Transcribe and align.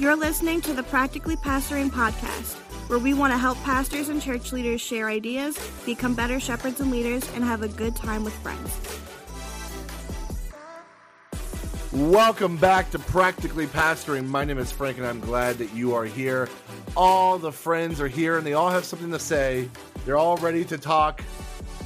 You're 0.00 0.16
listening 0.16 0.62
to 0.62 0.72
the 0.72 0.82
Practically 0.82 1.36
Pastoring 1.36 1.90
Podcast, 1.90 2.54
where 2.88 2.98
we 2.98 3.12
want 3.12 3.34
to 3.34 3.36
help 3.36 3.58
pastors 3.64 4.08
and 4.08 4.22
church 4.22 4.50
leaders 4.50 4.80
share 4.80 5.10
ideas, 5.10 5.58
become 5.84 6.14
better 6.14 6.40
shepherds 6.40 6.80
and 6.80 6.90
leaders, 6.90 7.22
and 7.34 7.44
have 7.44 7.60
a 7.60 7.68
good 7.68 7.94
time 7.94 8.24
with 8.24 8.32
friends. 8.36 8.80
Welcome 11.92 12.56
back 12.56 12.90
to 12.92 12.98
Practically 12.98 13.66
Pastoring. 13.66 14.26
My 14.26 14.42
name 14.42 14.56
is 14.56 14.72
Frank, 14.72 14.96
and 14.96 15.06
I'm 15.06 15.20
glad 15.20 15.58
that 15.58 15.74
you 15.74 15.94
are 15.94 16.06
here. 16.06 16.48
All 16.96 17.36
the 17.36 17.52
friends 17.52 18.00
are 18.00 18.08
here, 18.08 18.38
and 18.38 18.46
they 18.46 18.54
all 18.54 18.70
have 18.70 18.86
something 18.86 19.10
to 19.10 19.18
say. 19.18 19.68
They're 20.06 20.16
all 20.16 20.38
ready 20.38 20.64
to 20.64 20.78
talk, 20.78 21.22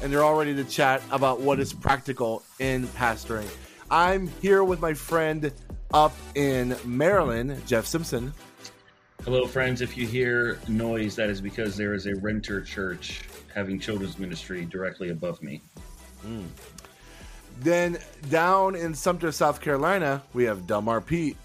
and 0.05 0.13
they're 0.13 0.23
all 0.23 0.37
ready 0.37 0.55
to 0.55 0.63
chat 0.63 1.03
about 1.11 1.41
what 1.41 1.59
is 1.59 1.73
practical 1.73 2.45
in 2.61 2.87
pastoring. 2.87 3.49
I'm 3.91 4.29
here 4.41 4.63
with 4.63 4.81
my 4.81 4.95
friend 4.95 5.53
up 5.95 6.13
in 6.35 6.77
Maryland, 6.85 7.63
Jeff 7.69 7.87
Simpson. 7.87 8.35
Hello, 9.25 9.47
friends. 9.47 9.81
If 9.81 9.97
you 9.97 10.09
hear 10.09 10.59
noise, 10.67 11.15
that 11.15 11.31
is 11.31 11.41
because 11.41 11.77
there 11.77 11.95
is 11.95 12.07
a 12.07 12.17
renter 12.17 12.61
church 12.61 13.21
having 13.55 13.79
children's 13.79 14.19
ministry 14.19 14.65
directly 14.65 15.11
above 15.11 15.41
me. 15.41 15.63
Mm. 16.27 16.47
Then 17.61 17.99
down 18.29 18.75
in 18.75 18.93
Sumter, 18.93 19.31
South 19.31 19.61
Carolina, 19.61 20.21
we 20.33 20.45
have 20.45 20.67
Delmar 20.67 21.01
Pete. 21.01 21.37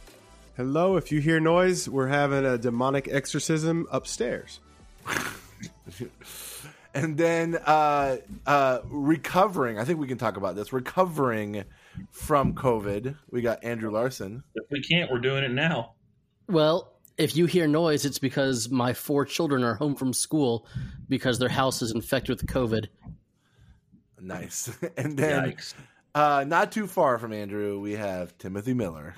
Hello, 0.57 0.97
if 0.97 1.11
you 1.11 1.21
hear 1.21 1.39
noise, 1.39 1.87
we're 1.87 2.07
having 2.07 2.43
a 2.43 2.57
demonic 2.57 3.07
exorcism 3.07 3.87
upstairs. 3.91 4.59
and 6.95 7.17
then 7.17 7.55
uh, 7.55 8.17
uh, 8.47 8.79
recovering, 8.85 9.77
I 9.77 9.85
think 9.85 9.99
we 9.99 10.07
can 10.07 10.17
talk 10.17 10.37
about 10.37 10.55
this. 10.55 10.73
Recovering 10.73 11.65
from 12.11 12.53
COVID, 12.53 13.15
we 13.29 13.41
got 13.41 13.63
Andrew 13.63 13.91
Larson. 13.91 14.43
If 14.55 14.65
we 14.71 14.81
can't, 14.81 15.11
we're 15.11 15.19
doing 15.19 15.43
it 15.43 15.51
now. 15.51 15.93
Well, 16.47 16.93
if 17.17 17.35
you 17.35 17.45
hear 17.45 17.67
noise, 17.67 18.05
it's 18.05 18.19
because 18.19 18.69
my 18.69 18.93
four 18.93 19.25
children 19.25 19.63
are 19.63 19.75
home 19.75 19.95
from 19.95 20.13
school 20.13 20.65
because 21.07 21.37
their 21.37 21.49
house 21.49 21.81
is 21.81 21.91
infected 21.91 22.41
with 22.41 22.49
COVID. 22.49 22.87
Nice. 24.21 24.71
And 24.97 25.17
then, 25.17 25.55
uh, 26.15 26.45
not 26.47 26.71
too 26.71 26.87
far 26.87 27.19
from 27.19 27.33
Andrew, 27.33 27.79
we 27.79 27.93
have 27.93 28.37
Timothy 28.37 28.73
Miller. 28.73 29.15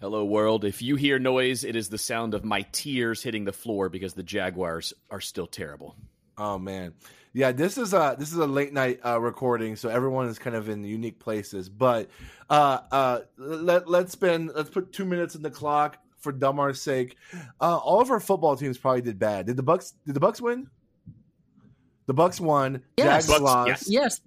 Hello, 0.00 0.24
world. 0.24 0.64
If 0.64 0.80
you 0.80 0.96
hear 0.96 1.18
noise, 1.18 1.64
it 1.64 1.74
is 1.74 1.88
the 1.88 1.98
sound 1.98 2.34
of 2.34 2.44
my 2.44 2.62
tears 2.72 3.22
hitting 3.22 3.44
the 3.44 3.52
floor 3.52 3.88
because 3.88 4.14
the 4.14 4.22
Jaguars 4.22 4.92
are 5.10 5.20
still 5.20 5.46
terrible. 5.46 5.96
Oh 6.36 6.56
man, 6.58 6.94
yeah. 7.38 7.52
This 7.52 7.78
is 7.78 7.94
a 7.94 8.16
this 8.18 8.32
is 8.32 8.38
a 8.38 8.46
late 8.46 8.72
night 8.72 8.98
uh, 9.04 9.20
recording, 9.20 9.76
so 9.76 9.88
everyone 9.88 10.26
is 10.26 10.38
kind 10.38 10.56
of 10.56 10.68
in 10.68 10.82
unique 10.84 11.18
places. 11.20 11.68
But 11.68 12.10
uh, 12.50 12.80
uh, 12.90 13.20
let 13.36 13.88
let's 13.88 14.12
spend 14.12 14.50
let's 14.54 14.70
put 14.70 14.92
two 14.92 15.04
minutes 15.04 15.36
in 15.36 15.42
the 15.42 15.50
clock 15.50 15.98
for 16.18 16.32
Delmar's 16.32 16.82
sake. 16.82 17.16
Uh, 17.60 17.76
all 17.76 18.00
of 18.00 18.10
our 18.10 18.18
football 18.18 18.56
teams 18.56 18.76
probably 18.76 19.02
did 19.02 19.18
bad. 19.18 19.46
Did 19.46 19.56
the 19.56 19.62
Bucks? 19.62 19.94
Did 20.04 20.14
the 20.16 20.20
Bucks 20.20 20.40
win? 20.40 20.66
The 22.06 22.14
Bucks 22.14 22.40
won. 22.40 22.82
Yes, 22.96 23.06
Jags 23.06 23.26
Bucks, 23.28 23.40
lost. 23.40 23.68
Yes. 23.68 23.88
yes. 23.88 24.20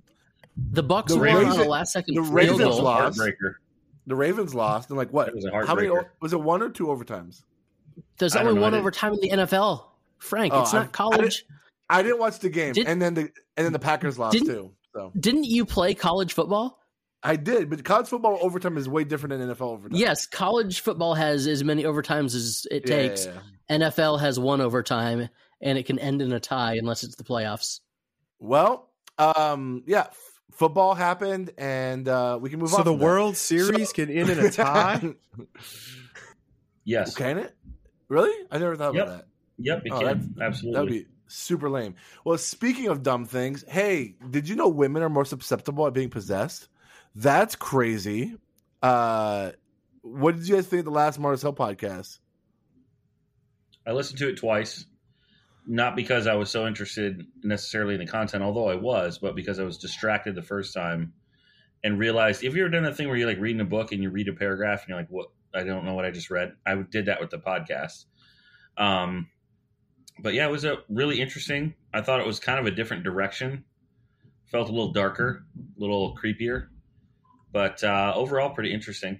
The 0.72 0.84
Bucks 0.84 1.12
The 1.12 1.18
won 1.20 1.26
Ravens- 1.26 1.56
on 1.58 1.66
a 1.66 1.70
last 1.70 1.92
second 1.94 2.16
the 2.16 2.22
Ravens 2.22 2.60
goal. 2.60 2.82
lost. 2.82 3.20
Heartbreaker. 3.20 3.56
The 4.08 4.16
Ravens 4.16 4.56
lost. 4.56 4.90
And 4.90 4.98
like 4.98 5.12
what? 5.12 5.28
It 5.30 5.36
was 5.36 5.46
a 5.46 5.66
How 5.66 5.76
many? 5.76 5.90
Was 6.22 6.32
it 6.34 6.42
one 6.42 6.62
or 6.62 6.70
two 6.70 6.88
overtimes? 6.88 7.44
There's 8.18 8.36
only 8.36 8.54
know, 8.54 8.62
one 8.62 8.74
overtime 8.74 9.14
in 9.14 9.20
the 9.20 9.30
NFL. 9.30 9.86
Frank, 10.18 10.54
Oh, 10.54 10.62
it's 10.62 10.74
not 10.74 10.88
I 10.88 10.90
college. 10.92 11.46
I 11.50 11.54
didn't 12.02 12.20
watch 12.20 12.40
the 12.40 12.50
game, 12.50 12.74
Did- 12.74 12.88
and 12.88 13.02
then 13.02 13.14
the 13.14 13.22
and 13.58 13.66
then 13.66 13.74
the 13.74 13.80
Packers 13.80 14.18
lost 14.20 14.34
Didn't- 14.34 14.48
too. 14.54 14.72
So 14.94 15.12
Didn't 15.20 15.46
you 15.46 15.66
play 15.66 15.94
college 15.94 16.34
football? 16.34 16.80
I 17.24 17.36
did, 17.36 17.70
but 17.70 17.84
college 17.86 18.08
football 18.08 18.38
overtime 18.42 18.78
is 18.78 18.90
way 18.90 19.04
different 19.04 19.38
than 19.38 19.50
NFL 19.50 19.70
overtime. 19.74 19.98
Yes, 20.00 20.26
college 20.26 20.80
football 20.82 21.14
has 21.14 21.46
as 21.48 21.64
many 21.64 21.84
overtimes 21.84 22.34
as 22.36 22.66
it 22.72 22.90
Yeah, 22.90 22.96
takes. 22.96 23.26
yeah, 23.26 23.34
yeah. 23.70 23.78
NFL 23.90 24.20
has 24.20 24.40
one 24.40 24.60
overtime, 24.60 25.30
and 25.62 25.78
it 25.78 25.86
can 25.86 26.00
end 26.00 26.22
in 26.22 26.32
a 26.34 26.40
tie 26.40 26.76
unless 26.78 27.04
it's 27.04 27.16
the 27.16 27.24
playoffs. 27.24 27.80
Well, 28.40 28.90
um, 29.20 29.84
yeah, 29.86 30.08
f- 30.10 30.18
football 30.52 30.96
happened, 30.96 31.52
and 31.60 32.08
uh, 32.08 32.40
we 32.42 32.50
can 32.50 32.60
move 32.60 32.74
on. 32.74 32.78
so 32.78 32.84
the 32.84 32.92
from 32.92 33.00
that. 33.00 33.06
World 33.06 33.38
Series 33.38 33.94
can 33.94 34.10
end 34.10 34.30
in 34.32 34.40
a 34.40 34.50
tie. 34.50 35.14
Yes. 36.84 37.16
Can 37.16 37.38
it? 37.38 37.56
Really? 38.10 38.32
I 38.50 38.58
never 38.58 38.76
thought 38.76 38.94
Yep. 38.96 39.04
about 39.08 39.18
that. 39.20 39.28
Yep, 39.60 39.82
it 39.86 39.92
Oh, 39.92 39.98
can. 40.00 40.06
that's- 40.08 40.26
That 40.26 40.36
would 40.36 40.44
Absolutely. 40.44 41.00
be 41.00 41.06
super 41.32 41.70
lame. 41.70 41.96
Well, 42.24 42.38
speaking 42.38 42.88
of 42.88 43.04
dumb 43.04 43.26
things, 43.26 43.64
hey, 43.68 44.16
did 44.30 44.48
you 44.48 44.56
know 44.56 44.68
women 44.68 45.04
are 45.04 45.10
more 45.10 45.26
susceptible 45.26 45.88
at 45.88 45.94
being 45.94 46.10
possessed? 46.10 46.70
That's 47.16 47.56
crazy. 47.56 48.36
Uh, 48.82 49.52
what 50.02 50.36
did 50.36 50.48
you 50.48 50.56
guys 50.56 50.68
think 50.68 50.80
of 50.80 50.86
the 50.86 50.92
last 50.92 51.20
Mars 51.20 51.42
Hill 51.42 51.54
podcast? 51.54 52.20
I 53.86 53.92
listened 53.92 54.20
to 54.20 54.30
it 54.30 54.38
twice, 54.38 54.86
not 55.66 55.96
because 55.96 56.28
I 56.28 56.36
was 56.36 56.50
so 56.50 56.68
interested 56.68 57.26
necessarily 57.44 57.96
in 57.96 58.00
the 58.00 58.08
content, 58.08 58.44
although 58.44 58.70
I 58.70 58.76
was, 58.76 59.18
but 59.18 59.36
because 59.36 59.60
I 59.60 59.64
was 59.64 59.78
distracted 59.78 60.36
the 60.36 60.42
first 60.42 60.74
time 60.74 61.14
and 61.84 61.98
realized 61.98 62.44
if 62.44 62.56
you 62.56 62.62
ever 62.62 62.70
done 62.70 62.84
that 62.84 62.96
thing 62.96 63.08
where 63.08 63.18
you're 63.18 63.28
like 63.28 63.40
reading 63.40 63.62
a 63.62 63.66
book 63.66 63.92
and 63.92 64.04
you 64.04 64.10
read 64.10 64.28
a 64.28 64.34
paragraph 64.34 64.82
and 64.82 64.90
you're 64.90 64.98
like, 64.98 65.10
what? 65.10 65.28
I 65.54 65.64
don't 65.64 65.84
know 65.84 65.94
what 65.94 66.06
I 66.06 66.12
just 66.12 66.30
read. 66.30 66.54
I 66.66 66.76
did 66.76 67.08
that 67.08 67.20
with 67.20 67.30
the 67.30 67.38
podcast. 67.38 68.06
Um, 68.78 69.28
but 70.22 70.34
yeah, 70.34 70.48
it 70.48 70.52
was 70.52 70.66
a 70.66 70.78
really 70.90 71.20
interesting. 71.20 71.74
I 71.94 72.02
thought 72.02 72.20
it 72.20 72.26
was 72.26 72.40
kind 72.40 72.60
of 72.60 72.66
a 72.66 72.72
different 72.72 73.04
direction. 73.04 73.64
Felt 74.46 74.70
a 74.70 74.72
little 74.72 74.92
darker, 74.92 75.46
a 75.58 75.80
little 75.80 76.18
creepier, 76.18 76.68
but 77.52 77.84
uh, 77.84 78.14
overall 78.16 78.50
pretty 78.50 78.74
interesting. 78.74 79.20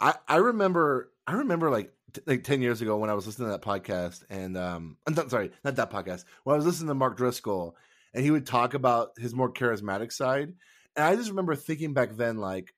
I, 0.00 0.14
I 0.26 0.36
remember 0.36 1.12
I 1.26 1.34
remember 1.34 1.70
like 1.70 1.92
t- 2.12 2.22
like 2.26 2.44
ten 2.44 2.62
years 2.62 2.80
ago 2.80 2.96
when 2.96 3.10
I 3.10 3.14
was 3.14 3.26
listening 3.26 3.48
to 3.48 3.52
that 3.52 3.62
podcast 3.62 4.24
and 4.30 4.56
um 4.56 4.96
I'm 5.06 5.28
sorry 5.28 5.50
not 5.64 5.76
that 5.76 5.90
podcast 5.90 6.24
when 6.44 6.54
I 6.54 6.56
was 6.56 6.66
listening 6.66 6.88
to 6.88 6.94
Mark 6.94 7.16
Driscoll 7.16 7.76
and 8.14 8.24
he 8.24 8.30
would 8.30 8.46
talk 8.46 8.74
about 8.74 9.10
his 9.18 9.34
more 9.34 9.52
charismatic 9.52 10.12
side 10.12 10.54
and 10.96 11.04
I 11.04 11.16
just 11.16 11.30
remember 11.30 11.56
thinking 11.56 11.94
back 11.94 12.16
then 12.16 12.38
like 12.38 12.74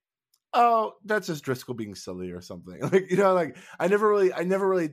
oh 0.54 0.94
that's 1.04 1.26
just 1.26 1.44
Driscoll 1.44 1.74
being 1.74 1.94
silly 1.94 2.30
or 2.30 2.40
something 2.40 2.80
like 2.92 3.10
you 3.10 3.16
know 3.16 3.34
like 3.34 3.56
I 3.78 3.88
never 3.88 4.08
really 4.08 4.32
I 4.32 4.44
never 4.44 4.66
really 4.66 4.90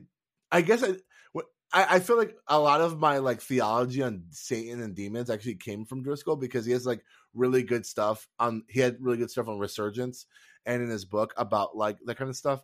I 0.52 0.60
guess 0.60 0.82
I 0.82 0.96
I, 1.72 1.96
I 1.96 2.00
feel 2.00 2.16
like 2.16 2.34
a 2.46 2.58
lot 2.58 2.80
of 2.80 2.98
my 2.98 3.18
like 3.18 3.40
theology 3.40 4.02
on 4.02 4.24
Satan 4.30 4.80
and 4.80 4.94
demons 4.94 5.30
actually 5.30 5.56
came 5.56 5.84
from 5.84 6.02
Driscoll 6.02 6.36
because 6.36 6.64
he 6.64 6.72
has 6.72 6.86
like 6.86 7.02
really 7.34 7.62
good 7.62 7.84
stuff 7.84 8.26
on 8.38 8.62
he 8.68 8.80
had 8.80 8.96
really 9.00 9.18
good 9.18 9.30
stuff 9.30 9.48
on 9.48 9.58
resurgence 9.58 10.26
and 10.64 10.82
in 10.82 10.88
his 10.88 11.04
book 11.04 11.34
about 11.36 11.76
like 11.76 11.98
that 12.06 12.16
kind 12.16 12.30
of 12.30 12.36
stuff. 12.36 12.62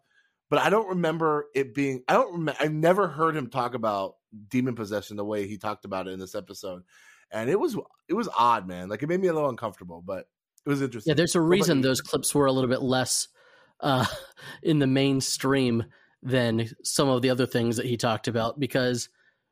But 0.51 0.61
I 0.61 0.71
don't 0.71 0.89
remember 0.89 1.47
it 1.55 1.75
being. 1.75 2.03
I 2.09 2.15
don't. 2.15 2.33
Remember, 2.33 2.57
I've 2.61 2.73
never 2.73 3.09
heard 3.09 3.37
him 3.37 3.49
talk 3.49 3.75
about 3.75 4.17
demon 4.49 4.75
possession 4.75 5.17
the 5.17 5.25
way 5.25 5.47
he 5.47 5.57
talked 5.57 5.85
about 5.85 6.07
it 6.07 6.13
in 6.13 6.19
this 6.19 6.35
episode, 6.35 6.83
and 7.31 7.49
it 7.49 7.59
was 7.59 7.77
it 8.09 8.15
was 8.15 8.29
odd, 8.39 8.69
man. 8.69 8.89
Like 8.89 9.03
it 9.03 9.09
made 9.09 9.21
me 9.21 9.29
a 9.29 9.33
little 9.33 9.49
uncomfortable, 9.49 10.03
but 10.05 10.29
it 10.65 10.69
was 10.69 10.83
interesting. 10.83 11.11
Yeah, 11.11 11.15
there's 11.15 11.35
a 11.35 11.41
reason 11.41 11.81
those 11.81 12.01
clips 12.01 12.35
were 12.35 12.47
a 12.47 12.53
little 12.53 12.71
bit 12.71 12.83
less 12.83 13.29
uh, 13.81 14.07
in 14.63 14.79
the 14.79 14.87
mainstream 14.87 15.85
than 16.25 16.69
some 16.83 17.09
of 17.09 17.23
the 17.23 17.31
other 17.31 17.47
things 17.47 17.77
that 17.77 17.87
he 17.87 17.97
talked 17.97 18.27
about 18.27 18.59
because 18.59 19.09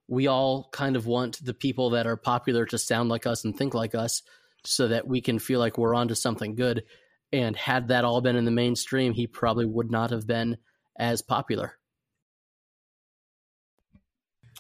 we 0.09 0.27
all 0.27 0.69
kind 0.73 0.97
of 0.97 1.07
want 1.07 1.39
the 1.45 1.55
people 1.55 1.91
that 1.91 2.07
are 2.07 2.17
popular 2.17 2.65
to 2.67 2.79
sound 2.79 3.11
like 3.11 3.27
us 3.27 3.45
and 3.45 3.57
think 3.57 3.75
like 3.75 3.95
us 3.95 4.23
so 4.65 4.89
that 4.89 5.07
we 5.07 5.21
can 5.21 5.39
feel 5.39 5.61
like 5.61 5.79
we're 5.79 5.95
onto 5.95 6.15
something 6.15 6.55
good. 6.55 6.83
And 7.33 7.55
had 7.57 7.89
that 7.89 8.05
all 8.05 8.21
been 8.21 8.37
in 8.37 8.45
the 8.45 8.51
mainstream, 8.51 9.13
he 9.13 9.27
probably 9.27 9.67
would 9.67 9.91
not 9.91 10.11
have 10.11 10.27
been 10.27 10.57
as 10.99 11.23
popular. 11.23 11.75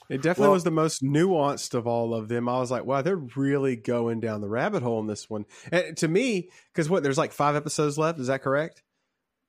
It 0.09 0.21
definitely 0.21 0.49
Well- 0.49 0.53
was 0.55 0.65
the 0.65 0.71
most 0.71 1.03
nuanced 1.03 1.75
of 1.75 1.87
all 1.87 2.15
of 2.15 2.29
them. 2.29 2.49
I 2.49 2.59
was 2.59 2.71
like, 2.71 2.85
wow, 2.85 3.03
they're 3.03 3.17
really 3.17 3.77
going 3.77 4.21
down 4.21 4.41
the 4.43 4.49
rabbit 4.49 4.83
hole 4.83 5.01
in 5.01 5.07
this 5.07 5.31
one. 5.31 5.47
And 5.71 5.97
to 5.99 6.09
me, 6.09 6.51
because 6.73 6.91
what, 6.91 7.03
there's 7.03 7.19
like 7.19 7.33
five 7.33 7.57
episodes 7.57 7.97
left. 7.97 8.19
Is 8.19 8.27
that 8.27 8.43
correct? 8.43 8.83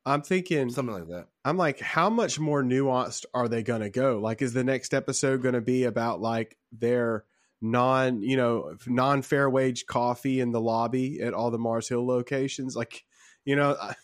I'm 0.06 0.22
thinking, 0.22 0.69
something 0.69 0.94
like 0.94 1.08
that. 1.08 1.28
I'm 1.46 1.58
like, 1.58 1.79
how 1.79 2.09
much 2.09 2.40
more 2.40 2.61
nuanced 2.61 3.26
are 3.34 3.47
they 3.47 3.64
going 3.64 3.82
to 3.82 3.90
go? 3.90 4.20
Like, 4.20 4.41
is 4.41 4.53
the 4.53 4.64
next 4.64 4.94
episode 4.94 5.41
going 5.41 5.53
to 5.53 5.61
be 5.61 5.85
about 5.85 6.20
like 6.20 6.58
their 6.72 7.23
non, 7.61 8.22
you 8.22 8.35
know, 8.35 8.76
non 8.85 9.22
fair 9.22 9.50
wage 9.50 9.85
coffee 9.85 10.41
in 10.41 10.52
the 10.52 10.59
lobby 10.61 11.22
at 11.22 11.34
all 11.34 11.52
the 11.52 11.58
Mars 11.58 11.88
Hill 11.88 12.05
locations? 12.05 12.76
Like, 12.76 13.05
you 13.46 13.55
know, 13.55 13.78
I, 13.82 13.96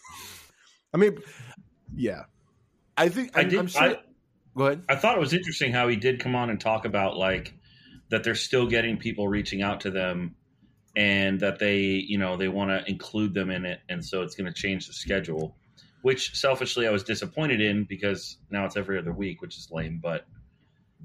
I 0.93 0.97
mean, 0.97 1.17
yeah. 1.93 2.23
I 2.97 3.09
think 3.09 3.37
I 3.37 3.41
I'm, 3.41 3.49
did. 3.49 3.59
I'm 3.59 3.67
sure. 3.67 3.81
I, 3.81 3.99
go 4.55 4.65
ahead. 4.65 4.83
I 4.89 4.95
thought 4.95 5.15
it 5.15 5.21
was 5.21 5.33
interesting 5.33 5.71
how 5.71 5.87
he 5.87 5.95
did 5.95 6.19
come 6.19 6.35
on 6.35 6.49
and 6.49 6.59
talk 6.59 6.85
about 6.85 7.17
like 7.17 7.53
that 8.09 8.23
they're 8.23 8.35
still 8.35 8.67
getting 8.67 8.97
people 8.97 9.27
reaching 9.27 9.61
out 9.61 9.81
to 9.81 9.91
them 9.91 10.35
and 10.95 11.39
that 11.39 11.59
they, 11.59 11.79
you 11.79 12.17
know, 12.17 12.37
they 12.37 12.47
want 12.47 12.71
to 12.71 12.89
include 12.89 13.33
them 13.33 13.49
in 13.49 13.65
it 13.65 13.79
and 13.87 14.03
so 14.03 14.23
it's 14.23 14.35
going 14.35 14.51
to 14.51 14.53
change 14.53 14.87
the 14.87 14.93
schedule, 14.93 15.55
which 16.01 16.35
selfishly 16.35 16.87
I 16.87 16.91
was 16.91 17.03
disappointed 17.03 17.61
in 17.61 17.83
because 17.83 18.37
now 18.49 18.65
it's 18.65 18.77
every 18.77 18.97
other 18.97 19.11
week, 19.11 19.41
which 19.41 19.57
is 19.57 19.69
lame, 19.71 19.99
but 20.01 20.25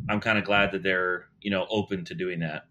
I'm 0.09 0.21
kind 0.21 0.39
of 0.39 0.45
glad 0.45 0.73
that 0.73 0.83
they're, 0.83 1.27
you 1.41 1.51
know, 1.51 1.67
open 1.69 2.05
to 2.07 2.15
doing 2.15 2.41
that. 2.41 2.65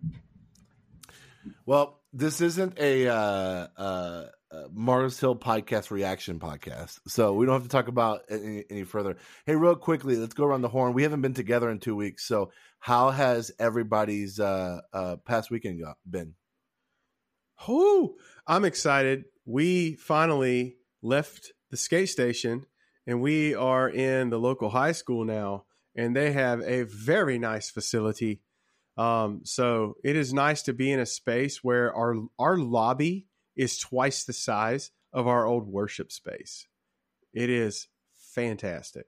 Well, 1.65 1.99
this 2.11 2.41
isn't 2.41 2.79
a 2.79 3.07
uh, 3.07 3.67
uh, 3.77 4.25
uh, 4.51 4.63
Mars 4.71 5.19
Hill 5.19 5.35
podcast 5.35 5.89
reaction 5.91 6.39
podcast. 6.39 6.99
So 7.07 7.33
we 7.33 7.45
don't 7.45 7.53
have 7.53 7.63
to 7.63 7.69
talk 7.69 7.87
about 7.87 8.21
any, 8.29 8.63
any 8.69 8.83
further. 8.83 9.17
Hey, 9.45 9.55
real 9.55 9.75
quickly, 9.75 10.15
let's 10.15 10.33
go 10.33 10.45
around 10.45 10.61
the 10.61 10.69
horn. 10.69 10.93
We 10.93 11.03
haven't 11.03 11.21
been 11.21 11.33
together 11.33 11.69
in 11.69 11.79
two 11.79 11.95
weeks. 11.95 12.25
So 12.25 12.51
how 12.79 13.09
has 13.09 13.51
everybody's 13.59 14.39
uh, 14.39 14.81
uh, 14.93 15.15
past 15.25 15.49
weekend 15.49 15.81
got, 15.81 15.97
been? 16.09 16.35
Whoo! 17.67 18.15
I'm 18.45 18.65
excited. 18.65 19.25
We 19.45 19.95
finally 19.95 20.75
left 21.01 21.51
the 21.73 21.77
skate 21.77 22.09
station 22.09 22.67
and 23.07 23.19
we 23.19 23.55
are 23.55 23.89
in 23.89 24.29
the 24.29 24.37
local 24.37 24.69
high 24.69 24.91
school 24.91 25.25
now, 25.25 25.65
and 25.95 26.15
they 26.15 26.31
have 26.31 26.61
a 26.61 26.83
very 26.83 27.39
nice 27.39 27.71
facility. 27.71 28.41
Um, 28.95 29.41
so 29.43 29.95
it 30.03 30.15
is 30.15 30.35
nice 30.35 30.61
to 30.63 30.73
be 30.73 30.91
in 30.91 30.99
a 30.99 31.05
space 31.07 31.63
where 31.63 31.91
our 31.95 32.15
our 32.37 32.57
lobby 32.59 33.25
is 33.55 33.79
twice 33.79 34.23
the 34.23 34.33
size 34.33 34.91
of 35.11 35.27
our 35.27 35.47
old 35.47 35.67
worship 35.67 36.11
space. 36.11 36.67
It 37.33 37.49
is 37.49 37.87
fantastic. 38.35 39.07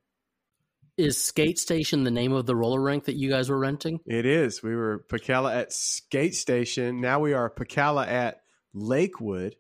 Is 0.98 1.22
Skate 1.22 1.60
Station 1.60 2.04
the 2.04 2.10
name 2.10 2.34
of 2.34 2.48
the 2.48 2.56
roller 2.56 2.82
rink 2.82 3.06
that 3.06 3.16
you 3.16 3.30
guys 3.30 3.48
were 3.48 3.60
renting? 3.60 4.00
It 4.08 4.26
is. 4.26 4.64
We 4.64 4.76
were 4.76 5.06
Pacala 5.08 5.54
at 5.54 5.72
Skate 5.72 6.34
Station. 6.34 7.00
Now 7.00 7.20
we 7.20 7.34
are 7.34 7.48
Pacala 7.48 8.08
at 8.08 8.40
Lakewood. 8.74 9.56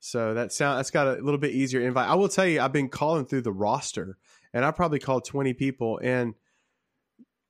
So 0.00 0.34
that 0.34 0.52
sound 0.52 0.78
that's 0.78 0.90
got 0.90 1.06
a 1.06 1.22
little 1.22 1.38
bit 1.38 1.52
easier 1.52 1.80
invite. 1.80 2.08
I 2.08 2.14
will 2.14 2.28
tell 2.28 2.46
you, 2.46 2.60
I've 2.60 2.72
been 2.72 2.88
calling 2.88 3.26
through 3.26 3.42
the 3.42 3.52
roster, 3.52 4.16
and 4.52 4.64
I 4.64 4.70
probably 4.70 4.98
called 4.98 5.24
twenty 5.24 5.54
people, 5.54 5.98
and 6.02 6.34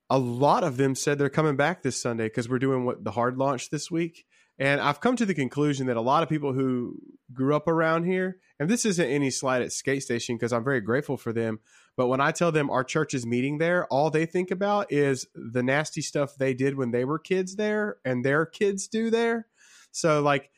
a 0.09 0.17
lot 0.17 0.63
of 0.63 0.77
them 0.77 0.95
said 0.95 1.19
they're 1.19 1.29
coming 1.29 1.55
back 1.55 1.83
this 1.83 2.01
Sunday 2.01 2.25
because 2.25 2.49
we're 2.49 2.59
doing 2.59 2.85
what 2.85 3.03
the 3.03 3.11
hard 3.11 3.37
launch 3.37 3.69
this 3.69 3.91
week. 3.91 4.25
And 4.57 4.81
I've 4.81 4.99
come 4.99 5.15
to 5.15 5.25
the 5.25 5.33
conclusion 5.33 5.87
that 5.87 5.95
a 5.95 6.01
lot 6.01 6.21
of 6.21 6.27
people 6.27 6.51
who 6.51 6.97
grew 7.31 7.55
up 7.55 7.67
around 7.67 8.03
here, 8.03 8.39
and 8.59 8.67
this 8.67 8.85
isn't 8.85 9.09
any 9.09 9.29
slight 9.29 9.61
at 9.61 9.71
Skate 9.71 10.03
Station 10.03 10.35
because 10.35 10.51
I'm 10.51 10.65
very 10.65 10.81
grateful 10.81 11.15
for 11.15 11.31
them, 11.31 11.59
but 11.95 12.07
when 12.07 12.19
I 12.19 12.31
tell 12.31 12.51
them 12.51 12.69
our 12.69 12.83
church 12.83 13.13
is 13.13 13.25
meeting 13.25 13.59
there, 13.59 13.85
all 13.85 14.09
they 14.09 14.25
think 14.25 14.51
about 14.51 14.91
is 14.91 15.27
the 15.33 15.63
nasty 15.63 16.01
stuff 16.01 16.35
they 16.35 16.53
did 16.53 16.75
when 16.75 16.91
they 16.91 17.05
were 17.05 17.19
kids 17.19 17.55
there 17.55 17.97
and 18.03 18.25
their 18.25 18.45
kids 18.45 18.89
do 18.89 19.09
there. 19.09 19.47
So, 19.91 20.21
like, 20.21 20.49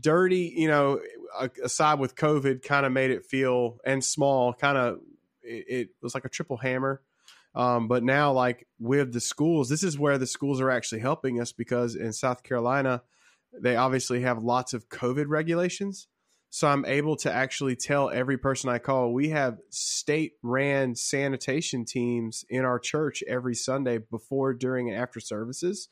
dirty, 0.00 0.52
you 0.56 0.68
know, 0.68 1.00
aside 1.62 1.98
with 1.98 2.14
COVID, 2.14 2.62
kind 2.62 2.86
of 2.86 2.92
made 2.92 3.10
it 3.10 3.26
feel 3.26 3.78
and 3.84 4.02
small, 4.02 4.52
kind 4.52 4.78
of 4.78 5.00
it, 5.42 5.64
it, 5.68 5.88
was 6.02 6.14
like 6.14 6.24
a 6.24 6.30
triple 6.30 6.56
hammer. 6.56 7.02
Um, 7.54 7.88
but 7.88 8.02
now, 8.02 8.32
like 8.32 8.66
with 8.78 9.12
the 9.12 9.20
schools, 9.20 9.68
this 9.68 9.82
is 9.82 9.98
where 9.98 10.18
the 10.18 10.26
schools 10.26 10.60
are 10.60 10.70
actually 10.70 11.00
helping 11.00 11.40
us 11.40 11.52
because 11.52 11.94
in 11.94 12.12
South 12.12 12.42
Carolina, 12.42 13.02
they 13.58 13.76
obviously 13.76 14.20
have 14.22 14.42
lots 14.42 14.74
of 14.74 14.88
COVID 14.88 15.26
regulations. 15.28 16.08
So 16.50 16.68
I'm 16.68 16.84
able 16.84 17.16
to 17.16 17.32
actually 17.32 17.76
tell 17.76 18.10
every 18.10 18.38
person 18.38 18.70
I 18.70 18.78
call, 18.78 19.12
we 19.12 19.30
have 19.30 19.58
state 19.70 20.32
ran 20.42 20.94
sanitation 20.94 21.84
teams 21.84 22.44
in 22.48 22.64
our 22.64 22.78
church 22.78 23.22
every 23.26 23.54
Sunday 23.54 23.98
before, 23.98 24.54
during, 24.54 24.88
and 24.88 24.98
after 24.98 25.20
services, 25.20 25.88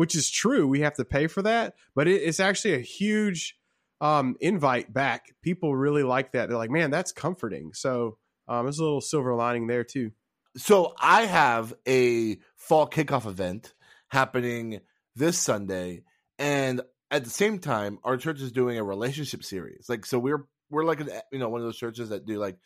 which 0.00 0.14
is 0.14 0.30
true. 0.30 0.66
We 0.66 0.80
have 0.80 0.94
to 0.94 1.04
pay 1.04 1.26
for 1.26 1.42
that, 1.42 1.74
but 1.94 2.08
it, 2.08 2.22
it's 2.22 2.40
actually 2.40 2.72
a 2.72 2.78
huge 2.78 3.58
um, 4.00 4.34
invite 4.40 4.90
back. 4.90 5.34
People 5.42 5.76
really 5.76 6.02
like 6.02 6.32
that. 6.32 6.48
They're 6.48 6.56
like, 6.56 6.70
man, 6.70 6.90
that's 6.90 7.12
comforting. 7.12 7.74
So 7.74 8.16
um, 8.48 8.64
there's 8.64 8.78
a 8.78 8.82
little 8.82 9.02
silver 9.02 9.34
lining 9.34 9.66
there 9.66 9.84
too. 9.84 10.12
So 10.56 10.94
I 10.98 11.26
have 11.26 11.74
a 11.86 12.38
fall 12.56 12.88
kickoff 12.88 13.26
event 13.26 13.74
happening 14.08 14.80
this 15.16 15.38
Sunday, 15.38 16.04
and 16.38 16.80
at 17.10 17.24
the 17.24 17.30
same 17.30 17.58
time, 17.58 17.98
our 18.02 18.16
church 18.16 18.40
is 18.40 18.52
doing 18.52 18.78
a 18.78 18.82
relationship 18.82 19.44
series. 19.44 19.84
Like, 19.86 20.06
so 20.06 20.18
we're 20.18 20.46
we're 20.70 20.84
like 20.84 21.02
a, 21.02 21.22
you 21.30 21.38
know 21.38 21.50
one 21.50 21.60
of 21.60 21.66
those 21.66 21.76
churches 21.76 22.08
that 22.08 22.24
do 22.24 22.38
like 22.38 22.56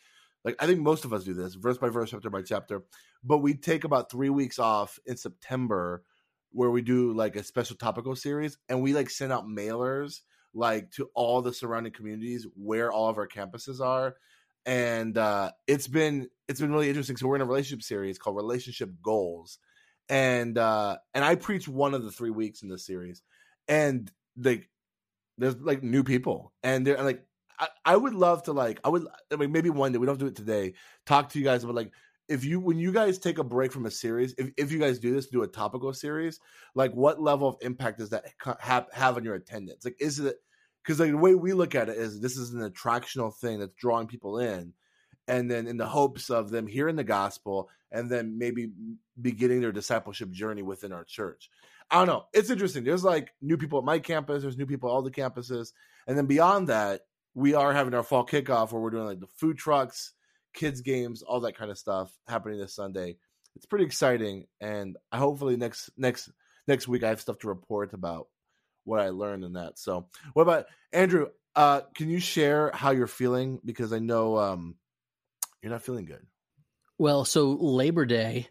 like 0.45 0.55
I 0.59 0.67
think 0.67 0.79
most 0.79 1.03
of 1.03 1.11
us 1.11 1.25
do 1.25 1.33
this 1.33 1.55
verse 1.55 1.77
by 1.77 1.89
verse, 1.89 2.11
chapter 2.11 2.29
by 2.29 2.43
chapter. 2.43 2.83
But 3.25 3.39
we 3.39 3.55
take 3.55 3.83
about 3.83 4.09
three 4.09 4.29
weeks 4.29 4.57
off 4.57 4.99
in 5.05 5.17
September 5.17 6.01
where 6.55 6.71
we 6.71 6.81
do 6.81 7.13
like 7.13 7.35
a 7.35 7.43
special 7.43 7.75
topical 7.75 8.15
series, 8.15 8.57
and 8.69 8.81
we 8.81 8.93
like 8.93 9.09
send 9.09 9.31
out 9.31 9.45
mailers 9.45 10.21
like 10.53 10.89
to 10.91 11.09
all 11.13 11.41
the 11.41 11.53
surrounding 11.53 11.91
communities 11.91 12.47
where 12.55 12.91
all 12.91 13.09
of 13.09 13.17
our 13.17 13.27
campuses 13.27 13.81
are 13.81 14.15
and 14.65 15.17
uh, 15.17 15.51
it's 15.67 15.87
been 15.87 16.29
it's 16.47 16.59
been 16.59 16.71
really 16.71 16.89
interesting 16.89 17.17
so 17.17 17.27
we're 17.27 17.35
in 17.35 17.41
a 17.41 17.45
relationship 17.45 17.83
series 17.83 18.17
called 18.17 18.35
relationship 18.35 18.89
goals 19.01 19.59
and 20.07 20.59
uh 20.59 20.95
and 21.15 21.25
i 21.25 21.33
preach 21.33 21.67
one 21.67 21.95
of 21.95 22.03
the 22.03 22.11
three 22.11 22.29
weeks 22.29 22.61
in 22.61 22.69
this 22.69 22.85
series 22.85 23.23
and 23.67 24.11
like 24.37 24.69
there's 25.39 25.55
like 25.57 25.81
new 25.81 26.03
people 26.03 26.53
and 26.61 26.85
they're 26.85 27.01
like 27.01 27.25
I, 27.57 27.67
I 27.83 27.97
would 27.97 28.13
love 28.13 28.43
to 28.43 28.53
like 28.53 28.79
i 28.83 28.89
would 28.89 29.07
mean 29.35 29.51
maybe 29.51 29.71
one 29.71 29.91
day 29.91 29.97
we 29.97 30.05
don't 30.05 30.19
do 30.19 30.27
it 30.27 30.35
today 30.35 30.75
talk 31.07 31.29
to 31.29 31.39
you 31.39 31.45
guys 31.45 31.63
about 31.63 31.75
like 31.75 31.91
if 32.27 32.43
you 32.43 32.59
when 32.59 32.77
you 32.77 32.91
guys 32.91 33.17
take 33.17 33.37
a 33.37 33.43
break 33.43 33.71
from 33.71 33.85
a 33.85 33.91
series 33.91 34.33
if, 34.37 34.49
if 34.57 34.71
you 34.71 34.79
guys 34.79 34.99
do 34.99 35.13
this 35.13 35.27
do 35.27 35.43
a 35.43 35.47
topical 35.47 35.93
series 35.93 36.39
like 36.73 36.91
what 36.93 37.21
level 37.21 37.47
of 37.47 37.57
impact 37.61 37.99
does 37.99 38.09
that 38.09 38.25
have 38.59 38.87
have 38.91 39.17
on 39.17 39.23
your 39.23 39.35
attendance? 39.35 39.85
Like 39.85 39.97
is 39.99 40.19
it 40.19 40.37
because 40.83 40.99
like 40.99 41.11
the 41.11 41.17
way 41.17 41.35
we 41.35 41.53
look 41.53 41.75
at 41.75 41.89
it 41.89 41.97
is 41.97 42.19
this 42.19 42.37
is 42.37 42.53
an 42.53 42.69
attractional 42.69 43.35
thing 43.35 43.59
that's 43.59 43.73
drawing 43.75 44.07
people 44.07 44.39
in 44.39 44.73
and 45.27 45.49
then 45.49 45.67
in 45.67 45.77
the 45.77 45.87
hopes 45.87 46.29
of 46.29 46.49
them 46.49 46.67
hearing 46.67 46.95
the 46.95 47.03
gospel 47.03 47.69
and 47.91 48.09
then 48.09 48.37
maybe 48.37 48.69
beginning 49.21 49.61
their 49.61 49.71
discipleship 49.71 50.29
journey 50.31 50.61
within 50.61 50.91
our 50.91 51.03
church. 51.03 51.49
I 51.89 51.97
don't 51.97 52.07
know. 52.07 52.25
It's 52.33 52.49
interesting. 52.49 52.83
There's 52.83 53.03
like 53.03 53.31
new 53.41 53.57
people 53.57 53.79
at 53.79 53.85
my 53.85 53.99
campus. 53.99 54.41
There's 54.41 54.57
new 54.57 54.65
people 54.65 54.89
at 54.89 54.93
all 54.93 55.01
the 55.01 55.11
campuses. 55.11 55.71
And 56.07 56.17
then 56.17 56.25
beyond 56.25 56.67
that 56.69 57.01
we 57.35 57.53
are 57.53 57.73
having 57.73 57.93
our 57.93 58.03
fall 58.03 58.25
kickoff 58.25 58.71
where 58.71 58.81
we're 58.81 58.89
doing 58.89 59.05
like 59.05 59.19
the 59.19 59.27
food 59.27 59.57
trucks 59.57 60.13
kids 60.55 60.81
games 60.81 61.21
all 61.21 61.39
that 61.39 61.57
kind 61.57 61.69
of 61.69 61.77
stuff 61.77 62.11
happening 62.27 62.57
this 62.57 62.73
sunday 62.73 63.15
it's 63.55 63.65
pretty 63.65 63.85
exciting 63.85 64.45
and 64.59 64.97
I 65.11 65.17
hopefully 65.17 65.55
next 65.57 65.89
next 65.97 66.29
next 66.67 66.87
week 66.87 67.03
i 67.03 67.09
have 67.09 67.21
stuff 67.21 67.37
to 67.39 67.47
report 67.47 67.93
about 67.93 68.27
what 68.85 69.01
I 69.01 69.09
learned 69.09 69.43
in 69.43 69.53
that. 69.53 69.77
So, 69.77 70.07
what 70.33 70.43
about 70.43 70.67
Andrew? 70.93 71.27
Uh, 71.55 71.81
can 71.93 72.09
you 72.09 72.19
share 72.19 72.71
how 72.73 72.91
you're 72.91 73.07
feeling? 73.07 73.59
Because 73.65 73.91
I 73.91 73.99
know 73.99 74.37
um, 74.37 74.75
you're 75.61 75.71
not 75.71 75.81
feeling 75.81 76.05
good. 76.05 76.25
Well, 76.97 77.25
so 77.25 77.51
Labor 77.51 78.05
Day, 78.05 78.47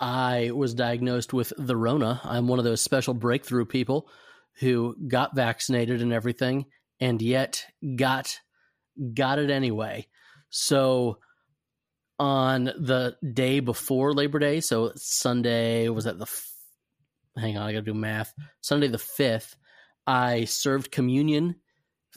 I 0.00 0.50
was 0.54 0.74
diagnosed 0.74 1.32
with 1.32 1.52
the 1.58 1.76
Rona. 1.76 2.20
I'm 2.24 2.48
one 2.48 2.58
of 2.58 2.64
those 2.64 2.80
special 2.80 3.12
breakthrough 3.12 3.66
people 3.66 4.08
who 4.60 4.96
got 5.08 5.36
vaccinated 5.36 6.00
and 6.00 6.12
everything, 6.12 6.66
and 7.00 7.20
yet 7.20 7.66
got 7.96 8.38
got 9.14 9.38
it 9.38 9.50
anyway. 9.50 10.06
So 10.50 11.18
on 12.18 12.64
the 12.64 13.16
day 13.32 13.60
before 13.60 14.12
Labor 14.12 14.38
Day, 14.38 14.60
so 14.60 14.92
Sunday 14.96 15.88
was 15.88 16.06
at 16.06 16.18
the 16.18 16.26
hang 17.36 17.56
on, 17.56 17.66
I 17.66 17.72
got 17.72 17.78
to 17.78 17.84
do 17.84 17.94
math. 17.94 18.34
Sunday 18.60 18.88
the 18.88 18.98
fifth, 18.98 19.56
I 20.06 20.44
served 20.44 20.90
communion 20.90 21.56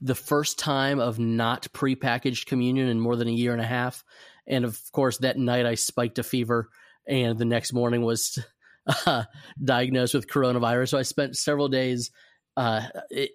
the 0.01 0.15
first 0.15 0.59
time 0.59 0.99
of 0.99 1.19
not 1.19 1.67
prepackaged 1.73 2.47
communion 2.47 2.89
in 2.89 2.99
more 2.99 3.15
than 3.15 3.27
a 3.27 3.31
year 3.31 3.53
and 3.53 3.61
a 3.61 3.65
half. 3.65 4.03
And 4.47 4.65
of 4.65 4.79
course, 4.91 5.19
that 5.19 5.37
night 5.37 5.65
I 5.65 5.75
spiked 5.75 6.19
a 6.19 6.23
fever, 6.23 6.69
and 7.07 7.37
the 7.37 7.45
next 7.45 7.73
morning 7.73 8.01
was 8.01 8.37
uh, 9.05 9.23
diagnosed 9.63 10.13
with 10.13 10.27
coronavirus. 10.27 10.89
So 10.89 10.97
I 10.97 11.03
spent 11.03 11.37
several 11.37 11.69
days 11.69 12.11
uh, 12.57 12.81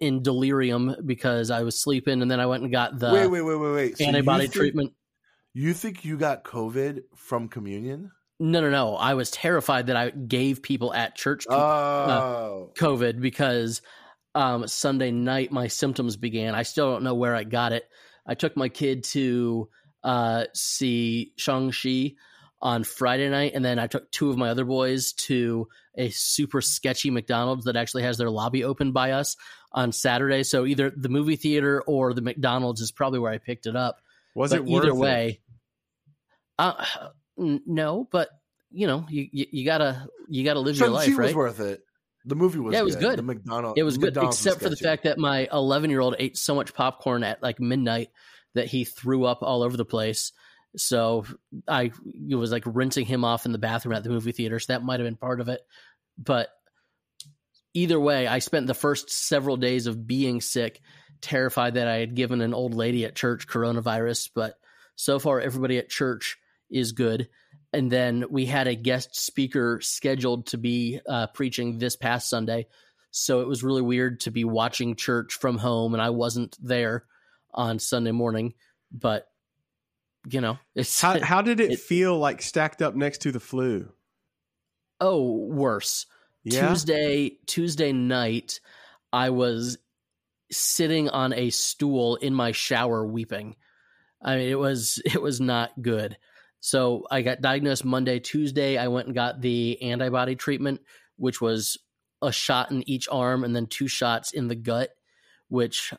in 0.01 0.23
delirium 0.23 0.97
because 1.05 1.51
I 1.51 1.63
was 1.63 1.83
sleeping, 1.83 2.23
and 2.23 2.31
then 2.31 2.41
I 2.41 2.47
went 2.47 2.63
and 2.63 2.73
got 2.73 2.99
the 2.99 3.13
wait, 3.13 3.27
wait, 3.27 3.43
wait, 3.43 3.57
wait, 3.57 3.73
wait. 3.73 4.01
antibody 4.01 4.47
so 4.47 4.53
treatment. 4.53 4.93
You 5.53 5.75
think 5.75 6.05
you 6.05 6.17
got 6.17 6.45
COVID 6.45 7.03
from 7.17 7.49
communion? 7.49 8.13
No, 8.39 8.61
no, 8.61 8.71
no. 8.71 8.97
I 8.97 9.15
was 9.15 9.31
terrified 9.31 9.89
that 9.89 9.97
I 9.97 10.11
gave 10.11 10.63
people 10.63 10.95
at 10.95 11.17
church 11.17 11.45
oh. 11.51 11.55
uh, 11.57 12.81
COVID 12.81 13.21
because 13.21 13.83
um, 14.35 14.67
Sunday 14.69 15.11
night 15.11 15.53
my 15.53 15.67
symptoms 15.67 16.17
began. 16.17 16.55
I 16.55 16.63
still 16.63 16.91
don't 16.91 17.03
know 17.03 17.15
where 17.15 17.35
I 17.35 17.45
got 17.45 17.73
it. 17.73 17.85
I 18.27 18.35
took 18.35 18.57
my 18.57 18.69
kid 18.69 19.05
to 19.05 19.69
uh, 20.05 20.45
see 20.55 21.33
Shang-Chi 21.37 22.15
on 22.63 22.85
Friday 22.85 23.29
night, 23.29 23.53
and 23.55 23.65
then 23.65 23.79
I 23.79 23.87
took 23.87 24.11
two 24.11 24.31
of 24.31 24.37
my 24.37 24.51
other 24.51 24.65
boys 24.65 25.13
to 25.15 25.69
a 25.97 26.11
super 26.11 26.61
sketchy 26.61 27.11
McDonald's 27.11 27.65
that 27.65 27.77
actually 27.77 28.03
has 28.05 28.19
their 28.19 28.31
lobby 28.31 28.63
open 28.65 28.93
by 28.93 29.13
us 29.13 29.37
on 29.73 29.93
Saturday. 29.93 30.45
So 30.45 30.65
either 30.65 30.91
the 30.91 31.09
movie 31.09 31.37
theater 31.37 31.83
or 31.87 32.15
the 32.15 32.23
McDonald's 32.23 32.81
is 32.81 32.93
probably 32.93 33.19
where 33.19 33.33
I 33.33 33.39
picked 33.39 33.67
it 33.67 33.77
up. 33.77 34.01
Was 34.35 34.51
but 34.51 34.61
it 34.61 34.69
either 34.69 34.95
worth 34.95 35.01
way? 35.01 35.41
Uh, 36.59 36.85
no, 37.37 38.09
but 38.11 38.29
you 38.71 38.87
know, 38.87 39.07
you, 39.09 39.29
you, 39.33 39.47
you 39.51 39.65
gotta 39.65 40.07
you 40.29 40.45
gotta 40.45 40.61
live 40.61 40.77
your 40.77 40.89
Shang-Chi 40.89 41.07
life, 41.07 41.19
right? 41.19 41.27
was 41.27 41.35
worth 41.35 41.61
it. 41.61 41.81
The 42.25 42.35
movie 42.35 42.59
was 42.59 42.75
Yeah, 42.75 42.81
it 42.81 42.85
was 42.85 42.97
good. 42.97 43.19
The 43.19 43.23
McDonald's 43.23 43.79
It 43.79 43.83
was 43.83 43.97
good, 43.97 44.15
McDonald's 44.15 44.39
except 44.39 44.61
was 44.61 44.65
for 44.65 44.71
the 44.71 44.77
fact 44.77 45.05
that 45.05 45.19
my 45.19 45.49
11 45.51 45.91
year 45.91 46.01
old 46.01 46.17
ate 46.19 46.37
so 46.37 46.55
much 46.55 46.75
popcorn 46.75 47.25
at 47.25 47.43
like 47.43 47.61
midnight 47.61 48.09
that 48.55 48.67
he 48.67 48.85
threw 48.85 49.25
up 49.25 49.43
all 49.43 49.63
over 49.63 49.77
the 49.77 49.85
place. 49.85 50.33
So 50.77 51.25
I 51.67 51.93
it 52.29 52.35
was 52.35 52.53
like 52.53 52.65
rinsing 52.67 53.07
him 53.07 53.25
off 53.25 53.47
in 53.47 53.53
the 53.53 53.59
bathroom 53.59 53.95
at 53.95 54.05
the 54.05 54.11
movie 54.11 54.33
theater. 54.33 54.59
So 54.61 54.73
that 54.73 54.85
might 54.85 55.01
have 55.01 55.07
been 55.07 55.17
part 55.17 55.41
of 55.41 55.49
it. 55.49 55.63
But 56.19 56.51
either 57.75 57.99
way, 57.99 58.27
I 58.27 58.41
spent 58.41 58.67
the 58.67 58.75
first 58.75 59.11
several 59.11 59.57
days 59.57 59.87
of 59.87 60.07
being 60.07 60.41
sick 60.41 60.81
terrified 61.21 61.75
that 61.75 61.89
I 61.89 61.97
had 61.97 62.15
given 62.15 62.41
an 62.41 62.55
old 62.55 62.75
lady 62.75 63.05
at 63.05 63.15
church 63.17 63.47
coronavirus, 63.47 64.31
but 64.35 64.59
so 64.97 65.19
far 65.19 65.41
everybody 65.41 65.79
at 65.79 65.89
church 65.89 66.39
is 66.71 66.93
good. 66.93 67.29
And 67.73 67.91
then 67.91 68.25
we 68.31 68.47
had 68.47 68.67
a 68.67 68.75
guest 68.75 69.15
speaker 69.15 69.81
scheduled 69.81 70.47
to 70.49 70.59
be 70.59 71.01
uh, 71.09 71.29
preaching 71.29 71.79
this 71.79 71.95
past 71.97 72.29
Sunday. 72.29 72.67
So 73.13 73.41
it 73.41 73.49
was 73.49 73.63
really 73.65 73.83
weird 73.83 74.21
to 74.21 74.31
be 74.31 74.45
watching 74.45 74.97
church 74.97 75.35
from 75.35 75.59
home, 75.59 75.95
and 75.95 76.03
I 76.03 76.11
wasn't 76.11 76.57
there 76.61 77.05
on 77.53 77.79
Sunday 77.79 78.13
morning. 78.13 78.55
But 78.93 79.29
you 80.29 80.41
know, 80.41 80.59
it's 80.75 81.01
How, 81.01 81.19
how 81.23 81.43
did 81.43 81.61
it, 81.61 81.73
It- 81.73 81.81
feel 81.81 82.19
like 82.19 82.43
stacked 82.43 82.83
up 82.83 82.95
next 82.95 83.19
to 83.23 83.33
the 83.33 83.41
flu? 83.41 83.91
oh 85.01 85.33
worse. 85.47 86.07
Yeah. 86.45 86.69
Tuesday 86.69 87.39
Tuesday 87.47 87.93
night, 87.93 88.61
I 89.13 89.31
was 89.31 89.79
sitting 90.51 91.09
on 91.09 91.33
a 91.33 91.51
stool 91.51 92.17
in 92.17 92.35
my 92.35 92.53
shower 92.53 93.05
weeping. 93.07 93.57
I 94.23 94.37
mean, 94.37 94.49
it 94.49 94.59
was 94.59 95.01
it 95.05 95.21
was 95.21 95.41
not 95.41 95.71
good. 95.81 96.17
So 96.61 97.07
I 97.11 97.23
got 97.23 97.41
diagnosed 97.41 97.85
Monday. 97.85 98.21
Tuesday, 98.21 98.77
I 98.77 98.89
went 98.89 99.07
and 99.07 99.15
got 99.15 99.41
the 99.41 99.81
antibody 99.83 100.37
treatment, 100.37 100.83
which 101.17 101.41
was 101.41 101.79
a 102.21 102.31
shot 102.31 102.71
in 102.71 102.89
each 102.89 103.09
arm 103.11 103.45
and 103.45 103.57
then 103.57 103.67
two 103.67 103.89
shots 103.89 104.33
in 104.33 104.49
the 104.49 104.55
gut, 104.55 104.91
which 105.49 105.95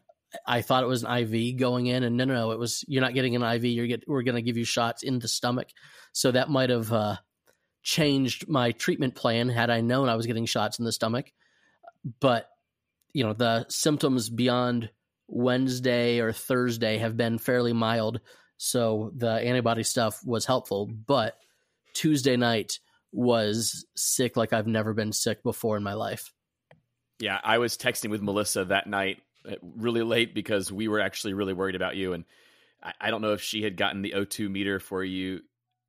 I 0.45 0.61
thought 0.61 0.83
it 0.83 0.87
was 0.87 1.03
an 1.03 1.11
IV 1.11 1.57
going 1.57 1.87
in, 1.87 2.03
and 2.03 2.15
no, 2.15 2.25
no, 2.25 2.33
no, 2.33 2.51
it 2.51 2.59
was 2.59 2.85
you're 2.87 3.01
not 3.01 3.13
getting 3.13 3.35
an 3.35 3.43
IV. 3.43 3.65
You're 3.65 3.87
get 3.87 4.07
we're 4.07 4.23
going 4.23 4.35
to 4.35 4.41
give 4.41 4.57
you 4.57 4.63
shots 4.63 5.03
in 5.03 5.19
the 5.19 5.27
stomach. 5.27 5.69
So 6.13 6.31
that 6.31 6.49
might 6.49 6.69
have 6.69 6.91
uh, 6.91 7.17
changed 7.83 8.47
my 8.47 8.71
treatment 8.71 9.15
plan 9.15 9.49
had 9.49 9.69
I 9.69 9.81
known 9.81 10.09
I 10.09 10.15
was 10.15 10.27
getting 10.27 10.45
shots 10.45 10.79
in 10.79 10.85
the 10.85 10.91
stomach. 10.91 11.31
But 12.19 12.47
you 13.13 13.23
know, 13.23 13.33
the 13.33 13.65
symptoms 13.69 14.29
beyond 14.29 14.89
Wednesday 15.27 16.19
or 16.19 16.31
Thursday 16.31 16.97
have 16.97 17.15
been 17.17 17.37
fairly 17.37 17.73
mild, 17.73 18.19
so 18.57 19.11
the 19.15 19.31
antibody 19.31 19.83
stuff 19.83 20.19
was 20.25 20.45
helpful. 20.45 20.87
But 20.87 21.35
Tuesday 21.93 22.37
night 22.37 22.79
was 23.11 23.85
sick 23.95 24.37
like 24.37 24.53
I've 24.53 24.67
never 24.67 24.93
been 24.93 25.11
sick 25.11 25.43
before 25.43 25.77
in 25.77 25.83
my 25.83 25.93
life. 25.93 26.31
Yeah, 27.19 27.39
I 27.43 27.59
was 27.59 27.77
texting 27.77 28.09
with 28.09 28.21
Melissa 28.21 28.65
that 28.65 28.87
night 28.87 29.21
uh, 29.47 29.55
really 29.61 30.03
late 30.03 30.33
because 30.33 30.71
we 30.71 30.87
were 30.87 30.99
actually 30.99 31.33
really 31.33 31.53
worried 31.53 31.75
about 31.75 31.95
you. 31.95 32.13
And 32.13 32.25
I, 32.81 32.93
I 32.99 33.11
don't 33.11 33.21
know 33.21 33.33
if 33.33 33.41
she 33.41 33.63
had 33.63 33.77
gotten 33.77 34.01
the 34.01 34.13
O2 34.15 34.49
meter 34.49 34.79
for 34.79 35.03
you, 35.03 35.41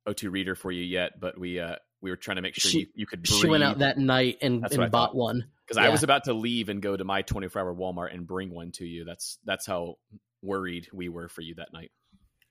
O2 0.07 0.31
reader 0.31 0.55
for 0.55 0.71
you 0.71 0.83
yet, 0.83 1.19
but 1.19 1.39
we 1.39 1.59
uh, 1.59 1.77
we 2.03 2.09
were 2.11 2.17
trying 2.17 2.35
to 2.35 2.41
make 2.41 2.53
sure 2.53 2.69
She- 2.69 2.79
you, 2.81 2.87
you 2.95 3.05
could 3.07 3.23
breathe. 3.23 3.39
She 3.41 3.47
went 3.47 3.63
out 3.63 3.79
that 3.79 3.97
night 3.97 4.37
and, 4.41 4.61
That's 4.61 4.75
what 4.77 4.81
I 4.81 4.85
and 4.85 4.91
bought 4.91 5.15
one. 5.15 5.45
because 5.65 5.77
I 5.77 5.89
was 5.89 6.03
about 6.03 6.25
to 6.25 6.33
leave 6.33 6.69
and 6.69 6.81
go 6.81 6.95
to 6.95 7.03
my 7.03 7.21
24 7.23 7.61
hour 7.61 7.73
Walmart 7.73 8.13
and 8.13 8.27
bring 8.27 8.53
one 8.53 8.71
to 8.73 8.85
you. 8.85 9.05
That's 9.05 9.39
that's 9.45 9.65
how 9.65 9.95
worried 10.41 10.89
we 10.93 11.07
were 11.09 11.29
for 11.29 11.41
you 11.41 11.55
that 11.55 11.71
night. 11.73 11.91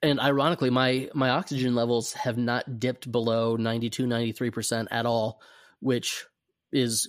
and 0.03 0.19
ironically 0.19 0.71
my 0.71 1.11
my 1.15 1.29
oxygen 1.29 1.75
levels 1.75 2.15
have 2.15 2.39
not 2.39 2.81
dipped 2.81 3.13
below 3.13 3.55
92 3.57 4.07
93% 4.07 4.89
at 4.91 5.05
all 5.07 5.41
which 5.81 6.25
is 6.73 7.09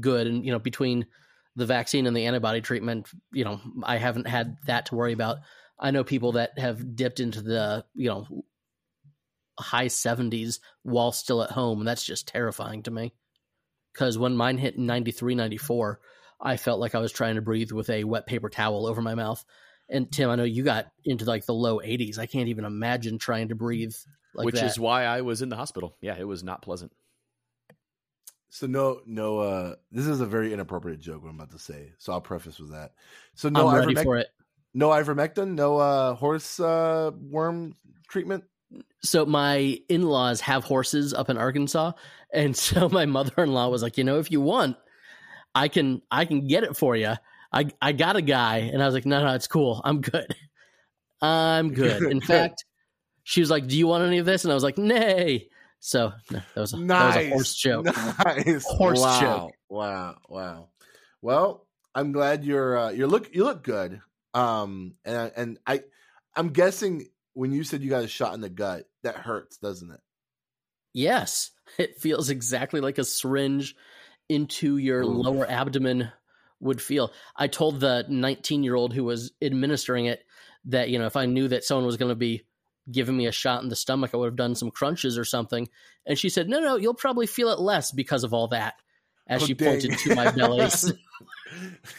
good 0.00 0.26
and 0.26 0.44
you 0.44 0.50
know 0.52 0.58
between 0.58 1.06
the 1.56 1.66
vaccine 1.66 2.06
and 2.08 2.16
the 2.16 2.26
antibody 2.26 2.60
treatment 2.60 3.08
you 3.32 3.44
know 3.44 3.60
i 3.84 3.96
haven't 3.96 4.26
had 4.26 4.56
that 4.66 4.86
to 4.86 4.96
worry 4.96 5.12
about 5.12 5.38
i 5.78 5.92
know 5.92 6.02
people 6.02 6.32
that 6.32 6.58
have 6.58 6.96
dipped 6.96 7.20
into 7.20 7.40
the 7.40 7.84
you 7.94 8.08
know 8.10 8.26
high 9.58 9.86
70s 9.86 10.58
while 10.82 11.12
still 11.12 11.42
at 11.42 11.50
home 11.50 11.78
and 11.78 11.88
that's 11.88 12.04
just 12.04 12.28
terrifying 12.28 12.82
to 12.82 12.90
me 12.90 13.14
because 13.92 14.18
when 14.18 14.36
mine 14.36 14.58
hit 14.58 14.78
93 14.78 15.34
94 15.34 16.00
i 16.40 16.56
felt 16.56 16.80
like 16.80 16.94
i 16.94 16.98
was 16.98 17.12
trying 17.12 17.36
to 17.36 17.42
breathe 17.42 17.70
with 17.70 17.88
a 17.90 18.04
wet 18.04 18.26
paper 18.26 18.48
towel 18.48 18.86
over 18.86 19.00
my 19.00 19.14
mouth 19.14 19.44
and 19.88 20.10
Tim, 20.10 20.30
I 20.30 20.36
know 20.36 20.44
you 20.44 20.64
got 20.64 20.86
into 21.04 21.24
like 21.24 21.46
the 21.46 21.54
low 21.54 21.78
80s. 21.78 22.18
I 22.18 22.26
can't 22.26 22.48
even 22.48 22.64
imagine 22.64 23.18
trying 23.18 23.48
to 23.48 23.54
breathe 23.54 23.94
like 24.34 24.46
which 24.46 24.54
that. 24.56 24.64
is 24.64 24.78
why 24.78 25.04
I 25.04 25.20
was 25.20 25.42
in 25.42 25.48
the 25.48 25.56
hospital. 25.56 25.96
Yeah, 26.00 26.16
it 26.18 26.26
was 26.26 26.42
not 26.42 26.62
pleasant. 26.62 26.92
So 28.48 28.66
no, 28.66 29.00
no. 29.06 29.38
uh 29.40 29.74
This 29.92 30.06
is 30.06 30.20
a 30.20 30.26
very 30.26 30.52
inappropriate 30.52 31.00
joke. 31.00 31.22
What 31.22 31.30
I'm 31.30 31.36
about 31.36 31.50
to 31.50 31.58
say. 31.58 31.92
So 31.98 32.12
I'll 32.12 32.20
preface 32.20 32.58
with 32.58 32.72
that. 32.72 32.92
So 33.34 33.48
no, 33.48 33.68
I'm 33.68 33.76
ready 33.76 33.94
ivermec- 33.94 34.04
for 34.04 34.16
it. 34.18 34.28
no 34.72 34.88
ivermectin, 34.90 35.54
no 35.54 35.76
uh 35.76 36.14
horse 36.14 36.58
uh 36.60 37.10
worm 37.20 37.76
treatment. 38.08 38.44
So 39.02 39.26
my 39.26 39.78
in-laws 39.88 40.40
have 40.40 40.64
horses 40.64 41.12
up 41.12 41.30
in 41.30 41.36
Arkansas, 41.38 41.92
and 42.32 42.56
so 42.56 42.88
my 42.88 43.06
mother-in-law 43.06 43.68
was 43.68 43.82
like, 43.82 43.98
you 43.98 44.04
know, 44.04 44.18
if 44.18 44.30
you 44.30 44.40
want, 44.40 44.76
I 45.54 45.68
can 45.68 46.02
I 46.10 46.24
can 46.24 46.46
get 46.46 46.64
it 46.64 46.76
for 46.76 46.96
you. 46.96 47.14
I 47.52 47.66
I 47.80 47.92
got 47.92 48.16
a 48.16 48.22
guy, 48.22 48.58
and 48.58 48.82
I 48.82 48.86
was 48.86 48.94
like, 48.94 49.06
no, 49.06 49.24
no, 49.24 49.34
it's 49.34 49.46
cool. 49.46 49.80
I'm 49.84 50.00
good. 50.00 50.34
I'm 51.22 51.72
good. 51.72 52.02
In 52.02 52.20
fact, 52.32 52.64
she 53.22 53.40
was 53.40 53.50
like, 53.50 53.66
do 53.66 53.78
you 53.78 53.86
want 53.86 54.04
any 54.04 54.18
of 54.18 54.26
this? 54.26 54.44
And 54.44 54.52
I 54.52 54.54
was 54.54 54.64
like, 54.64 54.78
nay. 54.78 55.48
So 55.80 56.12
no, 56.30 56.40
that 56.54 56.60
was 56.60 56.72
a, 56.72 56.76
that 56.78 57.06
was 57.06 57.16
a 57.16 57.30
horse 57.30 57.54
joke. 57.54 57.84
Nice 57.84 58.64
Horse 58.66 59.00
wow. 59.00 59.20
joke. 59.20 59.52
Wow, 59.68 60.16
wow. 60.28 60.68
Well, 61.20 61.66
I'm 61.94 62.12
glad 62.12 62.44
you're 62.44 62.78
uh, 62.78 62.90
you 62.90 63.06
look 63.06 63.34
you 63.34 63.44
look 63.44 63.62
good. 63.62 64.00
Um, 64.32 64.94
and 65.04 65.32
and 65.36 65.58
I 65.66 65.82
I'm 66.36 66.48
guessing 66.48 67.06
when 67.34 67.52
you 67.52 67.64
said 67.64 67.82
you 67.82 67.90
got 67.90 68.04
a 68.04 68.08
shot 68.08 68.34
in 68.34 68.40
the 68.40 68.48
gut, 68.48 68.86
that 69.02 69.16
hurts, 69.16 69.58
doesn't 69.58 69.90
it? 69.90 70.00
Yes, 70.92 71.50
it 71.78 72.00
feels 72.00 72.30
exactly 72.30 72.80
like 72.80 72.98
a 72.98 73.04
syringe 73.04 73.76
into 74.28 74.78
your 74.78 75.02
Oof. 75.02 75.26
lower 75.26 75.48
abdomen 75.48 76.10
would 76.60 76.80
feel. 76.80 77.12
I 77.36 77.48
told 77.48 77.80
the 77.80 78.06
19 78.08 78.62
year 78.62 78.74
old 78.74 78.94
who 78.94 79.04
was 79.04 79.32
administering 79.42 80.06
it 80.06 80.24
that, 80.66 80.88
you 80.88 80.98
know, 80.98 81.06
if 81.06 81.16
I 81.16 81.26
knew 81.26 81.48
that 81.48 81.64
someone 81.64 81.86
was 81.86 81.98
going 81.98 82.08
to 82.08 82.16
be 82.16 82.44
giving 82.90 83.16
me 83.16 83.26
a 83.26 83.32
shot 83.32 83.62
in 83.62 83.68
the 83.68 83.76
stomach, 83.76 84.12
I 84.14 84.16
would 84.16 84.26
have 84.26 84.36
done 84.36 84.54
some 84.54 84.70
crunches 84.70 85.18
or 85.18 85.24
something. 85.24 85.68
And 86.06 86.18
she 86.18 86.28
said, 86.28 86.48
no, 86.48 86.60
no, 86.60 86.76
you'll 86.76 86.94
probably 86.94 87.26
feel 87.26 87.50
it 87.50 87.60
less 87.60 87.90
because 87.90 88.24
of 88.24 88.32
all 88.32 88.48
that. 88.48 88.74
As 89.26 89.42
Oh, 89.42 89.46
she 89.46 89.54
dang. 89.54 89.68
pointed 89.80 89.98
to 89.98 90.14
my 90.14 90.30
belly. 90.32 90.58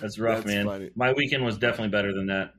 That's 0.00 0.18
rough, 0.18 0.44
That's 0.44 0.46
man. 0.46 0.66
funny. 0.66 0.90
My 0.94 1.12
weekend 1.12 1.44
was 1.44 1.58
definitely 1.58 1.88
better 1.88 2.12
than 2.12 2.26
that. 2.26 2.54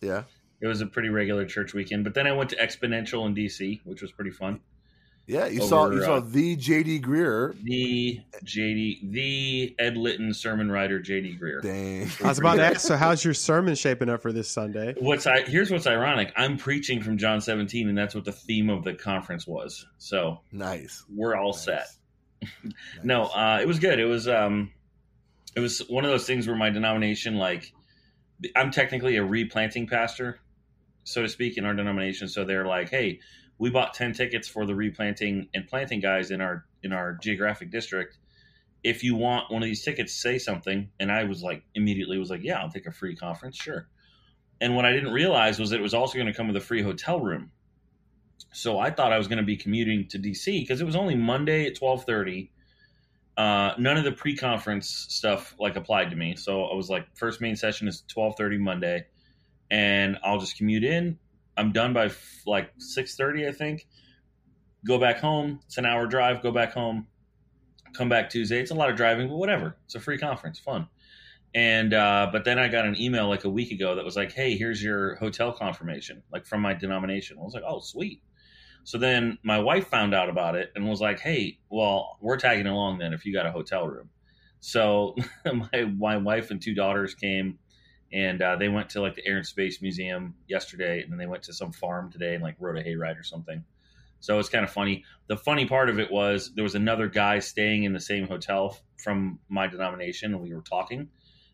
yeah, 0.00 0.24
It 0.60 0.66
was 0.66 0.80
a 0.80 0.86
pretty 0.86 1.08
regular 1.10 1.44
church 1.44 1.74
weekend, 1.74 2.04
but 2.04 2.14
then 2.14 2.26
I 2.26 2.32
went 2.32 2.50
to 2.50 2.56
Exponential 2.56 3.26
in 3.26 3.34
DC, 3.34 3.80
which 3.84 4.02
was 4.02 4.12
pretty 4.12 4.30
fun. 4.30 4.60
Yeah. 5.26 5.46
You 5.46 5.60
Over, 5.60 5.68
saw 5.68 5.90
you 5.90 6.02
saw 6.02 6.14
uh, 6.16 6.20
the 6.20 6.56
JD 6.56 7.02
Greear. 7.02 7.54
The 7.62 8.20
JD, 8.44 9.10
the 9.12 9.74
Ed 9.78 9.96
Litton 9.96 10.34
sermon 10.34 10.70
writer, 10.70 11.00
JD 11.00 11.40
Greear. 11.40 11.62
Dang. 11.62 12.10
I 12.22 12.28
was 12.28 12.38
about 12.38 12.56
to 12.56 12.64
ask, 12.64 12.80
so 12.80 12.96
how's 12.96 13.24
your 13.24 13.34
sermon 13.34 13.74
shaping 13.74 14.08
up 14.08 14.20
for 14.22 14.32
this 14.32 14.50
Sunday? 14.50 14.94
What's 14.98 15.26
I 15.26 15.42
here's 15.42 15.70
what's 15.70 15.86
ironic. 15.86 16.32
I'm 16.36 16.56
preaching 16.58 17.02
from 17.02 17.16
John 17.18 17.40
17, 17.40 17.88
and 17.88 17.96
that's 17.96 18.14
what 18.14 18.24
the 18.24 18.32
theme 18.32 18.68
of 18.70 18.84
the 18.84 18.94
conference 18.94 19.46
was. 19.46 19.86
So 19.98 20.40
nice. 20.52 21.04
we're 21.08 21.36
all 21.36 21.52
Nice. 21.52 21.64
set. 21.64 21.86
Nice. 22.62 22.72
No, 23.02 23.24
uh, 23.24 23.58
it 23.62 23.66
was 23.66 23.78
good. 23.78 23.98
It 23.98 24.04
was 24.04 24.28
um, 24.28 24.70
it 25.56 25.60
was 25.60 25.78
one 25.88 26.04
of 26.04 26.10
those 26.10 26.26
things 26.26 26.46
where 26.46 26.56
my 26.56 26.68
denomination, 26.70 27.36
like, 27.36 27.72
I'm 28.54 28.70
technically 28.70 29.16
a 29.16 29.24
replanting 29.24 29.86
pastor, 29.86 30.40
so 31.04 31.22
to 31.22 31.28
speak, 31.28 31.56
in 31.56 31.64
our 31.64 31.72
denomination. 31.74 32.28
So 32.28 32.44
they're 32.44 32.66
like, 32.66 32.90
hey, 32.90 33.20
we 33.58 33.70
bought 33.70 33.94
ten 33.94 34.12
tickets 34.12 34.48
for 34.48 34.66
the 34.66 34.74
replanting 34.74 35.48
and 35.54 35.66
planting 35.66 36.00
guys 36.00 36.30
in 36.30 36.40
our 36.40 36.64
in 36.82 36.92
our 36.92 37.14
geographic 37.14 37.70
district. 37.70 38.18
If 38.82 39.02
you 39.02 39.14
want 39.16 39.50
one 39.50 39.62
of 39.62 39.66
these 39.66 39.82
tickets, 39.82 40.12
say 40.14 40.38
something. 40.38 40.90
And 41.00 41.10
I 41.10 41.24
was 41.24 41.42
like, 41.42 41.62
immediately 41.74 42.18
was 42.18 42.28
like, 42.28 42.42
yeah, 42.42 42.60
I'll 42.60 42.70
take 42.70 42.86
a 42.86 42.92
free 42.92 43.16
conference, 43.16 43.56
sure. 43.56 43.88
And 44.60 44.76
what 44.76 44.84
I 44.84 44.92
didn't 44.92 45.12
realize 45.12 45.58
was 45.58 45.70
that 45.70 45.80
it 45.80 45.82
was 45.82 45.94
also 45.94 46.14
going 46.14 46.26
to 46.26 46.34
come 46.34 46.46
with 46.46 46.56
a 46.56 46.60
free 46.60 46.82
hotel 46.82 47.18
room. 47.18 47.50
So 48.52 48.78
I 48.78 48.90
thought 48.90 49.12
I 49.12 49.18
was 49.18 49.26
going 49.26 49.38
to 49.38 49.44
be 49.44 49.56
commuting 49.56 50.06
to 50.08 50.18
DC 50.18 50.60
because 50.60 50.80
it 50.80 50.84
was 50.84 50.96
only 50.96 51.14
Monday 51.14 51.66
at 51.66 51.76
twelve 51.76 52.04
thirty. 52.04 52.50
Uh, 53.36 53.72
none 53.78 53.96
of 53.96 54.04
the 54.04 54.12
pre-conference 54.12 55.06
stuff 55.08 55.56
like 55.58 55.74
applied 55.74 56.10
to 56.10 56.16
me, 56.16 56.36
so 56.36 56.66
I 56.66 56.74
was 56.76 56.88
like, 56.88 57.08
first 57.16 57.40
main 57.40 57.56
session 57.56 57.88
is 57.88 58.04
twelve 58.06 58.34
thirty 58.36 58.58
Monday, 58.58 59.06
and 59.70 60.18
I'll 60.22 60.38
just 60.38 60.56
commute 60.56 60.84
in. 60.84 61.18
I'm 61.56 61.72
done 61.72 61.92
by 61.92 62.06
f- 62.06 62.42
like 62.46 62.70
six 62.78 63.16
thirty, 63.16 63.46
I 63.46 63.52
think. 63.52 63.86
Go 64.86 64.98
back 64.98 65.18
home. 65.18 65.60
It's 65.66 65.78
an 65.78 65.86
hour 65.86 66.06
drive. 66.06 66.42
Go 66.42 66.50
back 66.50 66.72
home. 66.72 67.06
Come 67.94 68.08
back 68.08 68.28
Tuesday. 68.28 68.60
It's 68.60 68.70
a 68.70 68.74
lot 68.74 68.90
of 68.90 68.96
driving, 68.96 69.28
but 69.28 69.36
whatever. 69.36 69.76
It's 69.84 69.94
a 69.94 70.00
free 70.00 70.18
conference, 70.18 70.58
fun. 70.58 70.88
And 71.54 71.94
uh, 71.94 72.28
but 72.32 72.44
then 72.44 72.58
I 72.58 72.68
got 72.68 72.84
an 72.84 73.00
email 73.00 73.28
like 73.28 73.44
a 73.44 73.48
week 73.50 73.70
ago 73.70 73.94
that 73.94 74.04
was 74.04 74.16
like, 74.16 74.32
"Hey, 74.32 74.56
here's 74.56 74.82
your 74.82 75.14
hotel 75.16 75.52
confirmation," 75.52 76.22
like 76.32 76.46
from 76.46 76.60
my 76.60 76.74
denomination. 76.74 77.38
I 77.38 77.42
was 77.42 77.54
like, 77.54 77.62
"Oh, 77.66 77.80
sweet." 77.80 78.22
So 78.82 78.98
then 78.98 79.38
my 79.42 79.58
wife 79.60 79.88
found 79.88 80.14
out 80.14 80.28
about 80.28 80.56
it 80.56 80.72
and 80.74 80.88
was 80.88 81.00
like, 81.00 81.20
"Hey, 81.20 81.58
well, 81.70 82.18
we're 82.20 82.36
tagging 82.36 82.66
along 82.66 82.98
then 82.98 83.12
if 83.12 83.24
you 83.24 83.32
got 83.32 83.46
a 83.46 83.52
hotel 83.52 83.86
room." 83.86 84.10
So 84.58 85.14
my 85.44 85.84
my 85.84 86.16
wife 86.16 86.50
and 86.50 86.60
two 86.60 86.74
daughters 86.74 87.14
came, 87.14 87.58
and 88.14 88.40
uh, 88.40 88.54
they 88.54 88.68
went 88.68 88.90
to 88.90 89.00
like 89.02 89.16
the 89.16 89.26
Air 89.26 89.38
and 89.38 89.46
Space 89.46 89.82
Museum 89.82 90.36
yesterday, 90.46 91.02
and 91.02 91.10
then 91.10 91.18
they 91.18 91.26
went 91.26 91.42
to 91.44 91.52
some 91.52 91.72
farm 91.72 92.12
today 92.12 92.34
and 92.34 92.42
like 92.42 92.54
rode 92.60 92.78
a 92.78 92.84
hayride 92.84 93.18
or 93.18 93.24
something. 93.24 93.64
So 94.20 94.38
it's 94.38 94.48
kind 94.48 94.64
of 94.64 94.70
funny. 94.70 95.04
The 95.26 95.36
funny 95.36 95.66
part 95.66 95.90
of 95.90 95.98
it 95.98 96.12
was 96.12 96.52
there 96.54 96.62
was 96.62 96.76
another 96.76 97.08
guy 97.08 97.40
staying 97.40 97.82
in 97.82 97.92
the 97.92 98.00
same 98.00 98.28
hotel 98.28 98.78
from 98.96 99.40
my 99.48 99.66
denomination, 99.66 100.32
and 100.32 100.40
we 100.40 100.54
were 100.54 100.62
talking 100.62 101.08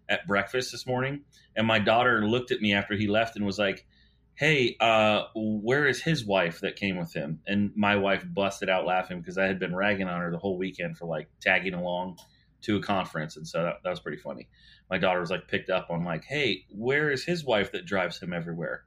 at 0.09 0.27
breakfast 0.27 0.71
this 0.71 0.87
morning. 0.87 1.23
And 1.57 1.67
my 1.67 1.79
daughter 1.79 2.27
looked 2.27 2.51
at 2.51 2.61
me 2.61 2.75
after 2.75 2.95
he 2.95 3.07
left 3.07 3.37
and 3.37 3.47
was 3.47 3.59
like, 3.59 3.87
"Hey, 4.35 4.77
uh, 4.81 5.25
where 5.35 5.89
is 5.89 6.03
his 6.03 6.27
wife 6.27 6.61
that 6.61 6.77
came 6.77 6.99
with 6.99 7.15
him?" 7.15 7.41
And 7.47 7.73
my 7.75 7.97
wife 7.97 8.23
busted 8.29 8.69
out 8.69 8.85
laughing 8.85 9.21
because 9.21 9.39
I 9.39 9.47
had 9.47 9.59
been 9.59 9.75
ragging 9.75 10.09
on 10.09 10.21
her 10.21 10.31
the 10.31 10.39
whole 10.39 10.59
weekend 10.59 10.99
for 10.99 11.07
like 11.07 11.31
tagging 11.41 11.75
along 11.75 12.19
to 12.63 12.77
a 12.77 12.83
conference, 12.83 13.39
and 13.39 13.49
so 13.49 13.63
that, 13.63 13.77
that 13.83 13.91
was 13.91 14.01
pretty 14.01 14.19
funny. 14.19 14.47
My 14.91 14.99
daughter 14.99 15.21
was 15.21 15.31
like 15.31 15.47
picked 15.49 15.71
up 15.71 15.89
on 15.91 16.05
like, 16.05 16.25
"Hey, 16.25 16.65
where 16.71 17.11
is 17.11 17.25
his 17.25 17.45
wife 17.45 17.73
that 17.73 17.87
drives 17.87 18.19
him 18.21 18.33
everywhere?" 18.33 18.85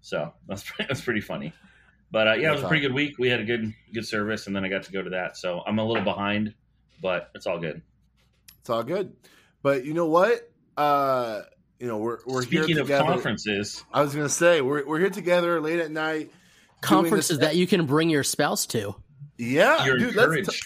So 0.00 0.32
that's 0.46 0.64
that's 0.78 1.00
pretty 1.00 1.20
funny. 1.20 1.52
But 2.12 2.28
uh, 2.28 2.32
yeah, 2.34 2.50
it 2.50 2.54
was 2.54 2.62
a 2.62 2.68
pretty 2.68 2.82
good 2.82 2.94
week. 2.94 3.18
We 3.18 3.28
had 3.28 3.40
a 3.40 3.44
good 3.44 3.72
good 3.92 4.06
service, 4.06 4.46
and 4.46 4.54
then 4.56 4.64
I 4.64 4.68
got 4.68 4.84
to 4.84 4.92
go 4.92 5.02
to 5.02 5.10
that. 5.10 5.36
So 5.36 5.62
I'm 5.66 5.78
a 5.78 5.84
little 5.84 6.04
behind, 6.04 6.54
but 7.02 7.30
it's 7.34 7.46
all 7.46 7.58
good. 7.58 7.82
It's 8.60 8.70
all 8.70 8.82
good. 8.82 9.14
But 9.62 9.84
you 9.84 9.94
know 9.94 10.06
what? 10.06 10.50
Uh, 10.76 11.42
you 11.78 11.86
know, 11.86 11.98
we're 11.98 12.18
we're 12.26 12.42
Speaking 12.42 12.68
here 12.68 12.80
of 12.80 12.86
together. 12.86 13.04
conferences, 13.04 13.84
I 13.92 14.02
was 14.02 14.14
gonna 14.14 14.28
say 14.28 14.60
we're 14.60 14.86
we're 14.86 14.98
here 14.98 15.10
together 15.10 15.60
late 15.60 15.78
at 15.80 15.90
night. 15.90 16.30
Conferences 16.80 17.38
this- 17.38 17.46
that 17.48 17.56
you 17.56 17.66
can 17.66 17.86
bring 17.86 18.10
your 18.10 18.24
spouse 18.24 18.66
to. 18.66 18.94
Yeah, 19.38 19.84
you're 19.86 19.98
dude. 19.98 20.14
Let's, 20.14 20.26
encouraged. 20.26 20.50
t- 20.50 20.58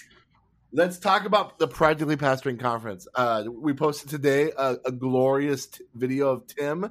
let's 0.74 0.98
talk 0.98 1.24
about 1.24 1.58
the 1.58 1.68
Practically 1.68 2.16
Pastoring 2.16 2.58
Conference. 2.60 3.06
Uh, 3.14 3.44
we 3.50 3.72
posted 3.72 4.10
today 4.10 4.52
a, 4.58 4.76
a 4.84 4.92
glorious 4.92 5.66
t- 5.66 5.84
video 5.94 6.28
of 6.30 6.46
Tim 6.46 6.90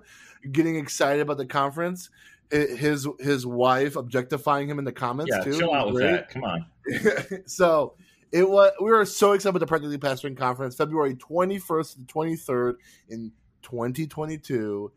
getting 0.51 0.77
excited 0.77 1.21
about 1.21 1.37
the 1.37 1.45
conference. 1.45 2.09
Hi- 2.51 2.59
His 2.75 3.07
his 3.19 3.45
wife 3.45 3.95
objectifying 3.95 4.69
him 4.69 4.79
in 4.79 4.85
the 4.85 4.91
comments 4.91 5.31
yeah, 5.35 5.43
too. 5.43 5.59
chill 5.59 5.73
out 5.73 5.93
with 5.93 6.01
that. 6.01 6.29
Come 6.29 6.43
on. 6.43 6.65
so 7.45 7.93
it 8.31 8.49
was 8.49 8.71
we 8.81 8.89
were 8.89 9.05
so 9.05 9.33
excited 9.33 9.49
about 9.49 9.59
the 9.59 9.67
practically 9.67 9.97
pastoring 9.97 10.35
conference 10.35 10.75
february 10.75 11.15
21st 11.15 12.07
to 12.07 12.13
23rd 12.13 12.73
in 13.09 13.31
2022 13.61 14.91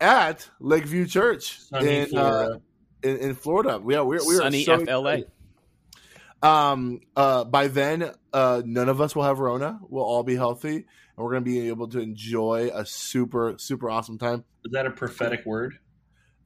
at 0.00 0.48
lakeview 0.60 1.06
church 1.06 1.58
in, 1.80 2.06
Florida. 2.06 2.54
Uh, 2.54 2.58
in, 3.08 3.16
in 3.18 3.34
florida 3.34 3.80
yeah 3.88 4.00
we're, 4.00 4.24
we're 4.24 4.36
Sunny 4.38 4.64
so 4.64 4.78
FLA. 4.84 4.98
excited. 5.14 5.30
Um 6.44 7.00
uh 7.16 7.42
by 7.44 7.66
then 7.68 8.10
uh 8.32 8.62
none 8.64 8.88
of 8.88 9.00
us 9.00 9.16
will 9.16 9.22
have 9.24 9.38
rona 9.38 9.80
we'll 9.88 10.04
all 10.04 10.22
be 10.22 10.36
healthy 10.36 10.76
and 10.76 10.84
we're 11.16 11.30
gonna 11.32 11.40
be 11.40 11.68
able 11.68 11.88
to 11.88 11.98
enjoy 12.00 12.70
a 12.74 12.84
super 12.84 13.54
super 13.56 13.88
awesome 13.90 14.18
time 14.18 14.44
Is 14.64 14.72
that 14.72 14.86
a 14.86 14.90
prophetic 14.90 15.44
word? 15.46 15.78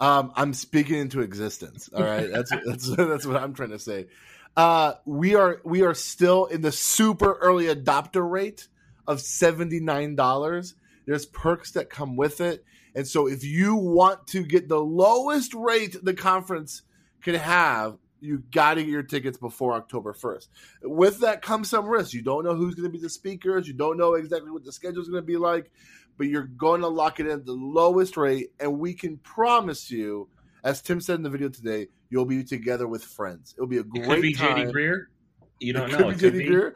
um, 0.00 0.30
I'm 0.36 0.54
speaking 0.54 0.96
into 0.96 1.22
existence. 1.22 1.90
All 1.92 2.04
right, 2.04 2.30
that's 2.32 2.52
that's 2.64 2.96
that's 2.96 3.26
what 3.26 3.36
I'm 3.36 3.52
trying 3.52 3.70
to 3.70 3.80
say. 3.80 4.06
Uh, 4.56 4.92
we 5.04 5.34
are 5.34 5.60
we 5.64 5.82
are 5.82 5.94
still 5.94 6.46
in 6.46 6.60
the 6.60 6.70
super 6.70 7.32
early 7.34 7.64
adopter 7.66 8.28
rate 8.28 8.68
of 9.08 9.20
seventy 9.20 9.80
nine 9.80 10.14
dollars. 10.14 10.76
There's 11.06 11.26
perks 11.26 11.72
that 11.72 11.90
come 11.90 12.16
with 12.16 12.40
it, 12.40 12.64
and 12.94 13.08
so 13.08 13.26
if 13.26 13.42
you 13.42 13.74
want 13.74 14.28
to 14.28 14.44
get 14.44 14.68
the 14.68 14.78
lowest 14.78 15.52
rate 15.54 15.96
the 16.00 16.14
conference 16.14 16.82
can 17.22 17.34
have, 17.34 17.96
you 18.20 18.42
got 18.50 18.74
to 18.74 18.82
get 18.82 18.90
your 18.90 19.02
tickets 19.02 19.38
before 19.38 19.74
October 19.74 20.12
first. 20.12 20.50
With 20.82 21.20
that 21.20 21.42
comes 21.42 21.70
some 21.70 21.86
risk. 21.86 22.12
You 22.12 22.22
don't 22.22 22.44
know 22.44 22.54
who's 22.54 22.74
going 22.74 22.88
to 22.90 22.92
be 22.92 23.00
the 23.02 23.08
speakers. 23.10 23.66
You 23.68 23.74
don't 23.74 23.96
know 23.96 24.14
exactly 24.14 24.50
what 24.50 24.64
the 24.64 24.72
schedule 24.72 25.00
is 25.02 25.08
going 25.08 25.22
to 25.22 25.26
be 25.26 25.36
like 25.36 25.70
but 26.16 26.26
you're 26.26 26.42
going 26.56 26.80
to 26.80 26.88
lock 26.88 27.20
it 27.20 27.26
in 27.26 27.30
at 27.32 27.46
the 27.46 27.52
lowest 27.52 28.16
rate, 28.16 28.48
and 28.58 28.80
we 28.80 28.92
can 28.92 29.16
promise 29.18 29.88
you, 29.88 30.28
as 30.64 30.82
Tim 30.82 31.00
said 31.00 31.14
in 31.14 31.22
the 31.22 31.30
video 31.30 31.48
today, 31.48 31.86
you'll 32.10 32.24
be 32.24 32.42
together 32.42 32.88
with 32.88 33.04
friends. 33.04 33.54
It'll 33.56 33.68
be 33.68 33.76
a 33.76 33.82
It 33.82 33.88
great 33.90 34.04
could 34.08 34.22
be 34.22 34.34
time. 34.34 34.56
JD 34.68 34.72
Greear. 34.72 35.02
You 35.60 35.74
don't 35.74 35.88
It 35.88 35.92
know. 36.00 36.12
could 36.12 36.14
It 36.14 36.14
be 36.14 36.18
could 36.18 36.34
JD 36.34 36.38
be- 36.38 36.54
Greear. 36.56 36.74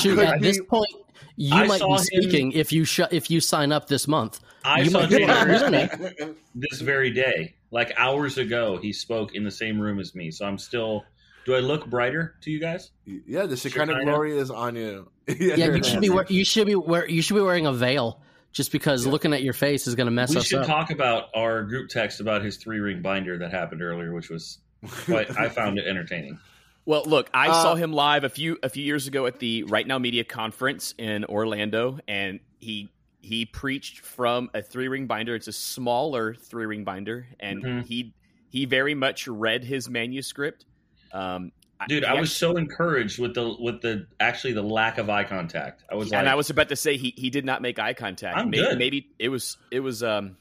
Shoot, 0.00 0.18
at 0.20 0.40
be- 0.40 0.46
this 0.46 0.60
point, 0.68 0.86
you 1.34 1.52
I 1.56 1.66
might 1.66 1.78
saw 1.80 1.86
be 1.88 1.92
him- 1.94 1.98
speaking 1.98 2.52
if 2.52 2.72
you 2.72 2.84
sh- 2.84 3.00
if 3.10 3.28
you 3.28 3.40
sign 3.40 3.72
up 3.72 3.88
this 3.88 4.06
month. 4.06 4.38
I 4.64 4.82
You 4.82 4.90
saw 4.90 5.00
might 5.00 5.10
JD 5.10 5.26
Greear 5.26 5.46
the 5.46 5.54
internet. 5.54 5.92
speak 6.18 6.36
this 6.54 6.80
very 6.80 7.10
day, 7.10 7.56
like 7.76 7.92
hours 7.96 8.38
ago. 8.38 8.78
He 8.78 8.92
spoke 8.92 9.34
in 9.34 9.44
the 9.44 9.50
same 9.50 9.78
room 9.78 10.00
as 10.00 10.14
me, 10.14 10.30
so 10.30 10.46
I'm 10.46 10.58
still. 10.58 11.04
Do 11.44 11.54
I 11.54 11.60
look 11.60 11.86
brighter 11.86 12.34
to 12.40 12.50
you 12.50 12.58
guys? 12.58 12.90
yeah, 13.04 13.46
the 13.46 13.56
Shekinah 13.56 13.92
Shekinah. 13.92 14.04
glory 14.04 14.36
is 14.36 14.50
on 14.50 14.74
you. 14.74 15.08
Yeah, 15.28 15.56
you 15.56 15.82
should 15.84 16.00
be 16.00 16.10
you 16.28 16.44
should 16.44 16.66
be 16.66 16.74
wear- 16.74 17.08
you 17.08 17.20
should 17.22 17.34
be 17.34 17.40
wearing 17.40 17.66
a 17.66 17.72
veil 17.72 18.20
just 18.52 18.72
because 18.72 19.06
looking 19.06 19.32
at 19.32 19.42
your 19.42 19.52
face 19.52 19.86
is 19.86 19.94
going 19.94 20.06
to 20.06 20.10
mess 20.12 20.30
we 20.30 20.36
us 20.38 20.46
should 20.46 20.64
talk 20.64 20.90
about 20.90 21.28
our 21.34 21.62
group 21.64 21.88
text 21.88 22.20
about 22.20 22.42
his 22.42 22.56
three 22.56 22.78
ring 22.80 23.02
binder 23.02 23.38
that 23.38 23.50
happened 23.52 23.82
earlier, 23.82 24.12
which 24.14 24.30
was 24.30 24.58
quite. 25.04 25.36
I 25.38 25.48
found 25.48 25.78
it 25.78 25.86
entertaining. 25.86 26.38
Well, 26.88 27.02
look, 27.04 27.28
I 27.34 27.48
Uh, 27.48 27.62
saw 27.62 27.74
him 27.74 27.92
live 27.92 28.22
a 28.22 28.28
few 28.28 28.58
a 28.62 28.68
few 28.68 28.84
years 28.84 29.08
ago 29.08 29.26
at 29.26 29.40
the 29.40 29.64
Right 29.64 29.84
Now 29.84 29.98
Media 29.98 30.22
Conference 30.22 30.94
in 30.96 31.24
Orlando, 31.24 31.98
and 32.06 32.38
he 32.60 32.88
he 33.26 33.44
preached 33.44 34.00
from 34.00 34.50
a 34.54 34.62
three 34.62 34.88
ring 34.88 35.06
binder. 35.06 35.34
It's 35.34 35.48
a 35.48 35.52
smaller 35.52 36.34
three 36.34 36.66
ring 36.66 36.84
binder, 36.84 37.26
and 37.40 37.62
Mhm. 37.62 37.86
he 37.86 38.14
he 38.48 38.64
very 38.64 38.94
much 38.94 39.26
read 39.26 39.64
his 39.64 39.90
manuscript. 39.90 40.64
Um, 41.12 41.52
Dude, 41.88 42.04
he 42.04 42.08
I 42.08 42.14
was 42.14 42.30
actually- 42.30 42.52
so 42.54 42.56
encouraged 42.56 43.18
with 43.18 43.34
the 43.34 43.54
with 43.60 43.82
the 43.82 44.06
actually 44.20 44.54
the 44.54 44.62
lack 44.62 44.96
of 44.98 45.10
eye 45.10 45.24
contact. 45.24 45.84
I 45.90 45.94
was 45.96 46.10
like, 46.10 46.18
and 46.20 46.28
I 46.28 46.34
was 46.36 46.48
about 46.50 46.68
to 46.70 46.76
say 46.76 46.96
he 46.96 47.12
he 47.16 47.28
did 47.28 47.44
not 47.44 47.60
make 47.60 47.78
eye 47.78 47.92
contact. 47.94 48.38
I'm 48.38 48.48
maybe, 48.50 48.62
good. 48.62 48.78
maybe 48.78 49.10
it 49.18 49.28
was 49.28 49.58
it 49.70 49.80
was 49.80 50.02
um 50.02 50.36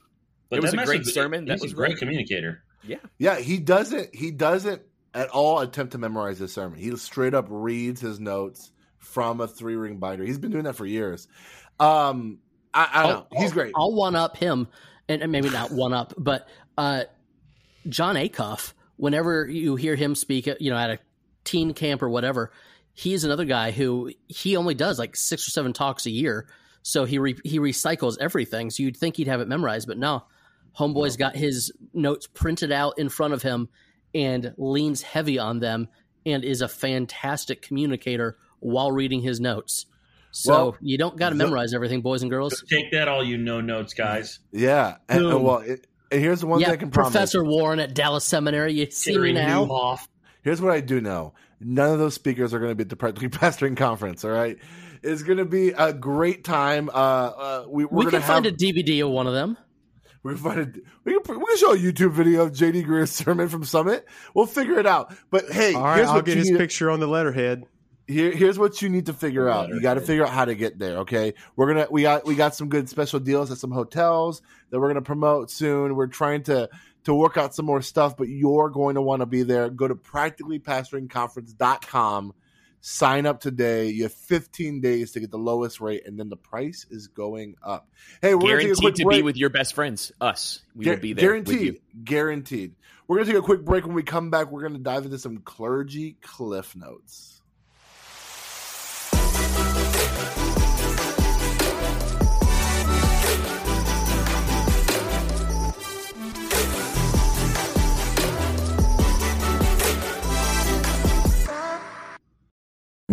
but 0.50 0.58
it 0.58 0.62
was 0.62 0.74
a 0.74 0.78
great 0.78 1.00
message- 1.00 1.14
sermon. 1.14 1.42
He's 1.48 1.48
That 1.48 1.60
a 1.62 1.64
was 1.66 1.74
great 1.74 1.98
communicator. 1.98 2.64
Yeah, 2.88 2.98
yeah. 3.18 3.40
he 3.40 3.58
doesn't. 3.58 4.14
He 4.16 4.30
doesn't 4.32 4.84
at 5.16 5.30
all 5.30 5.60
attempt 5.60 5.94
to 5.94 5.98
memorize 5.98 6.38
his 6.40 6.54
sermon. 6.54 6.78
He 6.78 6.96
straight 6.98 7.34
up 7.34 7.48
reads 7.50 8.00
his 8.00 8.20
notes 8.20 8.72
from 9.00 9.42
a 9.42 9.48
three 9.48 9.76
ring 9.76 9.98
binder. 9.98 10.24
He's 10.24 10.38
been 10.38 10.52
doing 10.52 10.66
that 10.66 10.76
for 10.76 10.86
years. 10.86 11.28
Um, 11.80 12.40
I, 12.76 12.90
I 12.94 13.04
don't 13.04 13.32
know. 13.32 13.40
He's 13.40 13.54
great. 13.54 13.74
I'll 13.76 13.94
one 13.94 14.16
up 14.16 14.38
him, 14.38 14.68
and, 15.10 15.24
and 15.24 15.32
maybe 15.32 15.50
not 15.50 15.72
one 15.72 15.94
up, 15.94 16.14
but 16.18 16.48
uh, 16.78 17.06
Jon 17.90 18.16
Acuff. 18.16 18.74
Whenever 18.98 19.46
you 19.46 19.76
hear 19.76 19.96
him 19.96 20.16
speak, 20.16 20.48
at, 20.48 20.62
you 20.62 20.72
know, 20.72 20.78
at 20.78 20.90
a 20.90 21.00
teen 21.44 21.74
camp 21.74 22.02
or 22.02 22.10
whatever, 22.10 22.54
he's 22.94 23.26
another 23.26 23.44
guy 23.44 23.72
who 23.72 24.10
he 24.28 24.56
only 24.56 24.74
does 24.74 24.98
like 24.98 25.18
six 25.18 25.46
or 25.46 25.52
seven 25.52 25.74
talks 25.74 26.06
a 26.06 26.10
year. 26.10 26.48
So 26.82 27.04
he 27.04 27.20
re- 27.20 27.36
he 27.44 27.60
recycles 27.60 28.16
everything. 28.22 28.70
So 28.70 28.84
you'd 28.84 28.96
think 28.96 29.18
he'd 29.18 29.28
have 29.28 29.42
it 29.42 29.50
memorized, 29.50 29.88
but 29.90 29.98
no. 29.98 30.24
Homeboy's 30.80 31.18
got 31.18 31.36
his 31.36 31.74
notes 31.94 32.26
printed 32.28 32.72
out 32.72 32.98
in 32.98 33.10
front 33.10 33.34
of 33.34 33.42
him 33.42 33.68
and 34.14 34.54
leans 34.58 35.02
heavy 35.02 35.40
on 35.40 35.60
them 35.60 35.90
and 36.26 36.46
is 36.46 36.62
a 36.62 36.70
fantastic 36.70 37.62
communicator 37.62 38.38
while 38.60 38.94
reading 38.94 39.22
his 39.22 39.42
notes. 39.42 39.88
So 40.36 40.52
Well, 40.52 40.78
you 40.82 40.98
don't 40.98 41.16
got 41.16 41.30
to 41.30 41.36
the- 41.38 41.44
memorize 41.46 41.74
everything, 41.74 42.02
boys 42.02 42.22
and 42.22 42.30
girls. 42.30 42.62
Take 42.70 42.92
that, 42.92 43.08
all 43.08 43.24
you 43.24 43.38
no 43.38 43.62
notes 43.62 43.94
guys. 43.94 44.40
Yeah, 44.52 44.98
and, 45.08 45.26
and 45.26 45.44
well, 45.44 45.60
it, 45.60 45.88
and 46.12 46.20
here's 46.22 46.42
the 46.42 46.48
one 46.48 46.60
yeah, 46.60 46.66
thing 46.68 46.74
I 46.74 46.78
can 46.78 46.92
promise. 46.92 47.14
Professor 47.14 47.44
Warren 47.46 47.80
at 47.80 47.94
Dallas 47.96 48.26
Seminary. 48.26 48.74
You 48.74 48.92
see 48.92 49.14
Gary 49.14 49.32
me 49.32 49.40
now? 49.40 49.66
Nieuwhof. 49.66 50.06
Here's 50.44 50.62
what 50.62 50.74
I 50.74 50.82
do 50.82 51.00
know: 51.00 51.34
none 51.62 51.94
of 51.94 52.00
those 52.00 52.16
speakers 52.16 52.54
are 52.54 52.60
going 52.60 52.72
to 52.72 52.76
be 52.76 52.82
at 52.82 52.90
the 52.90 52.98
Practically 52.98 53.30
Pastoring 53.40 53.78
Conference. 53.78 54.26
All 54.26 54.32
right, 54.32 54.58
it's 55.04 55.24
going 55.24 55.38
to 55.38 55.46
be 55.46 55.70
a 55.70 55.94
great 55.94 56.44
time. 56.44 56.90
Uh, 56.90 56.92
uh, 56.92 57.66
we, 57.70 57.86
we're 57.86 58.00
We 58.00 58.04
going 58.04 58.12
can 58.12 58.22
to 58.22 58.28
find 58.28 58.46
have, 58.46 58.54
a 58.56 58.58
DVD 58.58 59.06
of 59.06 59.12
one 59.12 59.28
of 59.28 59.34
them. 59.34 59.58
We 60.24 60.34
can 60.34 60.44
find 60.44 60.60
a, 60.60 60.66
we 61.06 61.18
can, 61.18 61.40
we 61.40 61.46
can 61.46 61.58
show 61.58 61.74
a 61.74 61.78
YouTube 61.78 62.12
video 62.12 62.42
of 62.44 62.52
JD 62.52 62.86
Greear's 62.86 63.12
sermon 63.14 63.48
from 63.48 63.64
Summit. 63.64 64.06
We'll 64.34 64.48
figure 64.48 64.80
it 64.80 64.86
out. 64.86 65.16
But 65.30 65.50
hey, 65.50 65.74
All 65.76 65.84
right, 65.84 65.96
here's 65.96 66.10
I'll 66.10 66.16
what 66.16 66.26
get 66.26 66.34
you 66.34 66.40
his 66.40 66.52
need, 66.52 66.58
picture 66.58 66.92
on 66.92 67.00
the 67.00 67.08
letterhead. 67.08 67.64
Here, 68.08 68.32
here's 68.32 68.58
what 68.60 68.82
you 68.82 68.88
need 68.90 69.06
to 69.08 69.14
figure 69.14 69.50
out. 69.50 69.70
You 69.70 69.82
got 69.82 69.96
to 69.96 70.02
figure 70.02 70.24
out 70.24 70.30
how 70.32 70.46
to 70.46 70.56
get 70.56 70.80
there. 70.80 71.00
Okay, 71.00 71.34
we're 71.56 71.68
gonna 71.68 71.88
we 71.90 72.04
got 72.04 72.26
we 72.26 72.36
got 72.36 72.56
some 72.56 72.70
good 72.70 72.88
special 72.90 73.20
deals 73.20 73.52
at 73.52 73.58
some 73.58 73.72
hotels 73.72 74.42
that 74.70 74.80
we're 74.80 74.88
gonna 74.90 75.02
promote 75.02 75.50
soon. 75.52 75.96
We're 75.96 76.08
trying 76.08 76.44
to 76.44 76.70
to 77.06 77.14
work 77.14 77.38
out 77.38 77.54
some 77.56 77.66
more 77.66 77.82
stuff, 77.82 78.18
but 78.18 78.28
you're 78.28 78.70
going 78.70 78.96
to 78.96 79.02
want 79.02 79.22
to 79.22 79.26
be 79.26 79.44
there. 79.44 79.70
Go 79.70 79.88
to 79.88 79.96
practicallypastoringconference.com. 79.96 82.34
Sign 82.82 83.26
up 83.26 83.40
today. 83.40 83.88
You 83.90 84.04
have 84.04 84.14
15 84.14 84.82
days 84.82 85.14
to 85.14 85.20
get 85.20 85.32
the 85.32 85.40
lowest 85.40 85.82
rate, 85.82 86.06
and 86.06 86.20
then 86.20 86.30
the 86.30 86.38
price 86.38 86.86
is 86.92 87.08
going 87.08 87.56
up. 87.64 87.90
Hey, 88.22 88.36
we're 88.36 88.42
gonna 88.42 88.62
guaranteed 88.76 88.96
to 88.98 89.04
break. 89.06 89.18
be 89.20 89.24
with 89.24 89.38
your 89.38 89.50
best 89.50 89.74
friends, 89.74 90.12
us. 90.22 90.62
We 90.76 90.86
Gu- 90.86 90.92
will 90.92 91.00
be 91.00 91.14
there. 91.14 91.30
Guaranteed. 91.30 91.82
Guaranteed. 92.04 92.76
We're 93.08 93.16
going 93.18 93.26
to 93.28 93.34
take 93.34 93.42
a 93.42 93.46
quick 93.46 93.64
break. 93.66 93.86
When 93.86 93.94
we 93.96 94.02
come 94.04 94.30
back, 94.32 94.52
we're 94.52 94.62
going 94.62 94.74
to 94.74 94.80
dive 94.80 95.06
into 95.06 95.18
some 95.20 95.38
clergy 95.40 96.18
cliff 96.22 96.76
notes. 96.76 97.35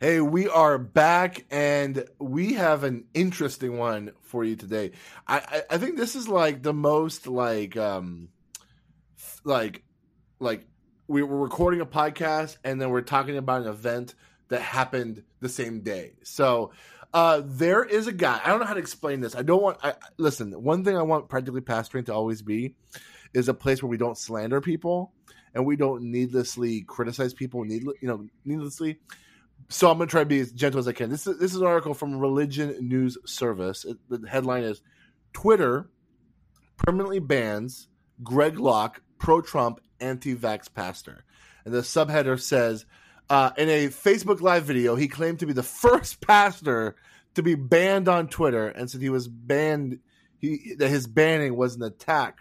Hey, 0.00 0.20
we 0.20 0.48
are 0.48 0.78
back 0.78 1.44
and 1.50 2.04
we 2.20 2.52
have 2.52 2.84
an 2.84 3.06
interesting 3.14 3.78
one 3.78 4.12
for 4.20 4.44
you 4.44 4.54
today. 4.54 4.92
I, 5.26 5.38
I, 5.38 5.74
I 5.74 5.78
think 5.78 5.96
this 5.96 6.14
is 6.14 6.28
like 6.28 6.62
the 6.62 6.72
most 6.72 7.26
like 7.26 7.76
um 7.76 8.28
like 9.42 9.82
like 10.38 10.68
we 11.08 11.24
were 11.24 11.38
recording 11.40 11.80
a 11.80 11.86
podcast 11.86 12.58
and 12.62 12.80
then 12.80 12.90
we're 12.90 13.00
talking 13.00 13.38
about 13.38 13.62
an 13.62 13.66
event 13.66 14.14
that 14.50 14.62
happened 14.62 15.24
the 15.40 15.48
same 15.48 15.80
day. 15.80 16.12
So 16.22 16.70
uh 17.12 17.42
there 17.44 17.82
is 17.82 18.06
a 18.06 18.12
guy. 18.12 18.40
I 18.44 18.50
don't 18.50 18.60
know 18.60 18.66
how 18.66 18.74
to 18.74 18.80
explain 18.80 19.20
this. 19.20 19.34
I 19.34 19.42
don't 19.42 19.60
want 19.60 19.78
I 19.82 19.94
listen, 20.16 20.52
one 20.52 20.84
thing 20.84 20.96
I 20.96 21.02
want 21.02 21.28
practically 21.28 21.60
pastoring 21.60 22.06
to 22.06 22.14
always 22.14 22.40
be 22.40 22.76
is 23.34 23.48
a 23.48 23.54
place 23.54 23.82
where 23.82 23.90
we 23.90 23.96
don't 23.96 24.16
slander 24.16 24.60
people 24.60 25.12
and 25.54 25.66
we 25.66 25.74
don't 25.74 26.04
needlessly 26.04 26.82
criticize 26.82 27.34
people 27.34 27.64
need 27.64 27.82
you 28.00 28.06
know 28.06 28.28
needlessly 28.44 29.00
so 29.68 29.90
I'm 29.90 29.98
going 29.98 30.08
to 30.08 30.10
try 30.10 30.22
to 30.22 30.26
be 30.26 30.40
as 30.40 30.52
gentle 30.52 30.78
as 30.78 30.88
I 30.88 30.92
can. 30.92 31.10
This 31.10 31.26
is 31.26 31.38
this 31.38 31.54
is 31.54 31.60
an 31.60 31.66
article 31.66 31.94
from 31.94 32.18
Religion 32.18 32.76
News 32.80 33.18
Service. 33.26 33.84
It, 33.84 33.98
the 34.08 34.28
headline 34.28 34.64
is 34.64 34.80
Twitter 35.32 35.90
permanently 36.76 37.18
bans 37.18 37.88
Greg 38.22 38.58
Locke, 38.58 39.00
pro-Trump, 39.18 39.80
anti-vax 40.00 40.72
pastor, 40.72 41.24
and 41.64 41.74
the 41.74 41.80
subheader 41.80 42.40
says, 42.40 42.86
uh, 43.28 43.50
in 43.58 43.68
a 43.68 43.88
Facebook 43.88 44.40
Live 44.40 44.64
video, 44.64 44.96
he 44.96 45.08
claimed 45.08 45.40
to 45.40 45.46
be 45.46 45.52
the 45.52 45.62
first 45.62 46.20
pastor 46.20 46.96
to 47.34 47.42
be 47.42 47.54
banned 47.54 48.08
on 48.08 48.28
Twitter, 48.28 48.68
and 48.68 48.90
said 48.90 49.02
he 49.02 49.10
was 49.10 49.28
banned. 49.28 50.00
He 50.38 50.74
that 50.78 50.88
his 50.88 51.06
banning 51.06 51.56
was 51.56 51.76
an 51.76 51.82
attack 51.82 52.38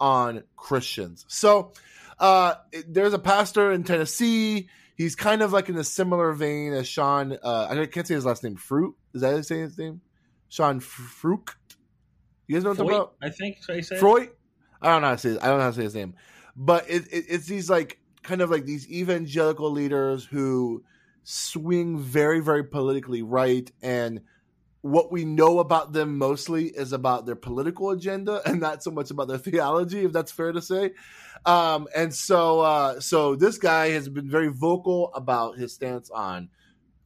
on 0.00 0.44
Christians. 0.56 1.26
So 1.28 1.72
uh, 2.18 2.54
there's 2.88 3.12
a 3.12 3.18
pastor 3.18 3.70
in 3.70 3.84
Tennessee 3.84 4.68
he's 5.00 5.16
kind 5.16 5.40
of 5.40 5.50
like 5.50 5.70
in 5.70 5.78
a 5.78 5.84
similar 5.84 6.34
vein 6.34 6.74
as 6.74 6.86
Sean. 6.86 7.38
Uh, 7.42 7.68
I 7.70 7.86
can't 7.86 8.06
say 8.06 8.14
his 8.14 8.26
last 8.26 8.44
name. 8.44 8.56
Fruit 8.56 8.94
is 9.14 9.22
that 9.22 9.34
his 9.34 9.78
name? 9.78 10.02
Sean 10.50 10.78
Frucht. 10.78 11.54
You 12.46 12.56
guys 12.56 12.64
know 12.64 12.70
what 12.70 12.80
I'm 12.80 12.86
talking 12.86 12.96
about? 12.96 13.14
I 13.22 13.30
think 13.30 13.62
so 13.62 13.80
Freud. 13.96 14.28
I 14.82 14.88
don't 14.88 15.00
know 15.00 15.08
how 15.08 15.14
to 15.14 15.18
say. 15.18 15.28
His, 15.30 15.38
I 15.38 15.46
don't 15.46 15.56
know 15.56 15.64
how 15.64 15.70
to 15.70 15.76
say 15.76 15.82
his 15.84 15.94
name, 15.94 16.14
but 16.54 16.84
it, 16.90 17.06
it, 17.10 17.24
it's 17.28 17.46
these 17.46 17.70
like 17.70 17.98
kind 18.22 18.42
of 18.42 18.50
like 18.50 18.66
these 18.66 18.90
evangelical 18.90 19.70
leaders 19.70 20.24
who 20.26 20.84
swing 21.22 21.98
very 21.98 22.40
very 22.40 22.64
politically 22.64 23.22
right 23.22 23.70
and 23.82 24.20
what 24.82 25.12
we 25.12 25.24
know 25.24 25.58
about 25.58 25.92
them 25.92 26.16
mostly 26.16 26.66
is 26.66 26.92
about 26.92 27.26
their 27.26 27.36
political 27.36 27.90
agenda 27.90 28.40
and 28.46 28.60
not 28.60 28.82
so 28.82 28.90
much 28.90 29.10
about 29.10 29.28
their 29.28 29.38
theology 29.50 30.04
if 30.04 30.12
that's 30.12 30.32
fair 30.32 30.52
to 30.52 30.62
say. 30.62 30.92
Um, 31.44 31.88
and 31.94 32.14
so 32.14 32.60
uh, 32.60 33.00
so 33.00 33.34
this 33.36 33.58
guy 33.58 33.90
has 33.90 34.08
been 34.08 34.30
very 34.30 34.48
vocal 34.48 35.12
about 35.14 35.56
his 35.56 35.72
stance 35.74 36.10
on 36.10 36.48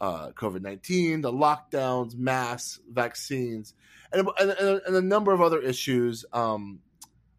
uh, 0.00 0.30
covid-19 0.30 1.22
the 1.22 1.32
lockdowns 1.32 2.16
mass 2.16 2.80
vaccines 2.92 3.74
and, 4.12 4.28
and, 4.38 4.50
and 4.87 4.96
a 4.96 5.00
number 5.00 5.32
of 5.32 5.40
other 5.40 5.60
issues 5.60 6.24
um, 6.32 6.80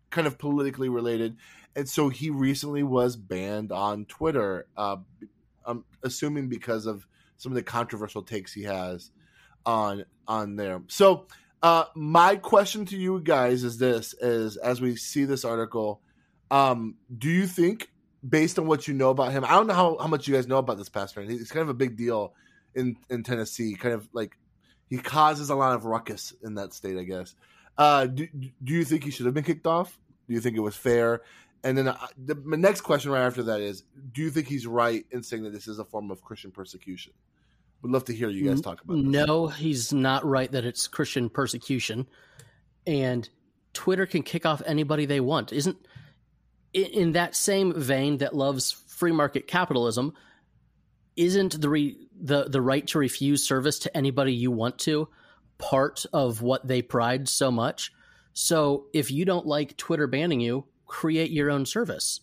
kind 0.10 0.26
of 0.26 0.38
politically 0.38 0.90
related. 0.90 1.38
And 1.76 1.88
so 1.88 2.08
he 2.10 2.30
recently 2.30 2.84
was 2.84 3.18
banned 3.18 3.72
on 3.72 4.06
twitter 4.06 4.68
uh, 4.78 4.98
i'm 5.66 5.84
assuming 6.04 6.48
because 6.48 6.86
of 6.86 7.06
some 7.38 7.52
of 7.52 7.56
the 7.56 7.64
controversial 7.64 8.22
takes 8.22 8.54
he 8.54 8.64
has 8.64 9.12
on 9.66 10.06
on 10.28 10.56
there. 10.56 10.82
So 10.88 11.28
uh, 11.62 11.86
my 11.96 12.36
question 12.36 12.86
to 12.86 12.98
you 12.98 13.20
guys 13.20 13.64
is 13.64 13.78
this: 13.78 14.14
is 14.22 14.58
as 14.58 14.82
we 14.82 14.96
see 14.96 15.26
this 15.26 15.46
article, 15.46 16.02
um, 16.52 16.96
do 17.18 17.30
you 17.30 17.48
think, 17.48 17.90
based 18.28 18.60
on 18.60 18.68
what 18.68 18.88
you 18.88 18.94
know 18.94 19.10
about 19.10 19.32
him, 19.32 19.44
I 19.44 19.52
don't 19.52 19.68
know 19.68 19.74
how, 19.74 19.98
how 19.98 20.08
much 20.08 20.28
you 20.28 20.36
guys 20.36 20.48
know 20.48 20.58
about 20.58 20.78
this 20.78 20.90
pastor. 20.90 21.22
He's 21.22 21.52
kind 21.52 21.64
of 21.64 21.70
a 21.70 21.74
big 21.74 21.98
deal 21.98 22.34
in 22.76 22.98
in 23.10 23.24
Tennessee. 23.24 23.76
Kind 23.76 23.96
of 23.96 24.08
like 24.14 24.38
he 24.90 24.98
causes 24.98 25.50
a 25.50 25.56
lot 25.56 25.74
of 25.74 25.86
ruckus 25.86 26.34
in 26.44 26.56
that 26.56 26.74
state, 26.74 26.98
I 26.98 27.04
guess. 27.04 27.36
Uh, 27.78 28.06
do 28.06 28.28
do 28.28 28.74
you 28.74 28.86
think 28.86 29.04
he 29.04 29.12
should 29.12 29.26
have 29.26 29.36
been 29.36 29.44
kicked 29.44 29.68
off? 29.68 29.98
Do 30.28 30.34
you 30.34 30.42
think 30.42 30.58
it 30.58 30.62
was 30.62 30.76
fair? 30.76 31.22
And 31.64 31.76
then 31.76 31.88
uh, 31.88 31.98
the, 32.16 32.36
the 32.36 32.58
next 32.58 32.82
question 32.82 33.12
right 33.12 33.26
after 33.26 33.42
that 33.44 33.62
is: 33.62 33.84
Do 34.12 34.22
you 34.22 34.30
think 34.30 34.48
he's 34.48 34.68
right 34.68 35.06
in 35.10 35.24
saying 35.24 35.44
that 35.44 35.54
this 35.54 35.68
is 35.68 35.80
a 35.80 35.86
form 35.86 36.12
of 36.12 36.22
Christian 36.22 36.52
persecution? 36.52 37.14
Would 37.86 37.92
love 37.92 38.06
to 38.06 38.16
hear 38.16 38.30
you 38.30 38.50
guys 38.50 38.62
talk 38.62 38.82
about. 38.82 38.96
This. 38.96 39.06
No, 39.06 39.46
he's 39.46 39.94
not 39.94 40.26
right 40.26 40.52
that 40.52 40.66
it's 40.66 40.88
Christian 40.88 41.30
persecution, 41.30 42.08
and 42.88 43.30
Twitter 43.74 44.08
can 44.08 44.24
kick 44.24 44.44
off 44.44 44.64
anybody 44.66 45.06
they 45.06 45.20
want. 45.20 45.54
Isn't 45.54 45.78
in 46.74 47.12
that 47.12 47.36
same 47.36 47.80
vein 47.80 48.18
that 48.18 48.36
loves 48.36 48.72
free 48.72 49.12
market 49.12 49.46
capitalism? 49.46 50.16
Isn't 51.16 51.62
the 51.62 51.70
re, 51.70 52.08
the 52.20 52.46
the 52.46 52.60
right 52.60 52.88
to 52.88 52.98
refuse 52.98 53.48
service 53.48 53.78
to 53.78 53.96
anybody 53.96 54.34
you 54.34 54.50
want 54.50 54.80
to 54.80 55.08
part 55.60 56.08
of 56.12 56.42
what 56.42 56.68
they 56.68 56.82
pride 56.82 57.30
so 57.30 57.52
much? 57.52 57.92
So 58.34 58.88
if 58.94 59.12
you 59.12 59.26
don't 59.26 59.46
like 59.46 59.78
Twitter 59.78 60.08
banning 60.08 60.40
you, 60.40 60.66
create 60.88 61.30
your 61.30 61.52
own 61.52 61.68
service. 61.68 62.20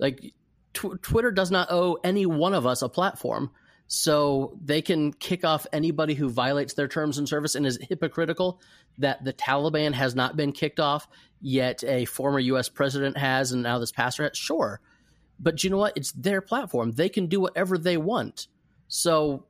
Like 0.00 0.34
tw- 0.74 1.00
Twitter 1.00 1.30
does 1.30 1.52
not 1.52 1.70
owe 1.70 1.96
any 2.02 2.26
one 2.26 2.54
of 2.54 2.66
us 2.66 2.82
a 2.82 2.88
platform 2.88 3.52
so 3.92 4.56
they 4.64 4.80
can 4.82 5.12
kick 5.12 5.44
off 5.44 5.66
anybody 5.72 6.14
who 6.14 6.30
violates 6.30 6.74
their 6.74 6.86
terms 6.86 7.18
and 7.18 7.28
service 7.28 7.56
and 7.56 7.66
is 7.66 7.76
hypocritical 7.88 8.60
that 8.98 9.24
the 9.24 9.32
Taliban 9.32 9.92
has 9.94 10.14
not 10.14 10.36
been 10.36 10.52
kicked 10.52 10.78
off, 10.78 11.08
yet 11.40 11.82
a 11.82 12.04
former 12.04 12.38
US 12.38 12.68
president 12.68 13.18
has, 13.18 13.50
and 13.50 13.64
now 13.64 13.80
this 13.80 13.90
pastor 13.90 14.22
has. 14.22 14.38
Sure. 14.38 14.80
But 15.40 15.64
you 15.64 15.70
know 15.70 15.78
what? 15.78 15.96
It's 15.96 16.12
their 16.12 16.40
platform. 16.40 16.92
They 16.92 17.08
can 17.08 17.26
do 17.26 17.40
whatever 17.40 17.76
they 17.76 17.96
want. 17.96 18.46
So 18.86 19.46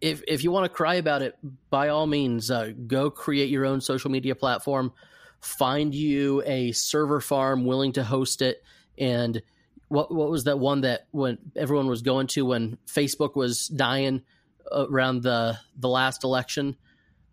if 0.00 0.22
if 0.26 0.42
you 0.44 0.50
want 0.50 0.64
to 0.64 0.74
cry 0.74 0.94
about 0.94 1.20
it, 1.20 1.36
by 1.68 1.88
all 1.88 2.06
means, 2.06 2.50
uh, 2.50 2.72
go 2.86 3.10
create 3.10 3.50
your 3.50 3.66
own 3.66 3.82
social 3.82 4.10
media 4.10 4.34
platform. 4.34 4.94
Find 5.40 5.94
you 5.94 6.42
a 6.46 6.72
server 6.72 7.20
farm 7.20 7.66
willing 7.66 7.92
to 7.92 8.02
host 8.02 8.40
it, 8.40 8.62
and 8.96 9.42
what 9.88 10.14
what 10.14 10.30
was 10.30 10.44
that 10.44 10.58
one 10.58 10.82
that 10.82 11.06
when 11.10 11.38
everyone 11.56 11.88
was 11.88 12.02
going 12.02 12.26
to 12.28 12.44
when 12.44 12.78
Facebook 12.86 13.34
was 13.34 13.68
dying 13.68 14.22
around 14.70 15.22
the 15.22 15.58
the 15.76 15.88
last 15.88 16.24
election? 16.24 16.76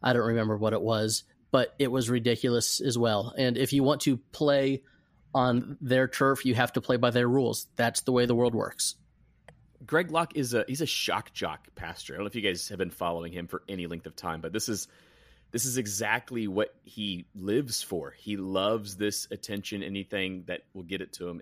I 0.02 0.14
don't 0.14 0.28
remember 0.28 0.58
what 0.58 0.74
it 0.74 0.82
was, 0.82 1.24
but 1.52 1.74
it 1.80 1.92
was 1.92 2.10
ridiculous 2.10 2.82
as 2.82 2.98
well. 2.98 3.34
And 3.38 3.58
if 3.58 3.74
you 3.74 3.84
want 3.84 4.02
to 4.02 4.18
play 4.18 4.84
on 5.34 5.78
their 5.82 6.08
turf, 6.08 6.46
you 6.46 6.56
have 6.56 6.74
to 6.74 6.82
play 6.82 6.98
by 6.98 7.12
their 7.12 7.28
rules. 7.28 7.68
That's 7.76 8.02
the 8.02 8.12
way 8.12 8.26
the 8.26 8.36
world 8.36 8.56
works. 8.56 8.96
Greg 9.86 10.10
Locke 10.10 10.36
is 10.36 10.54
a 10.54 10.64
he's 10.68 10.82
a 10.82 10.86
shock 10.86 11.34
jock 11.34 11.68
pastor. 11.76 12.14
I 12.14 12.18
don't 12.18 12.24
know 12.24 12.28
if 12.28 12.36
you 12.36 12.42
guys 12.42 12.70
have 12.70 12.80
been 12.80 12.90
following 12.90 13.34
him 13.34 13.48
for 13.48 13.64
any 13.68 13.88
length 13.88 14.06
of 14.06 14.16
time, 14.16 14.42
but 14.42 14.54
this 14.54 14.70
is 14.70 14.88
this 15.52 15.66
is 15.66 15.78
exactly 15.78 16.48
what 16.48 16.74
he 16.84 17.26
lives 17.36 17.82
for. 17.82 18.12
He 18.12 18.38
loves 18.38 18.98
this 18.98 19.28
attention, 19.32 19.84
anything 19.84 20.44
that 20.48 20.62
will 20.74 20.84
get 20.84 21.02
it 21.02 21.14
to 21.14 21.28
him 21.28 21.42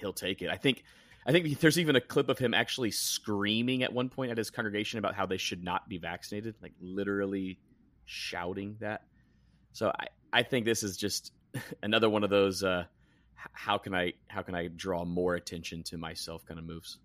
he'll 0.00 0.12
take 0.12 0.42
it. 0.42 0.48
I 0.48 0.56
think 0.56 0.84
I 1.26 1.32
think 1.32 1.60
there's 1.60 1.78
even 1.78 1.96
a 1.96 2.00
clip 2.00 2.28
of 2.28 2.38
him 2.38 2.54
actually 2.54 2.90
screaming 2.90 3.82
at 3.82 3.92
one 3.92 4.08
point 4.08 4.30
at 4.30 4.38
his 4.38 4.50
congregation 4.50 4.98
about 4.98 5.14
how 5.14 5.26
they 5.26 5.36
should 5.36 5.62
not 5.62 5.88
be 5.88 5.98
vaccinated, 5.98 6.56
like 6.62 6.72
literally 6.80 7.58
shouting 8.06 8.76
that. 8.80 9.02
So 9.72 9.92
I, 9.98 10.06
I 10.32 10.42
think 10.42 10.64
this 10.64 10.82
is 10.82 10.96
just 10.96 11.32
another 11.82 12.08
one 12.08 12.24
of 12.24 12.30
those 12.30 12.64
uh, 12.64 12.84
how 13.52 13.78
can 13.78 13.94
I 13.94 14.12
how 14.28 14.42
can 14.42 14.54
I 14.54 14.68
draw 14.68 15.04
more 15.04 15.34
attention 15.34 15.82
to 15.84 15.98
myself 15.98 16.44
kind 16.44 16.58
of 16.58 16.66
moves. 16.66 16.98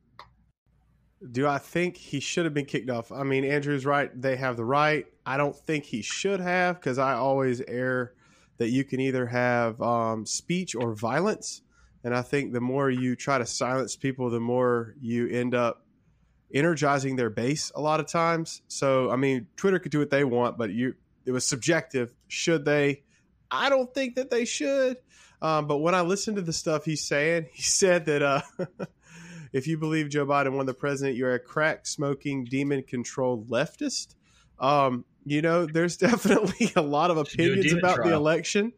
Do 1.32 1.48
I 1.48 1.58
think 1.58 1.96
he 1.98 2.20
should 2.20 2.46
have 2.46 2.54
been 2.54 2.66
kicked 2.66 2.90
off? 2.90 3.12
I 3.12 3.24
mean, 3.24 3.46
Andrew's 3.46 3.86
right. 3.86 4.10
They 4.20 4.36
have 4.36 4.58
the 4.58 4.66
right. 4.66 5.06
I 5.26 5.38
don't 5.38 5.56
think 5.56 5.86
he 5.86 6.02
should 6.02 6.40
have 6.40 6.76
because 6.76 7.00
I 7.00 7.14
always 7.14 7.62
err 7.62 8.14
that 8.58 8.70
you 8.70 8.84
can 8.84 9.00
either 9.00 9.26
have 9.26 9.82
um, 9.82 10.26
speech 10.26 10.76
or 10.76 10.94
violence. 10.94 11.62
And 12.06 12.15
I 12.15 12.22
think 12.22 12.54
the 12.54 12.62
more 12.62 12.88
you 12.88 13.15
try 13.15 13.39
to 13.39 13.48
silence 13.48 13.96
people, 13.96 14.30
the 14.30 14.39
more 14.39 14.94
you 15.02 15.28
end 15.28 15.56
up 15.56 15.84
energizing 16.54 17.15
their 17.15 17.32
base 17.32 17.72
a 17.74 17.82
lot 17.82 18.00
of 18.00 18.06
times. 18.06 18.62
So, 18.68 19.10
I 19.10 19.15
mean, 19.15 19.48
Twitter 19.58 19.80
could 19.80 19.91
do 19.91 19.98
what 19.98 20.12
they 20.12 20.24
want, 20.24 20.56
but 20.56 20.70
you 20.70 20.94
it 21.26 21.32
was 21.32 21.48
subjective. 21.48 22.13
Should 22.28 22.63
they? 22.63 23.02
I 23.50 23.70
don't 23.70 23.91
think 23.91 24.15
that 24.15 24.30
they 24.30 24.46
should. 24.46 24.98
Um, 25.41 25.65
but 25.65 25.78
when 25.78 25.96
I 25.96 26.02
listened 26.02 26.38
to 26.38 26.44
the 26.44 26.54
stuff 26.54 26.86
he's 26.86 27.04
saying, 27.04 27.48
he 27.54 27.63
said 27.63 28.06
that 28.06 28.22
uh, 28.22 28.41
if 29.52 29.65
you 29.65 29.80
believe 29.80 30.10
Joe 30.10 30.28
Biden 30.28 30.54
won 30.54 30.68
the 30.68 30.76
president, 30.76 31.18
you're 31.18 31.34
a 31.34 31.39
crack 31.39 31.88
smoking, 31.88 32.46
demon 32.46 32.84
controlled 32.84 33.50
leftist. 33.50 34.13
Um, 34.60 35.06
you 35.26 35.41
know, 35.41 35.65
there's 35.65 35.98
definitely 35.98 36.72
a 36.76 36.84
lot 36.84 37.10
of 37.10 37.18
opinions 37.18 37.74
about 37.74 37.96
trial. 37.96 38.10
the 38.10 38.15
election. 38.15 38.74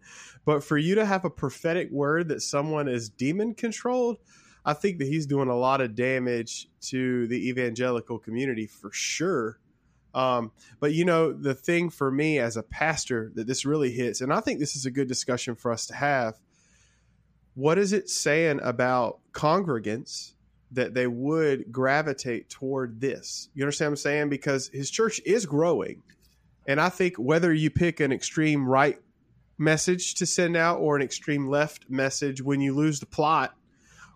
But 0.47 0.63
for 0.63 0.77
you 0.77 0.95
to 0.95 1.05
have 1.05 1.25
a 1.25 1.29
prophetic 1.29 1.91
word 1.91 2.29
that 2.29 2.41
someone 2.41 2.87
is 2.87 3.09
demon 3.09 3.53
controlled, 3.53 4.17
I 4.63 4.71
think 4.71 4.97
that 4.99 5.09
he's 5.09 5.25
doing 5.25 5.49
a 5.49 5.57
lot 5.57 5.81
of 5.81 5.93
damage 5.93 6.69
to 6.83 7.27
the 7.27 7.49
evangelical 7.49 8.17
community 8.17 8.65
for 8.65 8.89
sure. 8.93 9.59
Um, 10.13 10.53
but 10.79 10.93
you 10.93 11.03
know, 11.03 11.33
the 11.33 11.53
thing 11.53 11.89
for 11.89 12.09
me 12.09 12.39
as 12.39 12.55
a 12.55 12.63
pastor 12.63 13.29
that 13.35 13.45
this 13.45 13.65
really 13.65 13.91
hits, 13.91 14.21
and 14.21 14.31
I 14.31 14.39
think 14.39 14.61
this 14.61 14.77
is 14.77 14.85
a 14.85 14.89
good 14.89 15.09
discussion 15.09 15.53
for 15.53 15.69
us 15.69 15.85
to 15.87 15.95
have. 15.95 16.39
What 17.55 17.77
is 17.77 17.91
it 17.91 18.09
saying 18.09 18.61
about 18.63 19.19
congregants 19.33 20.31
that 20.71 20.93
they 20.93 21.07
would 21.07 21.73
gravitate 21.73 22.49
toward 22.49 23.01
this? 23.01 23.49
You 23.53 23.65
understand 23.65 23.89
what 23.89 23.91
I'm 23.91 23.97
saying? 23.97 24.29
Because 24.29 24.69
his 24.69 24.89
church 24.89 25.19
is 25.25 25.45
growing. 25.45 26.03
And 26.65 26.79
I 26.79 26.87
think 26.87 27.17
whether 27.17 27.53
you 27.53 27.69
pick 27.69 27.99
an 27.99 28.13
extreme 28.13 28.65
right 28.65 28.97
message 29.57 30.15
to 30.15 30.25
send 30.25 30.55
out 30.55 30.79
or 30.79 30.95
an 30.95 31.01
extreme 31.01 31.47
left 31.47 31.89
message 31.89 32.41
when 32.41 32.61
you 32.61 32.73
lose 32.73 32.99
the 32.99 33.05
plot, 33.05 33.55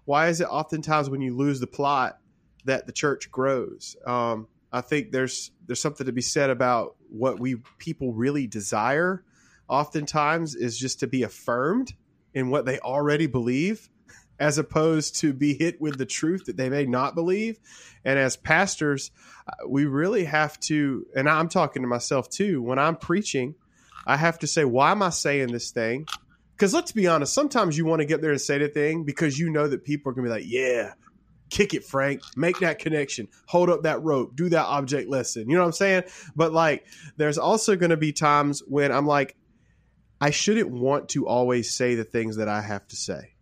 why 0.06 0.28
is 0.28 0.42
it 0.42 0.46
oftentimes 0.46 1.10
when 1.10 1.22
you 1.22 1.36
lose 1.36 1.60
the 1.60 1.68
plot 1.68 2.20
that 2.66 2.86
the 2.86 2.92
church 2.92 3.32
grows? 3.32 3.96
Um, 4.06 4.48
I 4.72 4.82
think 4.82 5.12
there's 5.12 5.52
there's 5.66 5.82
something 5.82 6.06
to 6.06 6.12
be 6.12 6.22
said 6.22 6.50
about 6.50 6.96
what 7.10 7.40
we 7.40 7.58
people 7.78 8.14
really 8.14 8.48
desire. 8.48 9.24
Oftentimes 9.68 10.56
is 10.56 10.78
just 10.78 11.00
to 11.00 11.08
be 11.08 11.24
affirmed 11.24 11.94
in 12.34 12.50
what 12.50 12.66
they 12.66 12.80
already 12.80 13.28
believe, 13.28 13.90
as 14.40 14.58
opposed 14.58 15.18
to 15.18 15.34
be 15.34 15.54
hit 15.54 15.80
with 15.82 15.98
the 15.98 16.06
truth 16.06 16.46
that 16.46 16.58
they 16.58 16.70
may 16.70 16.86
not 16.86 17.16
believe. 17.16 17.60
And 18.06 18.18
as 18.18 18.38
pastors, 18.38 19.12
uh, 19.48 19.68
we 19.68 19.86
really 19.86 20.26
have 20.26 20.60
to. 20.62 21.06
And 21.16 21.30
I'm 21.30 21.50
talking 21.50 21.82
to 21.82 21.88
myself 21.88 22.30
too. 22.30 22.62
When 22.62 22.80
I'm 22.80 22.96
preaching, 22.96 23.56
I 24.06 24.18
have 24.18 24.40
to 24.40 24.48
say, 24.48 24.66
why 24.66 24.92
am 24.92 25.04
I 25.04 25.10
saying 25.10 25.52
this 25.52 25.72
thing? 25.72 26.06
Because 26.56 26.74
let's 26.74 26.92
be 26.92 27.08
honest, 27.08 27.34
sometimes 27.34 27.78
you 27.78 27.86
want 27.86 28.02
to 28.02 28.06
get 28.06 28.22
there 28.22 28.32
and 28.32 28.42
say 28.42 28.58
the 28.58 28.68
thing 28.68 29.04
because 29.04 29.40
you 29.40 29.50
know 29.50 29.68
that 29.68 29.84
people 29.84 30.12
are 30.12 30.14
going 30.14 30.26
to 30.26 30.34
be 30.34 30.40
like, 30.40 30.48
yeah, 30.48 30.94
kick 31.50 31.74
it, 31.74 31.84
Frank, 31.84 32.22
make 32.36 32.60
that 32.60 32.80
connection, 32.80 33.28
hold 33.48 33.70
up 33.70 33.84
that 33.84 34.02
rope, 34.02 34.36
do 34.36 34.50
that 34.50 34.66
object 34.66 35.10
lesson. 35.10 35.50
You 35.50 35.56
know 35.56 35.62
what 35.62 35.68
I'm 35.68 35.74
saying? 35.74 36.04
But 36.36 36.54
like, 36.54 36.86
there's 37.18 37.38
also 37.38 37.76
going 37.76 37.90
to 37.90 37.98
be 37.98 38.14
times 38.14 38.62
when 38.68 38.92
I'm 38.92 39.06
like, 39.06 39.36
I 40.20 40.30
shouldn't 40.30 40.70
want 40.70 41.10
to 41.10 41.28
always 41.28 41.74
say 41.74 41.96
the 41.96 42.04
things 42.04 42.38
that 42.38 42.48
I 42.48 42.62
have 42.62 42.88
to 42.90 42.96
say. 42.96 43.34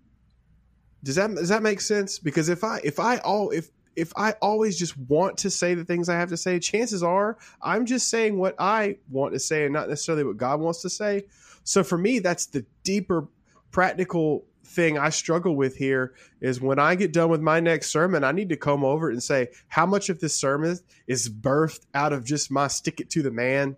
Does 1.03 1.15
that 1.15 1.33
does 1.35 1.49
that 1.49 1.63
make 1.63 1.81
sense? 1.81 2.19
Because 2.19 2.49
if 2.49 2.63
I 2.63 2.79
if 2.83 2.99
I 2.99 3.17
all 3.17 3.51
if 3.51 3.69
if 3.99 4.13
I 4.15 4.31
always 4.41 4.79
just 4.79 4.97
want 4.97 5.37
to 5.39 5.49
say 5.51 5.73
the 5.73 5.83
things 5.83 6.07
I 6.07 6.15
have 6.15 6.29
to 6.29 6.37
say, 6.37 6.57
chances 6.59 7.03
are 7.03 7.37
I'm 7.61 7.85
just 7.85 8.07
saying 8.09 8.39
what 8.39 8.55
I 8.57 8.97
want 9.09 9.33
to 9.33 9.39
say 9.39 9.65
and 9.65 9.73
not 9.73 9.89
necessarily 9.89 10.23
what 10.23 10.37
God 10.37 10.61
wants 10.61 10.81
to 10.83 10.89
say. 10.89 11.23
So 11.65 11.83
for 11.83 11.97
me, 11.97 12.19
that's 12.19 12.45
the 12.47 12.65
deeper 12.83 13.27
practical 13.71 14.45
thing 14.63 14.97
I 14.97 15.09
struggle 15.09 15.55
with 15.55 15.75
here 15.75 16.13
is 16.39 16.61
when 16.61 16.79
I 16.79 16.95
get 16.95 17.11
done 17.11 17.29
with 17.29 17.41
my 17.41 17.59
next 17.59 17.91
sermon, 17.91 18.23
I 18.23 18.31
need 18.31 18.49
to 18.49 18.55
come 18.55 18.85
over 18.85 19.09
and 19.09 19.21
say 19.21 19.49
how 19.67 19.85
much 19.85 20.09
of 20.09 20.19
this 20.19 20.35
sermon 20.35 20.79
is 21.07 21.29
birthed 21.29 21.85
out 21.93 22.13
of 22.13 22.23
just 22.23 22.49
my 22.51 22.67
stick 22.67 23.01
it 23.01 23.09
to 23.11 23.21
the 23.21 23.31
man. 23.31 23.75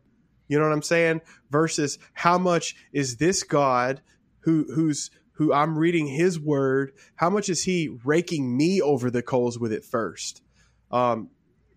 You 0.47 0.59
know 0.59 0.65
what 0.65 0.73
I'm 0.73 0.81
saying? 0.81 1.21
Versus 1.49 1.97
how 2.13 2.37
much 2.37 2.75
is 2.91 3.17
this 3.17 3.41
God 3.41 4.01
who 4.41 4.65
who's 4.73 5.09
who 5.41 5.51
I'm 5.51 5.75
reading 5.75 6.05
his 6.05 6.39
word, 6.39 6.91
how 7.15 7.31
much 7.31 7.49
is 7.49 7.63
he 7.63 7.97
raking 8.05 8.55
me 8.55 8.79
over 8.79 9.09
the 9.09 9.23
coals 9.23 9.57
with 9.57 9.73
it 9.73 9.83
first? 9.83 10.43
Um, 10.91 11.31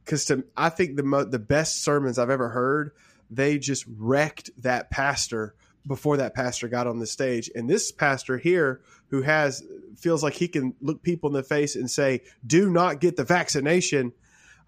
because 0.05 0.27
to 0.27 0.44
I 0.55 0.68
think 0.68 0.96
the 0.96 1.03
mo- 1.03 1.24
the 1.24 1.38
best 1.38 1.83
sermons 1.83 2.18
I've 2.18 2.29
ever 2.29 2.50
heard, 2.50 2.90
they 3.31 3.57
just 3.57 3.87
wrecked 3.88 4.50
that 4.59 4.90
pastor 4.90 5.55
before 5.87 6.18
that 6.18 6.35
pastor 6.35 6.68
got 6.68 6.87
on 6.87 6.98
the 6.98 7.07
stage. 7.07 7.50
And 7.55 7.70
this 7.70 7.90
pastor 7.90 8.37
here, 8.37 8.83
who 9.09 9.22
has 9.22 9.62
feels 9.96 10.22
like 10.22 10.35
he 10.35 10.46
can 10.46 10.74
look 10.83 11.03
people 11.03 11.31
in 11.31 11.35
the 11.35 11.42
face 11.42 11.74
and 11.74 11.90
say, 11.90 12.20
"Do 12.46 12.68
not 12.68 13.00
get 13.00 13.16
the 13.16 13.24
vaccination," 13.24 14.12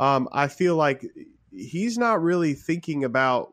um, 0.01 0.27
I 0.33 0.49
feel 0.49 0.75
like 0.75 1.05
he's 1.53 1.99
not 1.99 2.23
really 2.23 2.55
thinking 2.55 3.05
about 3.05 3.53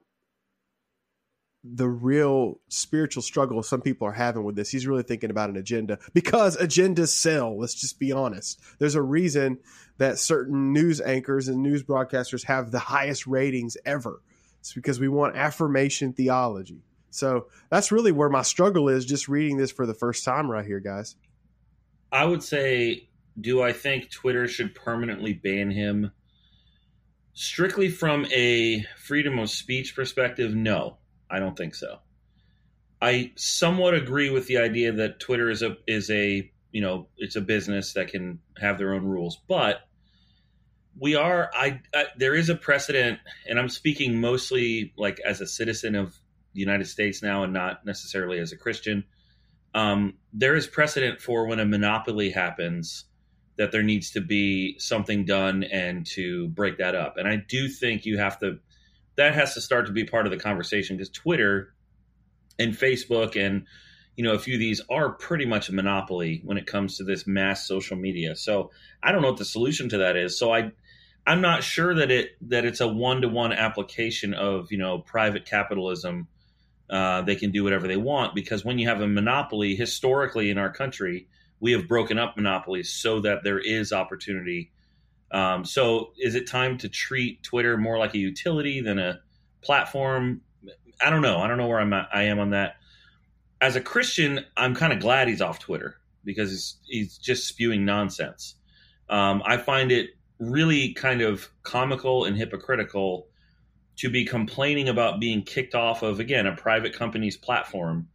the 1.63 1.87
real 1.87 2.59
spiritual 2.67 3.23
struggle 3.23 3.63
some 3.63 3.81
people 3.81 4.07
are 4.07 4.13
having 4.13 4.43
with 4.43 4.55
this. 4.55 4.69
He's 4.69 4.85
really 4.85 5.03
thinking 5.03 5.29
about 5.29 5.49
an 5.49 5.55
agenda 5.55 5.97
because 6.13 6.57
agendas 6.57 7.09
sell. 7.09 7.57
Let's 7.57 7.73
just 7.73 7.99
be 7.99 8.11
honest. 8.11 8.59
There's 8.79 8.95
a 8.95 9.01
reason 9.01 9.59
that 9.97 10.19
certain 10.19 10.73
news 10.73 10.99
anchors 10.99 11.47
and 11.47 11.63
news 11.63 11.83
broadcasters 11.83 12.43
have 12.45 12.71
the 12.71 12.79
highest 12.79 13.27
ratings 13.27 13.77
ever. 13.85 14.21
It's 14.59 14.73
because 14.73 14.99
we 14.99 15.07
want 15.07 15.37
affirmation 15.37 16.13
theology. 16.13 16.81
So 17.11 17.47
that's 17.69 17.91
really 17.91 18.11
where 18.11 18.29
my 18.29 18.41
struggle 18.41 18.89
is 18.89 19.05
just 19.05 19.27
reading 19.29 19.57
this 19.57 19.71
for 19.71 19.85
the 19.85 19.93
first 19.93 20.25
time 20.25 20.49
right 20.49 20.65
here, 20.65 20.79
guys. 20.79 21.15
I 22.11 22.25
would 22.25 22.43
say, 22.43 23.07
do 23.39 23.61
I 23.61 23.71
think 23.71 24.11
Twitter 24.11 24.47
should 24.47 24.75
permanently 24.75 25.33
ban 25.33 25.71
him? 25.71 26.11
Strictly 27.33 27.89
from 27.89 28.25
a 28.33 28.85
freedom 28.97 29.39
of 29.39 29.49
speech 29.49 29.95
perspective, 29.95 30.53
no, 30.53 30.97
I 31.33 31.39
don't 31.39 31.57
think 31.57 31.75
so. 31.75 31.99
I 33.01 33.33
somewhat 33.35 33.95
agree 33.95 34.29
with 34.29 34.47
the 34.47 34.57
idea 34.57 34.93
that 34.93 35.19
Twitter 35.19 35.49
is 35.49 35.61
a 35.61 35.75
is 35.87 36.09
a 36.09 36.49
you 36.71 36.81
know 36.81 37.07
it's 37.17 37.35
a 37.35 37.41
business 37.41 37.93
that 37.93 38.09
can 38.09 38.39
have 38.57 38.77
their 38.77 38.93
own 38.93 39.03
rules, 39.03 39.41
but 39.47 39.81
we 40.97 41.15
are 41.15 41.51
I, 41.53 41.81
I 41.93 42.05
there 42.17 42.35
is 42.35 42.49
a 42.49 42.55
precedent, 42.55 43.19
and 43.49 43.59
I'm 43.59 43.69
speaking 43.69 44.21
mostly 44.21 44.93
like 44.97 45.19
as 45.25 45.41
a 45.41 45.47
citizen 45.47 45.95
of 45.95 46.15
the 46.53 46.59
United 46.59 46.85
States 46.85 47.23
now 47.23 47.43
and 47.43 47.51
not 47.51 47.85
necessarily 47.85 48.39
as 48.39 48.51
a 48.51 48.57
Christian. 48.57 49.03
Um, 49.75 50.13
there 50.31 50.55
is 50.55 50.67
precedent 50.67 51.19
for 51.19 51.47
when 51.47 51.59
a 51.59 51.65
monopoly 51.65 52.29
happens 52.29 53.05
that 53.57 53.71
there 53.71 53.83
needs 53.83 54.11
to 54.11 54.21
be 54.21 54.77
something 54.79 55.25
done 55.25 55.63
and 55.63 56.05
to 56.05 56.47
break 56.49 56.77
that 56.77 56.95
up. 56.95 57.17
And 57.17 57.27
I 57.27 57.37
do 57.37 57.67
think 57.67 58.05
you 58.05 58.17
have 58.17 58.39
to, 58.39 58.59
that 59.15 59.35
has 59.35 59.53
to 59.53 59.61
start 59.61 59.87
to 59.87 59.91
be 59.91 60.05
part 60.05 60.25
of 60.25 60.31
the 60.31 60.37
conversation 60.37 60.97
because 60.97 61.09
Twitter 61.09 61.73
and 62.59 62.73
Facebook 62.73 63.35
and, 63.35 63.65
you 64.15 64.23
know, 64.23 64.33
a 64.33 64.39
few 64.39 64.55
of 64.55 64.59
these 64.59 64.81
are 64.89 65.11
pretty 65.11 65.45
much 65.45 65.69
a 65.69 65.73
monopoly 65.73 66.41
when 66.43 66.57
it 66.57 66.65
comes 66.65 66.97
to 66.97 67.03
this 67.03 67.25
mass 67.25 67.67
social 67.67 67.97
media. 67.97 68.35
So 68.35 68.71
I 69.01 69.11
don't 69.11 69.21
know 69.21 69.29
what 69.29 69.37
the 69.37 69.45
solution 69.45 69.89
to 69.89 69.97
that 69.99 70.15
is. 70.15 70.37
So 70.37 70.53
I, 70.53 70.71
I'm 71.25 71.41
not 71.41 71.63
sure 71.63 71.95
that 71.95 72.11
it 72.11 72.31
that 72.49 72.65
it's 72.65 72.81
a 72.81 72.87
one 72.87 73.21
to 73.21 73.29
one 73.29 73.53
application 73.53 74.33
of 74.33 74.71
you 74.71 74.77
know 74.77 74.99
private 74.99 75.45
capitalism 75.45 76.27
uh, 76.89 77.21
they 77.21 77.35
can 77.35 77.51
do 77.51 77.63
whatever 77.63 77.87
they 77.87 77.97
want 77.97 78.35
because 78.35 78.63
when 78.63 78.77
you 78.77 78.87
have 78.87 79.01
a 79.01 79.07
monopoly, 79.07 79.75
historically 79.75 80.49
in 80.49 80.57
our 80.57 80.71
country, 80.71 81.27
we 81.59 81.71
have 81.71 81.87
broken 81.87 82.19
up 82.19 82.35
monopolies 82.35 82.93
so 82.93 83.21
that 83.21 83.43
there 83.43 83.59
is 83.59 83.93
opportunity. 83.93 84.71
Um, 85.33 85.65
so, 85.65 86.13
is 86.17 86.35
it 86.35 86.47
time 86.47 86.77
to 86.79 86.89
treat 86.89 87.43
Twitter 87.43 87.75
more 87.75 87.97
like 87.97 88.13
a 88.13 88.19
utility 88.19 88.81
than 88.81 88.99
a 88.99 89.19
platform? 89.61 90.41
I 91.01 91.09
don't 91.09 91.23
know. 91.23 91.39
I 91.39 91.47
don't 91.47 91.57
know 91.57 91.67
where 91.67 91.79
I'm 91.79 91.91
at, 91.93 92.07
I 92.13 92.23
am 92.23 92.39
on 92.39 92.51
that. 92.51 92.75
As 93.59 93.75
a 93.75 93.81
Christian, 93.81 94.45
I'm 94.55 94.75
kind 94.75 94.93
of 94.93 94.99
glad 94.99 95.27
he's 95.27 95.41
off 95.41 95.59
Twitter 95.59 95.97
because 96.23 96.51
he's, 96.51 96.77
he's 96.85 97.17
just 97.17 97.47
spewing 97.47 97.83
nonsense. 97.83 98.55
Um, 99.09 99.41
I 99.45 99.57
find 99.57 99.91
it 99.91 100.11
really 100.39 100.93
kind 100.93 101.21
of 101.21 101.49
comical 101.63 102.25
and 102.25 102.37
hypocritical 102.37 103.27
to 103.97 104.09
be 104.09 104.25
complaining 104.25 104.89
about 104.89 105.19
being 105.19 105.43
kicked 105.43 105.75
off 105.75 106.01
of 106.01 106.19
again 106.19 106.47
a 106.47 106.55
private 106.55 106.93
company's 106.93 107.37
platform 107.37 108.07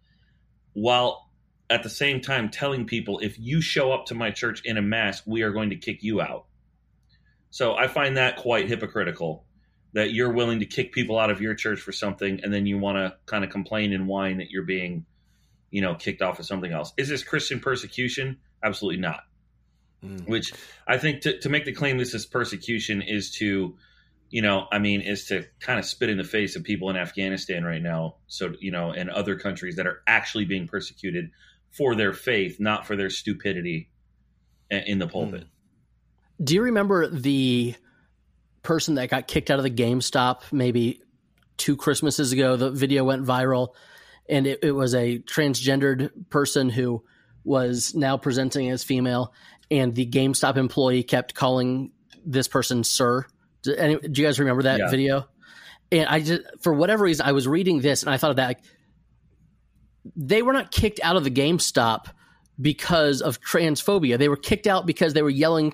while 0.72 1.30
at 1.70 1.82
the 1.82 1.90
same 1.90 2.20
time 2.20 2.48
telling 2.48 2.84
people 2.84 3.18
if 3.20 3.38
you 3.38 3.60
show 3.60 3.92
up 3.92 4.06
to 4.06 4.14
my 4.14 4.30
church 4.30 4.62
in 4.64 4.76
a 4.76 4.82
mask 4.82 5.24
we 5.26 5.42
are 5.42 5.52
going 5.52 5.70
to 5.70 5.76
kick 5.76 6.02
you 6.02 6.20
out 6.20 6.46
so 7.50 7.74
i 7.74 7.86
find 7.86 8.16
that 8.16 8.36
quite 8.36 8.68
hypocritical 8.68 9.44
that 9.94 10.12
you're 10.12 10.32
willing 10.32 10.60
to 10.60 10.66
kick 10.66 10.92
people 10.92 11.18
out 11.18 11.30
of 11.30 11.40
your 11.40 11.54
church 11.54 11.80
for 11.80 11.92
something 11.92 12.40
and 12.42 12.52
then 12.52 12.66
you 12.66 12.78
want 12.78 12.96
to 12.96 13.16
kind 13.26 13.44
of 13.44 13.50
complain 13.50 13.92
and 13.92 14.06
whine 14.06 14.38
that 14.38 14.50
you're 14.50 14.64
being 14.64 15.04
you 15.70 15.80
know 15.80 15.94
kicked 15.94 16.22
off 16.22 16.38
of 16.38 16.46
something 16.46 16.72
else 16.72 16.92
is 16.96 17.08
this 17.08 17.22
christian 17.22 17.60
persecution 17.60 18.38
absolutely 18.62 19.00
not 19.00 19.20
mm. 20.04 20.26
which 20.28 20.52
i 20.86 20.98
think 20.98 21.22
to, 21.22 21.38
to 21.38 21.48
make 21.48 21.64
the 21.64 21.72
claim 21.72 21.98
this 21.98 22.14
is 22.14 22.26
persecution 22.26 23.02
is 23.02 23.30
to 23.30 23.76
you 24.30 24.42
know, 24.42 24.66
I 24.70 24.78
mean, 24.78 25.00
is 25.00 25.26
to 25.26 25.46
kind 25.60 25.78
of 25.78 25.84
spit 25.84 26.10
in 26.10 26.18
the 26.18 26.24
face 26.24 26.56
of 26.56 26.64
people 26.64 26.90
in 26.90 26.96
Afghanistan 26.96 27.64
right 27.64 27.82
now. 27.82 28.16
So, 28.26 28.52
you 28.60 28.70
know, 28.70 28.92
and 28.92 29.08
other 29.08 29.36
countries 29.36 29.76
that 29.76 29.86
are 29.86 30.02
actually 30.06 30.44
being 30.44 30.68
persecuted 30.68 31.30
for 31.70 31.94
their 31.94 32.12
faith, 32.12 32.60
not 32.60 32.86
for 32.86 32.96
their 32.96 33.10
stupidity 33.10 33.90
in 34.70 34.98
the 34.98 35.08
pulpit. 35.08 35.44
Hmm. 35.44 35.48
Do 36.42 36.54
you 36.54 36.62
remember 36.62 37.08
the 37.08 37.74
person 38.62 38.96
that 38.96 39.08
got 39.08 39.26
kicked 39.26 39.50
out 39.50 39.58
of 39.58 39.64
the 39.64 39.70
GameStop 39.70 40.52
maybe 40.52 41.02
two 41.56 41.76
Christmases 41.76 42.32
ago? 42.32 42.56
The 42.56 42.70
video 42.70 43.04
went 43.04 43.24
viral, 43.24 43.74
and 44.28 44.46
it, 44.46 44.60
it 44.62 44.72
was 44.72 44.94
a 44.94 45.18
transgendered 45.18 46.10
person 46.30 46.70
who 46.70 47.02
was 47.44 47.94
now 47.94 48.16
presenting 48.16 48.70
as 48.70 48.84
female, 48.84 49.32
and 49.70 49.94
the 49.94 50.06
GameStop 50.06 50.56
employee 50.56 51.02
kept 51.02 51.34
calling 51.34 51.92
this 52.24 52.46
person 52.48 52.84
sir 52.84 53.24
do, 53.62 53.74
any, 53.74 53.96
do 53.96 54.20
you 54.20 54.26
guys 54.26 54.38
remember 54.38 54.62
that 54.64 54.78
yeah. 54.78 54.90
video? 54.90 55.28
And 55.90 56.06
I 56.08 56.20
just, 56.20 56.42
for 56.60 56.72
whatever 56.72 57.04
reason, 57.04 57.26
I 57.26 57.32
was 57.32 57.48
reading 57.48 57.80
this 57.80 58.02
and 58.02 58.10
I 58.10 58.16
thought 58.16 58.30
of 58.30 58.36
that. 58.36 58.46
Like, 58.46 58.60
they 60.16 60.42
were 60.42 60.52
not 60.52 60.70
kicked 60.70 61.00
out 61.02 61.16
of 61.16 61.24
the 61.24 61.30
GameStop 61.30 62.06
because 62.60 63.22
of 63.22 63.40
transphobia. 63.40 64.18
They 64.18 64.28
were 64.28 64.36
kicked 64.36 64.66
out 64.66 64.86
because 64.86 65.14
they 65.14 65.22
were 65.22 65.30
yelling, 65.30 65.72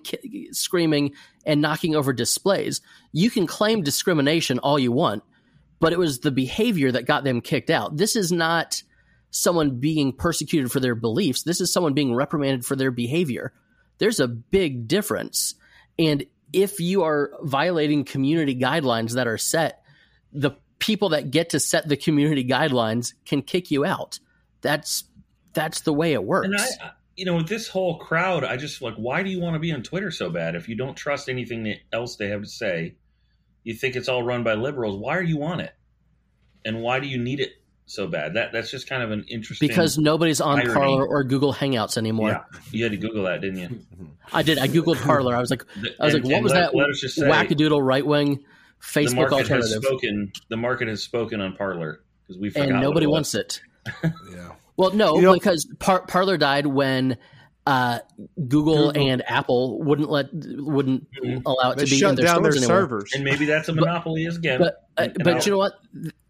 screaming, 0.52 1.12
and 1.46 1.60
knocking 1.60 1.94
over 1.96 2.12
displays. 2.12 2.80
You 3.12 3.30
can 3.30 3.46
claim 3.46 3.82
discrimination 3.82 4.58
all 4.58 4.78
you 4.78 4.92
want, 4.92 5.22
but 5.80 5.92
it 5.92 5.98
was 5.98 6.20
the 6.20 6.30
behavior 6.30 6.92
that 6.92 7.06
got 7.06 7.24
them 7.24 7.40
kicked 7.40 7.70
out. 7.70 7.96
This 7.96 8.16
is 8.16 8.32
not 8.32 8.82
someone 9.30 9.80
being 9.80 10.12
persecuted 10.12 10.70
for 10.70 10.80
their 10.80 10.94
beliefs. 10.94 11.42
This 11.42 11.60
is 11.60 11.72
someone 11.72 11.94
being 11.94 12.14
reprimanded 12.14 12.64
for 12.64 12.76
their 12.76 12.90
behavior. 12.90 13.52
There's 13.98 14.20
a 14.20 14.28
big 14.28 14.86
difference. 14.86 15.54
And 15.98 16.24
if 16.52 16.80
you 16.80 17.02
are 17.02 17.32
violating 17.42 18.04
community 18.04 18.54
guidelines 18.54 19.14
that 19.14 19.26
are 19.26 19.38
set, 19.38 19.82
the 20.32 20.52
people 20.78 21.10
that 21.10 21.30
get 21.30 21.50
to 21.50 21.60
set 21.60 21.88
the 21.88 21.96
community 21.96 22.44
guidelines 22.44 23.14
can 23.24 23.42
kick 23.42 23.70
you 23.70 23.84
out. 23.84 24.18
That's 24.60 25.04
that's 25.54 25.80
the 25.80 25.92
way 25.92 26.12
it 26.12 26.22
works. 26.24 26.46
And 26.48 26.56
I, 26.60 26.90
you 27.16 27.24
know, 27.24 27.36
with 27.36 27.48
this 27.48 27.68
whole 27.68 27.98
crowd, 27.98 28.44
I 28.44 28.56
just 28.56 28.82
like, 28.82 28.94
why 28.96 29.22
do 29.22 29.30
you 29.30 29.40
want 29.40 29.54
to 29.54 29.60
be 29.60 29.72
on 29.72 29.82
Twitter 29.82 30.10
so 30.10 30.30
bad? 30.30 30.54
If 30.56 30.68
you 30.68 30.74
don't 30.76 30.96
trust 30.96 31.28
anything 31.28 31.74
else 31.92 32.16
they 32.16 32.28
have 32.28 32.42
to 32.42 32.48
say, 32.48 32.96
you 33.62 33.74
think 33.74 33.96
it's 33.96 34.08
all 34.08 34.22
run 34.22 34.42
by 34.42 34.54
liberals. 34.54 34.98
Why 34.98 35.16
are 35.16 35.22
you 35.22 35.42
on 35.44 35.60
it? 35.60 35.72
And 36.64 36.82
why 36.82 36.98
do 37.00 37.06
you 37.06 37.18
need 37.18 37.40
it 37.40 37.50
so 37.86 38.06
bad? 38.06 38.34
That 38.34 38.52
that's 38.52 38.70
just 38.70 38.88
kind 38.88 39.02
of 39.02 39.10
an 39.10 39.24
interesting. 39.28 39.68
because 39.68 39.96
nobody's 39.98 40.40
on 40.40 40.58
irony. 40.58 40.74
Parler 40.74 41.06
or 41.06 41.22
Google 41.24 41.52
Hangouts 41.54 41.96
anymore. 41.96 42.30
yeah, 42.30 42.42
you 42.72 42.82
had 42.82 42.92
to 42.92 42.98
Google 42.98 43.24
that, 43.24 43.40
didn't 43.42 43.58
you? 43.58 43.80
I 44.32 44.42
did. 44.42 44.58
I 44.58 44.66
googled 44.68 45.00
Parler. 45.02 45.36
I 45.36 45.40
was 45.40 45.50
like, 45.50 45.64
I 46.00 46.04
was 46.06 46.14
And- 46.14 46.24
like, 46.24 46.32
what 46.32 46.42
was 46.42 46.52
let- 46.52 46.72
that 46.72 46.74
let 46.74 46.88
us 46.90 47.00
just 47.00 47.14
say, 47.16 47.22
wackadoodle 47.26 47.84
right 47.86 48.04
wing 48.04 48.44
Facebook 48.80 48.92
the 48.92 49.00
Facebook 49.00 49.14
market 49.30 49.48
has 49.48 49.50
alternative? 49.72 49.82
spoken. 49.84 50.32
The 50.48 50.56
market 50.56 50.88
has 50.88 51.02
spoken 51.02 51.40
on 51.40 51.54
Parler 51.56 52.00
because 52.22 52.38
we 52.40 52.50
forgot 52.50 52.68
And 52.70 52.80
nobody 52.80 53.06
what 53.06 53.10
it 53.10 53.12
wants 53.12 53.34
it. 53.34 53.60
Yeah. 54.02 54.50
Well, 54.76 54.92
no, 54.92 55.16
You 55.16 55.22
know- 55.22 55.34
because 55.34 55.66
Par- 55.78 56.04
Parler 56.06 56.36
died 56.36 56.66
when 56.66 57.16
uh, 57.66 58.00
Google, 58.36 58.88
Google. 58.92 59.02
and 59.10 59.22
Apple 59.26 59.82
wouldn't 59.82 60.10
let 60.10 60.26
wouldn't 60.34 61.06
Mhm. 61.24 61.42
allow 61.46 61.70
it 61.70 61.78
They 61.78 61.84
to 61.86 61.90
be 61.90 62.04
in 62.04 62.14
their 62.14 62.26
down 62.26 62.42
their 62.42 62.52
stores 62.52 62.56
anymore. 62.64 62.80
servers. 62.82 63.12
And 63.14 63.24
maybe 63.24 63.46
that's 63.46 63.68
a 63.70 63.72
monopoly 63.72 64.26
is 64.26 64.36
again. 64.36 64.58
But 64.58 64.84
uh, 64.98 65.02
And- 65.04 65.12
and 65.12 65.24
but 65.24 65.34
I'll- 65.36 65.42
you 65.44 65.50
know 65.52 65.58
what? 65.58 65.72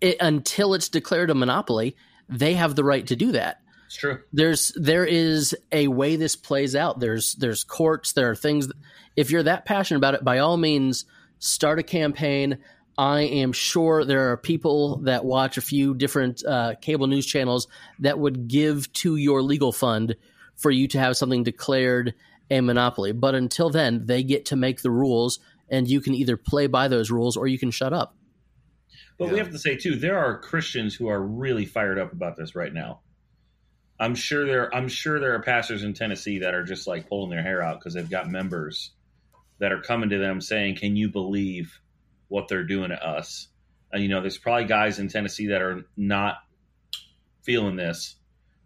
It, 0.00 0.16
until 0.20 0.74
it's 0.74 0.88
declared 0.88 1.30
a 1.30 1.34
monopoly, 1.34 1.96
they 2.28 2.54
have 2.54 2.76
the 2.76 2.84
right 2.84 3.04
to 3.08 3.16
do 3.16 3.32
that. 3.32 3.58
it's 3.86 3.96
true. 3.96 4.18
There's 4.32 4.72
there 4.76 5.04
is 5.04 5.56
a 5.72 5.88
way 5.88 6.14
this 6.16 6.36
plays 6.36 6.74
out. 6.76 7.00
There's 7.00 7.34
there's 7.34 7.64
courts. 7.64 8.12
There 8.12 8.30
are 8.30 8.34
things. 8.36 8.68
That, 8.68 8.76
if 9.16 9.30
you're 9.32 9.42
that 9.42 9.64
passionate 9.66 9.98
about 9.98 10.14
it, 10.14 10.22
by 10.24 10.38
all 10.38 10.56
means, 10.56 11.04
start 11.40 11.78
a 11.78 11.82
campaign. 11.82 12.58
I 12.96 13.22
am 13.22 13.52
sure 13.52 14.04
there 14.04 14.30
are 14.30 14.36
people 14.36 14.98
that 14.98 15.24
watch 15.24 15.56
a 15.56 15.62
few 15.62 15.94
different 15.94 16.44
uh, 16.44 16.74
cable 16.80 17.06
news 17.06 17.26
channels 17.26 17.66
that 17.98 18.18
would 18.18 18.46
give 18.46 18.92
to 18.94 19.16
your 19.16 19.42
legal 19.42 19.72
fund 19.72 20.14
for 20.56 20.70
you 20.70 20.86
to 20.88 20.98
have 21.00 21.16
something 21.16 21.42
declared 21.42 22.14
a 22.50 22.60
monopoly. 22.60 23.12
But 23.12 23.34
until 23.34 23.70
then, 23.70 24.06
they 24.06 24.22
get 24.22 24.46
to 24.46 24.56
make 24.56 24.82
the 24.82 24.90
rules, 24.90 25.40
and 25.68 25.88
you 25.88 26.00
can 26.00 26.14
either 26.14 26.36
play 26.36 26.68
by 26.68 26.86
those 26.88 27.10
rules 27.10 27.36
or 27.36 27.48
you 27.48 27.58
can 27.58 27.72
shut 27.72 27.92
up. 27.92 28.16
But 29.18 29.30
we 29.30 29.38
have 29.38 29.50
to 29.50 29.58
say 29.58 29.76
too, 29.76 29.96
there 29.96 30.18
are 30.18 30.38
Christians 30.38 30.94
who 30.94 31.08
are 31.08 31.22
really 31.22 31.66
fired 31.66 31.98
up 31.98 32.12
about 32.12 32.36
this 32.36 32.54
right 32.54 32.72
now. 32.72 33.00
I'm 33.98 34.14
sure 34.14 34.44
there. 34.44 34.74
I'm 34.74 34.88
sure 34.88 35.20
there 35.20 35.34
are 35.34 35.42
pastors 35.42 35.84
in 35.84 35.94
Tennessee 35.94 36.40
that 36.40 36.54
are 36.54 36.64
just 36.64 36.86
like 36.86 37.08
pulling 37.08 37.30
their 37.30 37.42
hair 37.42 37.62
out 37.62 37.78
because 37.78 37.94
they've 37.94 38.10
got 38.10 38.28
members 38.28 38.90
that 39.60 39.72
are 39.72 39.80
coming 39.80 40.10
to 40.10 40.18
them 40.18 40.40
saying, 40.40 40.76
"Can 40.76 40.96
you 40.96 41.08
believe 41.08 41.80
what 42.34 42.48
they're 42.48 42.64
doing 42.64 42.90
to 42.90 43.06
us?" 43.06 43.48
And 43.92 44.02
you 44.02 44.08
know, 44.08 44.20
there's 44.20 44.38
probably 44.38 44.64
guys 44.64 44.98
in 44.98 45.08
Tennessee 45.08 45.46
that 45.48 45.62
are 45.62 45.84
not 45.96 46.38
feeling 47.42 47.76
this, 47.76 48.16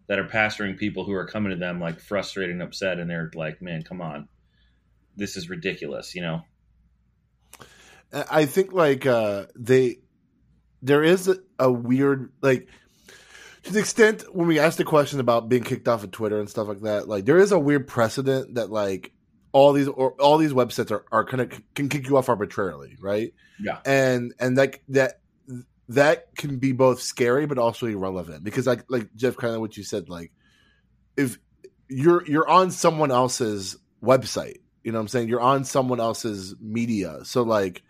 that 0.07 0.17
are 0.17 0.27
pastoring 0.27 0.77
people 0.77 1.05
who 1.05 1.13
are 1.13 1.27
coming 1.27 1.51
to 1.51 1.55
them 1.55 1.79
like 1.79 1.99
frustrated 1.99 2.53
and 2.53 2.63
upset, 2.63 2.99
and 2.99 3.09
they're 3.09 3.31
like, 3.35 3.61
"Man, 3.61 3.83
come 3.83 4.01
on, 4.01 4.27
this 5.15 5.37
is 5.37 5.49
ridiculous," 5.49 6.15
you 6.15 6.21
know. 6.21 6.41
I 8.11 8.45
think 8.45 8.73
like 8.73 9.05
uh 9.05 9.45
they 9.55 9.97
there 10.81 11.03
is 11.03 11.27
a, 11.27 11.37
a 11.59 11.71
weird 11.71 12.31
like 12.41 12.67
to 13.63 13.73
the 13.73 13.79
extent 13.79 14.23
when 14.33 14.47
we 14.47 14.57
asked 14.57 14.77
the 14.77 14.83
question 14.83 15.19
about 15.19 15.49
being 15.49 15.63
kicked 15.63 15.87
off 15.87 16.03
of 16.03 16.11
Twitter 16.11 16.39
and 16.39 16.49
stuff 16.49 16.67
like 16.67 16.81
that, 16.81 17.07
like 17.07 17.25
there 17.25 17.37
is 17.37 17.51
a 17.51 17.59
weird 17.59 17.87
precedent 17.87 18.55
that 18.55 18.71
like 18.71 19.11
all 19.51 19.73
these 19.73 19.87
or 19.87 20.11
all 20.13 20.37
these 20.37 20.53
websites 20.53 20.91
are, 20.91 21.05
are 21.11 21.25
kind 21.25 21.41
of 21.41 21.61
can 21.75 21.89
kick 21.89 22.07
you 22.07 22.17
off 22.17 22.29
arbitrarily, 22.29 22.95
right? 22.99 23.33
Yeah. 23.59 23.79
And 23.85 24.33
and 24.39 24.55
like 24.55 24.83
that 24.89 25.19
that 25.89 26.35
can 26.35 26.57
be 26.57 26.71
both 26.71 27.01
scary 27.01 27.47
but 27.47 27.57
also 27.57 27.87
irrelevant 27.87 28.43
because 28.43 28.67
like 28.67 28.85
like 28.89 29.13
Jeff 29.15 29.37
kind 29.37 29.55
of 29.55 29.61
what 29.61 29.75
you 29.75 29.83
said 29.83 30.07
like 30.07 30.31
if 31.17 31.39
you're 31.87 32.25
you're 32.25 32.47
on 32.47 32.71
someone 32.71 33.11
else's 33.11 33.77
website, 34.03 34.57
you 34.83 34.91
know 34.91 34.99
what 34.99 35.03
I'm 35.03 35.07
saying? 35.09 35.29
You're 35.29 35.41
on 35.41 35.65
someone 35.65 35.99
else's 35.99 36.55
media. 36.61 37.19
So 37.23 37.43
like 37.43 37.81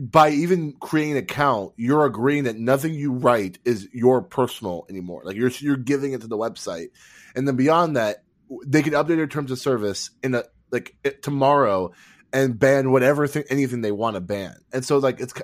by 0.00 0.30
even 0.30 0.72
creating 0.72 1.12
an 1.12 1.18
account, 1.18 1.72
you're 1.76 2.04
agreeing 2.04 2.44
that 2.44 2.58
nothing 2.58 2.94
you 2.94 3.12
write 3.12 3.58
is 3.64 3.88
your 3.92 4.22
personal 4.22 4.86
anymore. 4.88 5.22
Like 5.24 5.36
you're 5.36 5.50
you're 5.50 5.76
giving 5.76 6.12
it 6.12 6.22
to 6.22 6.26
the 6.26 6.36
website, 6.36 6.88
and 7.36 7.46
then 7.46 7.56
beyond 7.56 7.96
that, 7.96 8.21
they 8.66 8.82
can 8.82 8.92
update 8.92 9.16
their 9.16 9.26
terms 9.26 9.50
of 9.50 9.58
service 9.58 10.10
in 10.22 10.34
a 10.34 10.44
like 10.70 10.96
it, 11.04 11.22
tomorrow 11.22 11.92
and 12.32 12.58
ban 12.58 12.90
whatever 12.90 13.26
thing 13.26 13.44
anything 13.50 13.82
they 13.82 13.92
want 13.92 14.14
to 14.16 14.20
ban. 14.20 14.56
And 14.72 14.84
so 14.84 14.98
like 14.98 15.20
it's 15.20 15.34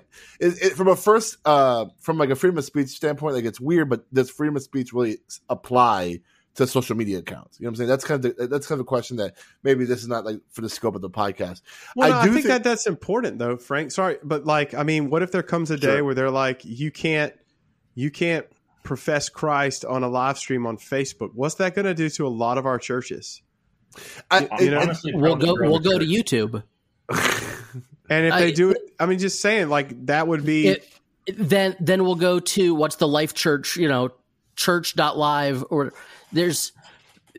it, 0.41 0.63
it, 0.63 0.73
from 0.75 0.89
a 0.89 0.97
first 0.97 1.37
uh 1.45 1.87
from 2.01 2.19
like 2.19 2.31
a 2.31 2.37
freedom 2.37 2.59
of 2.59 2.65
speech 2.65 2.89
standpoint, 2.89 3.35
like 3.35 3.45
it's 3.45 3.61
weird, 3.61 3.91
but 3.91 4.13
does 4.13 4.31
freedom 4.31 4.57
of 4.57 4.63
speech 4.63 4.93
really 4.93 5.19
apply? 5.49 6.21
To 6.55 6.67
social 6.67 6.97
media 6.97 7.19
accounts, 7.19 7.61
you 7.61 7.65
know 7.65 7.69
what 7.69 7.73
I'm 7.75 7.77
saying. 7.77 7.89
That's 7.89 8.05
kind 8.05 8.25
of 8.25 8.37
the, 8.37 8.47
that's 8.49 8.67
kind 8.67 8.81
of 8.81 8.83
a 8.83 8.89
question 8.89 9.19
that 9.19 9.37
maybe 9.63 9.85
this 9.85 10.01
is 10.01 10.09
not 10.09 10.25
like 10.25 10.41
for 10.51 10.61
the 10.61 10.69
scope 10.69 10.97
of 10.97 11.03
the 11.03 11.11
podcast. 11.11 11.63
Well, 11.95 12.09
I 12.09 12.11
no, 12.11 12.19
I, 12.19 12.25
do 12.25 12.33
think, 12.33 12.47
think- 12.47 12.53
that 12.53 12.65
that's 12.65 12.89
important 12.89 13.39
though, 13.39 13.57
Frank. 13.59 13.93
Sorry, 13.93 14.17
but 14.25 14.45
like, 14.45 14.75
I 14.75 14.83
mean, 14.83 15.09
what 15.09 15.23
if 15.23 15.31
there 15.31 15.45
comes 15.45 15.71
a 15.71 15.77
day 15.77 15.87
Sure. 15.99 16.05
where 16.05 16.15
they're 16.17 16.33
like, 16.33 16.65
you 16.65 16.91
can't, 16.91 17.33
you 17.95 18.11
can't 18.11 18.45
profess 18.89 19.29
Christ 19.29 19.85
on 19.85 20.03
a 20.03 20.09
live 20.09 20.39
stream 20.39 20.67
on 20.67 20.79
Facebook? 20.79 21.31
What's 21.35 21.57
that 21.57 21.75
going 21.75 21.85
to 21.85 21.95
do 21.95 22.09
to 22.09 22.27
a 22.27 22.29
lot 22.29 22.57
of 22.57 22.65
our 22.67 22.79
churches? 22.79 23.43
I, 24.31 24.49
You 24.61 24.71
know, 24.71 24.81
Honestly, 24.81 25.13
We'll 25.15 25.37
go 25.37 25.55
we'll 25.61 25.79
go 25.79 25.99
to. 25.99 26.05
YouTube. 26.07 26.63
And 28.11 28.25
if 28.25 28.33
I- 28.33 28.41
they 28.41 28.53
do 28.53 28.71
it, 28.71 28.79
I 28.99 29.05
mean, 29.05 29.19
just 29.19 29.43
saying, 29.43 29.69
like 29.69 30.07
that 30.07 30.27
would 30.27 30.43
be. 30.47 30.69
it, 30.69 30.89
then 31.37 31.77
then 31.79 32.05
we'll 32.05 32.15
go 32.15 32.41
to 32.41 32.75
what's 32.75 32.97
the 32.97 33.07
life 33.07 33.35
church 33.35 33.77
you 33.77 33.87
know 33.87 34.09
church.live 34.57 35.63
or 35.69 35.93
there's 36.33 36.73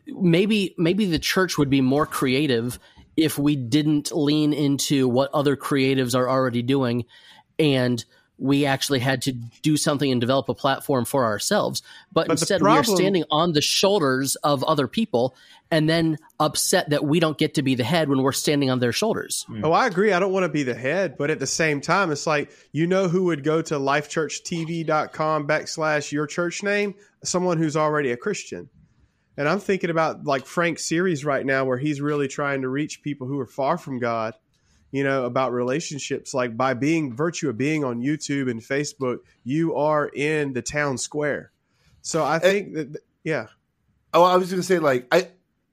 maybe 0.06 0.76
maybe 0.78 1.06
the 1.06 1.18
church 1.18 1.58
would 1.58 1.70
be 1.70 1.80
more 1.80 2.06
creative 2.06 2.78
if 3.16 3.36
we 3.36 3.56
didn't 3.56 4.12
lean 4.12 4.52
into 4.52 5.08
what 5.08 5.28
other 5.34 5.56
creatives 5.56 6.14
are 6.14 6.28
already 6.30 6.62
doing 6.62 7.04
and 7.58 8.04
we 8.40 8.66
actually 8.66 8.98
had 8.98 9.22
to 9.22 9.32
do 9.62 9.76
something 9.76 10.10
and 10.10 10.20
develop 10.20 10.48
a 10.48 10.54
platform 10.54 11.04
for 11.04 11.24
ourselves 11.24 11.82
but, 12.12 12.26
But 12.26 12.38
the 12.38 12.42
instead 12.42 12.62
we 12.62 12.70
are 12.70 12.84
standing 12.84 13.24
on 13.30 13.52
the 13.52 13.60
shoulders 13.60 14.36
of 14.36 14.64
other 14.64 14.88
people 14.88 15.36
and 15.70 15.88
then 15.88 16.18
upset 16.40 16.90
that 16.90 17.04
we 17.04 17.20
don't 17.20 17.38
get 17.38 17.54
to 17.54 17.62
be 17.62 17.76
the 17.76 17.84
head 17.84 18.08
when 18.08 18.22
we're 18.22 18.32
standing 18.32 18.70
on 18.70 18.80
their 18.80 18.92
shoulders 18.92 19.44
hmm. 19.46 19.64
Oh, 19.64 19.72
I 19.72 19.86
agree. 19.86 20.12
I 20.12 20.18
don't 20.18 20.32
want 20.32 20.44
to 20.44 20.48
be 20.48 20.62
the 20.62 20.74
head, 20.74 21.16
but 21.18 21.30
at 21.30 21.38
the 21.38 21.46
same 21.46 21.80
time, 21.80 22.10
it's 22.10 22.26
like 22.26 22.50
you 22.72 22.86
know 22.86 23.08
who 23.08 23.24
would 23.24 23.44
go 23.44 23.62
to 23.62 23.74
lifechurchtv.com 23.74 25.46
backslash 25.46 26.12
your 26.12 26.26
church 26.26 26.62
name? 26.62 26.94
Someone 27.22 27.58
who's 27.58 27.76
already 27.76 28.10
a 28.10 28.16
Christian. 28.16 28.68
And 29.36 29.48
I'm 29.48 29.60
thinking 29.60 29.90
about 29.90 30.24
like 30.24 30.46
Frank's 30.46 30.86
series 30.86 31.24
right 31.24 31.44
now 31.44 31.64
where 31.64 31.78
he's 31.78 32.00
really 32.00 32.28
trying 32.28 32.62
to 32.62 32.68
reach 32.68 33.02
people 33.02 33.26
who 33.26 33.38
are 33.38 33.46
far 33.46 33.78
from 33.78 33.98
God, 33.98 34.34
you 34.90 35.04
know, 35.04 35.24
about 35.24 35.52
relationships. 35.52 36.34
Like 36.34 36.56
by 36.56 36.74
being 36.74 37.14
virtue 37.14 37.48
of 37.48 37.56
being 37.56 37.84
on 37.84 38.00
YouTube 38.00 38.50
and 38.50 38.60
Facebook, 38.60 39.18
you 39.44 39.76
are 39.76 40.08
in 40.08 40.52
the 40.52 40.62
town 40.62 40.98
square. 40.98 41.52
So 42.02 42.22
I 42.24 42.36
eh, 42.36 42.38
think 42.38 42.74
that 42.74 42.96
yeah. 43.24 43.46
Oh, 44.12 44.24
I 44.24 44.36
was 44.36 44.50
going 44.50 44.60
to 44.60 44.66
say, 44.66 44.78
like, 44.80 45.06
I, 45.12 45.28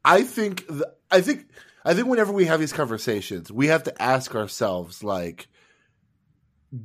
I 0.06 0.22
think, 0.22 0.68
th- 0.68 0.84
I 1.10 1.22
think, 1.22 1.48
I 1.84 1.96
think 1.96 2.08
whenever 2.08 2.32
we 2.32 2.46
have 2.46 2.60
these 2.60 2.74
conversations, 2.74 3.52
we 3.52 3.68
have 3.68 3.84
to 3.84 4.02
ask 4.02 4.36
ourselves, 4.36 5.04
like, 5.04 5.48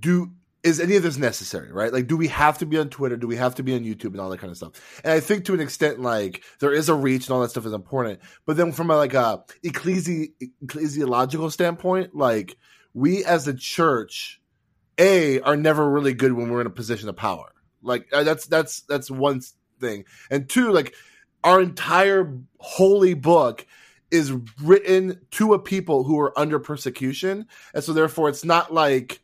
do 0.00 0.30
is 0.62 0.78
any 0.78 0.96
of 0.96 1.02
this 1.02 1.16
necessary, 1.16 1.72
right? 1.72 1.92
Like, 1.92 2.06
do 2.06 2.16
we 2.16 2.28
have 2.28 2.58
to 2.58 2.66
be 2.66 2.78
on 2.78 2.88
Twitter? 2.88 3.16
Do 3.16 3.26
we 3.26 3.36
have 3.36 3.56
to 3.56 3.62
be 3.62 3.74
on 3.74 3.80
YouTube 3.80 4.12
and 4.12 4.20
all 4.20 4.30
that 4.30 4.38
kind 4.38 4.50
of 4.50 4.56
stuff? 4.56 5.00
And 5.02 5.12
I 5.12 5.20
think 5.20 5.44
to 5.46 5.54
an 5.54 5.60
extent, 5.60 6.00
like, 6.00 6.44
there 6.60 6.72
is 6.72 6.88
a 6.88 6.94
reach 6.94 7.26
and 7.26 7.34
all 7.34 7.40
that 7.42 7.50
stuff 7.50 7.66
is 7.66 7.72
important. 7.72 8.20
But 8.46 8.56
then 8.56 8.72
from 8.72 8.90
a 8.90 8.96
like 8.96 9.14
a 9.14 9.42
ecclesi- 9.64 10.32
ecclesiological 10.64 11.50
standpoint, 11.50 12.14
like, 12.14 12.56
we 12.94 13.24
as 13.24 13.48
a 13.48 13.54
church, 13.54 14.40
a 14.98 15.40
are 15.40 15.56
never 15.56 15.88
really 15.88 16.14
good 16.14 16.32
when 16.32 16.50
we're 16.50 16.60
in 16.60 16.66
a 16.66 16.70
position 16.70 17.08
of 17.08 17.16
power. 17.16 17.52
Like, 17.82 18.06
uh, 18.12 18.22
that's 18.22 18.46
that's 18.46 18.82
that's 18.82 19.10
one 19.10 19.40
thing, 19.80 20.04
and 20.30 20.48
two, 20.48 20.70
like 20.70 20.94
our 21.42 21.60
entire 21.60 22.38
holy 22.58 23.14
book 23.14 23.66
is 24.10 24.32
written 24.62 25.18
to 25.32 25.54
a 25.54 25.58
people 25.58 26.04
who 26.04 26.20
are 26.20 26.38
under 26.38 26.58
persecution 26.58 27.46
and 27.74 27.82
so 27.82 27.94
therefore 27.94 28.28
it's 28.28 28.44
not 28.44 28.72
like 28.72 29.21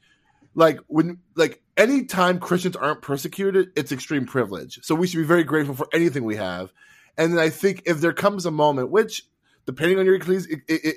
like 0.59 0.81
when 0.89 1.19
like 1.37 1.63
anytime 1.77 2.39
christians 2.39 2.77
aren't 2.77 3.01
persecuted 3.01 3.71
it's 3.77 3.93
extreme 3.93 4.27
privilege 4.27 4.81
so 4.83 4.95
we 4.95 5.07
should 5.07 5.19
be 5.19 5.25
very 5.25 5.45
grateful 5.45 5.75
for 5.75 5.89
anything 5.95 6.25
we 6.25 6.37
have 6.37 6.73
And 7.19 7.33
then 7.33 7.41
I 7.41 7.51
think 7.51 7.83
if 7.85 8.01
there 8.01 8.13
comes 8.13 8.47
a 8.47 8.51
moment, 8.51 8.91
which 8.91 9.25
depending 9.67 9.99
on 9.99 10.07
your 10.07 10.19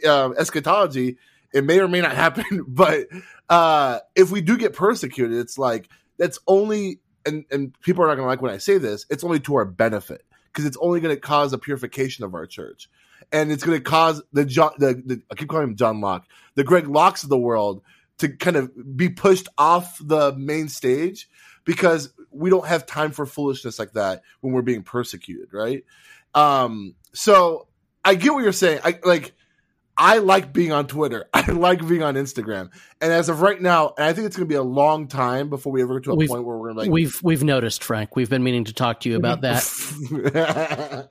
uh, 0.08 0.32
eschatology, 0.38 1.18
it 1.54 1.66
may 1.66 1.80
or 1.80 1.88
may 1.90 2.00
not 2.00 2.16
happen. 2.26 2.64
But 2.68 3.08
uh, 3.50 4.00
if 4.16 4.32
we 4.32 4.42
do 4.42 4.58
get 4.58 4.74
persecuted, 4.74 5.38
it's 5.38 5.58
like 5.58 5.90
that's 6.18 6.40
only 6.48 7.02
and 7.26 7.44
and 7.52 7.80
people 7.82 8.04
are 8.04 8.08
not 8.08 8.16
going 8.16 8.26
to 8.26 8.30
like 8.30 8.42
when 8.42 8.54
I 8.54 8.60
say 8.60 8.78
this. 8.78 9.06
It's 9.10 9.24
only 9.24 9.40
to 9.42 9.56
our 9.56 9.66
benefit 9.66 10.24
because 10.46 10.66
it's 10.66 10.78
only 10.80 11.02
going 11.02 11.14
to 11.14 11.20
cause 11.20 11.52
a 11.54 11.58
purification 11.58 12.24
of 12.24 12.36
our 12.36 12.46
church, 12.46 12.90
and 13.32 13.52
it's 13.52 13.64
going 13.64 13.78
to 13.78 13.84
cause 13.84 14.22
the 14.32 14.46
John 14.46 14.72
the, 14.78 15.02
the 15.06 15.22
I 15.32 15.36
keep 15.36 15.50
calling 15.50 15.70
him 15.70 15.76
John 15.76 16.00
Locke, 16.00 16.28
the 16.56 16.64
Greg 16.64 16.86
Lockes 16.86 17.24
of 17.24 17.30
the 17.30 17.38
world 17.38 17.82
to 18.22 18.30
kind 18.30 18.56
of 18.56 18.72
be 18.96 19.10
pushed 19.10 19.48
off 19.58 19.98
the 20.00 20.34
main 20.36 20.70
stage 20.70 21.28
because 21.66 22.14
we 22.32 22.50
don't 22.50 22.68
have 22.68 22.86
time 22.86 23.12
for 23.12 23.26
foolishness 23.26 23.80
like 23.80 23.94
that 23.94 24.22
when 24.42 24.54
we're 24.54 24.62
being 24.62 24.84
persecuted, 24.84 25.50
right? 25.52 25.84
Um, 26.36 26.96
so 27.14 27.68
I 28.06 28.16
get 28.16 28.34
what 28.34 28.44
you're 28.44 28.54
saying. 28.54 28.80
I 28.84 29.00
like 29.04 29.34
I 30.02 30.18
like 30.18 30.52
being 30.52 30.72
on 30.72 30.88
Twitter. 30.88 31.30
I 31.34 31.52
like 31.52 31.88
being 31.88 32.02
on 32.02 32.16
Instagram. 32.16 32.72
And 33.00 33.14
as 33.14 33.30
of 33.30 33.42
right 33.42 33.62
now, 33.62 33.94
and 33.96 34.06
I 34.08 34.14
think 34.14 34.26
it's 34.26 34.36
going 34.36 34.48
to 34.48 34.52
be 34.52 34.56
a 34.56 34.64
long 34.64 35.08
time 35.08 35.48
before 35.50 35.72
we 35.72 35.84
ever 35.84 36.00
get 36.00 36.06
to 36.06 36.14
a 36.14 36.16
we've, 36.16 36.28
point 36.28 36.44
where 36.44 36.58
we're 36.58 36.74
like 36.74 36.90
we've 36.90 37.22
we've 37.22 37.44
noticed, 37.44 37.84
Frank. 37.84 38.16
We've 38.16 38.30
been 38.30 38.44
meaning 38.44 38.64
to 38.64 38.74
talk 38.74 39.02
to 39.02 39.10
you 39.10 39.16
about 39.16 39.42
that. 39.42 39.62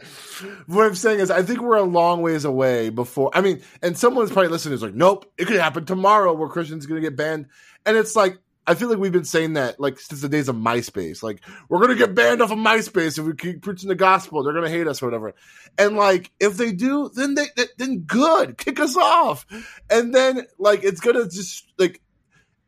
what 0.67 0.87
I'm 0.87 0.97
saying 0.97 1.21
is, 1.21 1.31
I 1.31 1.43
think 1.43 1.61
we're 1.61 1.77
a 1.77 1.85
long 1.85 2.21
ways 2.21 2.45
away 2.45 2.91
before. 2.91 3.31
I 3.33 3.43
mean, 3.43 3.63
and 3.81 3.97
someone's 3.97 4.33
probably 4.33 4.49
listening 4.49 4.75
is 4.75 4.83
like, 4.83 4.95
nope, 4.95 5.33
it 5.39 5.47
could 5.47 5.61
happen 5.61 5.85
tomorrow 5.85 6.35
where 6.35 6.49
Christians 6.49 6.87
going 6.87 7.01
to 7.01 7.09
get 7.09 7.17
banned. 7.17 7.47
And 7.87 7.97
it's 7.97 8.17
like, 8.17 8.39
I 8.71 8.75
feel 8.77 8.89
like 8.89 8.99
we've 8.99 9.11
been 9.11 9.25
saying 9.25 9.55
that 9.55 9.81
like 9.81 9.99
since 9.99 10.21
the 10.21 10.29
days 10.29 10.49
of 10.49 10.55
MySpace. 10.55 11.25
Like 11.25 11.41
we're 11.69 11.81
gonna 11.81 11.97
get 11.97 12.15
banned 12.15 12.41
off 12.41 12.53
of 12.53 12.59
MySpace 12.59 13.19
if 13.19 13.25
we 13.25 13.35
keep 13.35 13.63
preaching 13.63 13.89
the 13.89 13.97
gospel. 13.97 14.45
They're 14.45 14.55
gonna 14.55 14.71
hate 14.71 14.87
us 14.87 15.03
or 15.03 15.07
whatever. 15.07 15.35
And 15.77 15.97
like 15.97 16.31
if 16.39 16.57
they 16.57 16.71
do, 16.71 17.11
then 17.13 17.35
they 17.35 17.47
then 17.79 18.03
good, 18.03 18.57
kick 18.59 18.79
us 18.79 18.97
off. 18.97 19.45
And 19.91 20.15
then 20.15 20.47
like 20.61 20.85
it's 20.85 21.01
gonna 21.01 21.25
just 21.25 21.65
like 21.79 22.01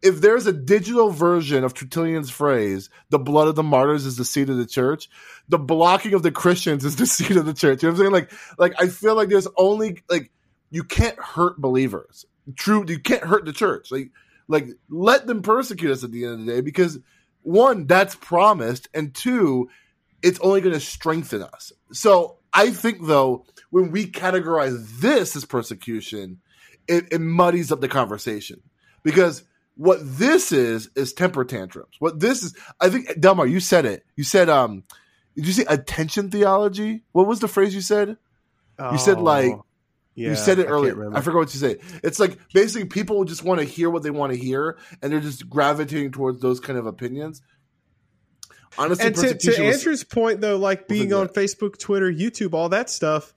if 0.03 0.21
there's 0.21 0.49
a 0.49 0.53
digital 0.53 1.11
version 1.11 1.63
of 1.63 1.73
Tertullian's 1.73 2.31
phrase, 2.31 2.91
the 3.11 3.21
blood 3.21 3.47
of 3.47 3.55
the 3.55 3.63
martyrs 3.63 4.05
is 4.05 4.17
the 4.17 4.25
seed 4.25 4.51
of 4.51 4.57
the 4.57 4.67
church, 4.67 5.09
the 5.49 5.59
blocking 5.59 6.15
of 6.15 6.25
the 6.25 6.33
Christians 6.33 6.85
is 6.85 6.97
the 6.97 7.07
seed 7.17 7.37
of 7.37 7.47
the 7.47 7.55
church. 7.55 7.85
You 7.85 7.91
know 7.91 7.93
what 7.93 8.07
I'm 8.07 8.13
saying? 8.13 8.13
Like 8.13 8.33
like 8.59 8.83
I 8.83 8.89
feel 8.89 9.15
like 9.15 9.29
there's 9.29 9.47
only 9.57 10.03
like 10.11 10.33
you 10.71 10.83
can't 10.83 11.21
hurt 11.21 11.61
believers. 11.61 12.27
True, 12.57 12.85
you 12.89 12.99
can't 12.99 13.23
hurt 13.23 13.45
the 13.45 13.53
church. 13.53 13.93
Like 13.93 14.11
like, 14.49 14.69
let 14.89 15.27
them 15.27 15.43
persecute 15.43 15.91
us 15.91 16.05
at 16.05 16.13
the 16.13 16.25
end 16.25 16.41
of 16.41 16.47
the 16.47 16.53
day 16.53 16.61
because 16.61 16.99
one, 17.43 17.87
that's 17.87 18.15
promised, 18.15 18.89
and 18.95 19.15
two, 19.15 19.69
it's 20.23 20.41
only 20.41 20.61
going 20.61 20.75
to 20.75 20.81
strengthen 20.81 21.43
us. 21.43 21.73
So 21.93 22.39
I 22.53 22.71
think 22.71 23.07
though, 23.07 23.47
when 23.71 23.91
we 23.91 24.07
categorize 24.07 25.01
this 25.01 25.35
as 25.35 25.45
persecution, 25.45 26.41
it, 26.87 27.13
it 27.13 27.21
muddies 27.21 27.73
up 27.73 27.81
the 27.81 27.89
conversation 27.89 28.61
because 29.03 29.45
what 29.77 29.99
this 30.03 30.53
is 30.53 30.91
is 30.95 31.13
temper 31.13 31.45
tantrums. 31.45 31.95
What 31.99 32.21
this 32.21 32.43
is, 32.43 32.55
I 32.81 32.91
think, 32.91 33.19
Delmar, 33.21 33.47
you 33.47 33.61
said 33.61 33.87
it. 33.87 34.05
You 34.17 34.25
said, 34.25 34.49
um, 34.49 34.85
did 35.35 35.47
you 35.47 35.53
say 35.53 35.65
attention 35.69 36.31
theology? 36.31 37.03
What 37.13 37.27
was 37.27 37.41
the 37.41 37.49
phrase 37.49 37.75
you 37.75 37.81
said? 37.81 38.17
Oh. 38.79 38.93
You 38.93 38.99
said 38.99 39.21
like 39.21 39.53
oh. 39.53 39.65
Yeah, 40.15 40.31
you 40.31 40.37
said 40.37 40.59
it 40.59 40.67
earlier. 40.67 41.15
I, 41.15 41.19
I 41.19 41.21
forgot 41.23 41.39
what 41.39 41.55
you 41.55 41.61
said. 41.61 41.79
It's 42.03 42.21
like 42.21 42.39
basically 42.53 42.87
people 42.87 43.25
just 43.25 43.45
want 43.45 43.61
to 43.61 43.65
hear 43.65 43.89
what 43.89 44.03
they 44.03 44.11
want 44.11 44.33
to 44.33 44.39
hear, 44.39 44.77
and 45.01 45.13
they're 45.13 45.21
just 45.21 45.49
gravitating 45.49 46.13
towards 46.13 46.41
those 46.41 46.61
kind 46.61 46.79
of 46.79 46.87
opinions. 46.87 47.43
Honestly, 48.79 49.07
and 49.07 49.17
to, 49.17 49.35
to 49.35 49.65
Andrew's 49.65 50.05
point, 50.05 50.41
though, 50.41 50.57
like 50.57 50.89
being 50.89 51.13
on 51.13 51.27
that. 51.27 51.35
Facebook, 51.35 51.79
Twitter, 51.79 52.11
YouTube, 52.11 52.55
all 52.55 52.71
that 52.71 52.89
stuff, 52.89 53.35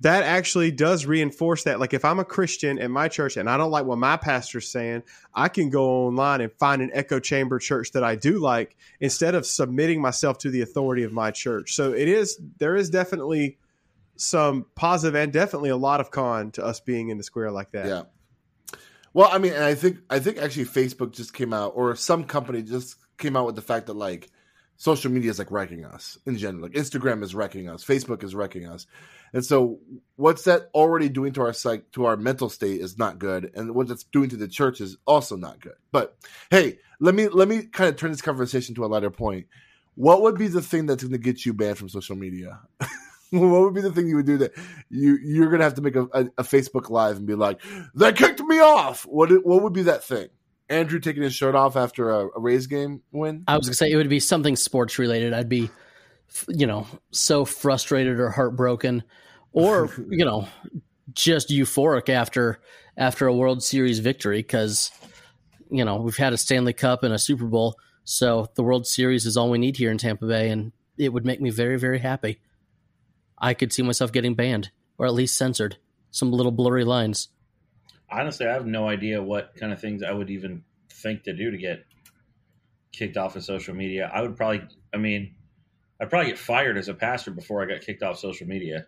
that 0.00 0.22
actually 0.22 0.70
does 0.70 1.06
reinforce 1.06 1.64
that. 1.64 1.80
Like, 1.80 1.94
if 1.94 2.04
I'm 2.04 2.18
a 2.18 2.24
Christian 2.24 2.78
in 2.78 2.92
my 2.92 3.08
church 3.08 3.36
and 3.36 3.48
I 3.48 3.56
don't 3.56 3.70
like 3.70 3.84
what 3.84 3.98
my 3.98 4.16
pastor's 4.16 4.68
saying, 4.68 5.02
I 5.34 5.48
can 5.48 5.70
go 5.70 6.06
online 6.06 6.40
and 6.40 6.52
find 6.52 6.82
an 6.82 6.90
echo 6.92 7.18
chamber 7.18 7.58
church 7.58 7.92
that 7.92 8.04
I 8.04 8.14
do 8.14 8.38
like 8.38 8.76
instead 9.00 9.34
of 9.34 9.46
submitting 9.46 10.00
myself 10.00 10.38
to 10.38 10.50
the 10.50 10.60
authority 10.60 11.02
of 11.02 11.12
my 11.12 11.30
church. 11.30 11.74
So 11.74 11.92
it 11.92 12.08
is 12.08 12.38
there 12.58 12.76
is 12.76 12.90
definitely 12.90 13.58
some 14.16 14.66
positive 14.74 15.14
and 15.14 15.32
definitely 15.32 15.70
a 15.70 15.76
lot 15.76 16.00
of 16.00 16.10
con 16.10 16.50
to 16.52 16.64
us 16.64 16.80
being 16.80 17.10
in 17.10 17.18
the 17.18 17.24
square 17.24 17.50
like 17.50 17.72
that. 17.72 17.86
Yeah. 17.86 18.02
Well, 19.16 19.30
I 19.32 19.38
mean, 19.38 19.54
and 19.54 19.64
I 19.64 19.74
think 19.74 19.98
I 20.10 20.18
think 20.18 20.36
actually 20.36 20.66
Facebook 20.66 21.12
just 21.12 21.32
came 21.32 21.54
out, 21.54 21.72
or 21.74 21.96
some 21.96 22.24
company 22.24 22.62
just 22.62 22.96
came 23.16 23.34
out 23.34 23.46
with 23.46 23.54
the 23.54 23.62
fact 23.62 23.86
that 23.86 23.94
like 23.94 24.30
social 24.76 25.10
media 25.10 25.30
is 25.30 25.38
like 25.38 25.50
wrecking 25.50 25.86
us 25.86 26.18
in 26.26 26.36
general. 26.36 26.64
Like 26.64 26.72
Instagram 26.72 27.22
is 27.22 27.34
wrecking 27.34 27.66
us, 27.66 27.82
Facebook 27.82 28.22
is 28.22 28.34
wrecking 28.34 28.66
us, 28.66 28.86
and 29.32 29.42
so 29.42 29.80
what's 30.16 30.44
that 30.44 30.68
already 30.74 31.08
doing 31.08 31.32
to 31.32 31.40
our 31.40 31.54
psych 31.54 31.90
to 31.92 32.04
our 32.04 32.18
mental 32.18 32.50
state 32.50 32.82
is 32.82 32.98
not 32.98 33.18
good, 33.18 33.50
and 33.54 33.74
what 33.74 33.90
it's 33.90 34.04
doing 34.04 34.28
to 34.28 34.36
the 34.36 34.48
church 34.48 34.82
is 34.82 34.98
also 35.06 35.34
not 35.34 35.60
good. 35.60 35.76
But 35.92 36.14
hey, 36.50 36.78
let 37.00 37.14
me 37.14 37.28
let 37.28 37.48
me 37.48 37.62
kind 37.62 37.88
of 37.88 37.96
turn 37.96 38.10
this 38.10 38.20
conversation 38.20 38.74
to 38.74 38.84
a 38.84 38.86
lighter 38.86 39.10
point. 39.10 39.46
What 39.94 40.20
would 40.20 40.36
be 40.36 40.48
the 40.48 40.60
thing 40.60 40.84
that's 40.84 41.02
going 41.02 41.12
to 41.12 41.18
get 41.18 41.46
you 41.46 41.54
banned 41.54 41.78
from 41.78 41.88
social 41.88 42.16
media? 42.16 42.60
what 43.50 43.60
would 43.62 43.74
be 43.74 43.80
the 43.80 43.92
thing 43.92 44.08
you 44.08 44.16
would 44.16 44.26
do 44.26 44.38
that 44.38 44.52
you 44.90 45.18
you're 45.22 45.50
gonna 45.50 45.64
have 45.64 45.74
to 45.74 45.82
make 45.82 45.96
a, 45.96 46.04
a, 46.12 46.24
a, 46.38 46.42
Facebook 46.42 46.90
live 46.90 47.16
and 47.16 47.26
be 47.26 47.34
like, 47.34 47.60
they 47.94 48.12
kicked 48.12 48.40
me 48.40 48.58
off. 48.60 49.04
What 49.04 49.30
what 49.44 49.62
would 49.62 49.72
be 49.72 49.82
that 49.82 50.04
thing? 50.04 50.28
Andrew 50.68 50.98
taking 50.98 51.22
his 51.22 51.34
shirt 51.34 51.54
off 51.54 51.76
after 51.76 52.10
a, 52.10 52.28
a 52.28 52.40
Rays 52.40 52.66
game 52.66 53.02
win. 53.12 53.44
I 53.46 53.56
was 53.56 53.66
gonna 53.66 53.74
say 53.74 53.90
it 53.90 53.96
would 53.96 54.08
be 54.08 54.20
something 54.20 54.56
sports 54.56 54.98
related. 54.98 55.32
I'd 55.32 55.48
be, 55.48 55.70
you 56.48 56.66
know, 56.66 56.86
so 57.12 57.44
frustrated 57.44 58.18
or 58.18 58.30
heartbroken, 58.30 59.04
or 59.52 59.90
you 60.10 60.24
know, 60.24 60.48
just 61.12 61.50
euphoric 61.50 62.08
after 62.08 62.60
after 62.96 63.26
a 63.26 63.34
World 63.34 63.62
Series 63.62 63.98
victory 64.00 64.38
because 64.38 64.90
you 65.70 65.84
know 65.84 65.96
we've 65.96 66.16
had 66.16 66.32
a 66.32 66.38
Stanley 66.38 66.72
Cup 66.72 67.02
and 67.02 67.14
a 67.14 67.18
Super 67.18 67.46
Bowl, 67.46 67.76
so 68.04 68.48
the 68.54 68.62
World 68.62 68.86
Series 68.86 69.26
is 69.26 69.36
all 69.36 69.50
we 69.50 69.58
need 69.58 69.76
here 69.76 69.90
in 69.90 69.98
Tampa 69.98 70.26
Bay, 70.26 70.50
and 70.50 70.72
it 70.98 71.12
would 71.12 71.24
make 71.24 71.40
me 71.40 71.50
very 71.50 71.78
very 71.78 72.00
happy. 72.00 72.40
I 73.38 73.54
could 73.54 73.72
see 73.72 73.82
myself 73.82 74.12
getting 74.12 74.34
banned 74.34 74.70
or 74.98 75.06
at 75.06 75.14
least 75.14 75.36
censored. 75.36 75.76
Some 76.10 76.32
little 76.32 76.52
blurry 76.52 76.84
lines. 76.84 77.28
Honestly, 78.10 78.46
I 78.46 78.52
have 78.52 78.66
no 78.66 78.88
idea 78.88 79.22
what 79.22 79.54
kind 79.56 79.72
of 79.72 79.80
things 79.80 80.02
I 80.02 80.12
would 80.12 80.30
even 80.30 80.62
think 80.88 81.24
to 81.24 81.34
do 81.34 81.50
to 81.50 81.56
get 81.56 81.84
kicked 82.92 83.16
off 83.16 83.36
of 83.36 83.44
social 83.44 83.74
media. 83.74 84.10
I 84.12 84.22
would 84.22 84.36
probably, 84.36 84.62
I 84.94 84.96
mean, 84.96 85.34
I'd 86.00 86.08
probably 86.08 86.30
get 86.30 86.38
fired 86.38 86.78
as 86.78 86.88
a 86.88 86.94
pastor 86.94 87.30
before 87.30 87.62
I 87.62 87.66
got 87.66 87.82
kicked 87.82 88.02
off 88.02 88.18
social 88.18 88.46
media. 88.46 88.86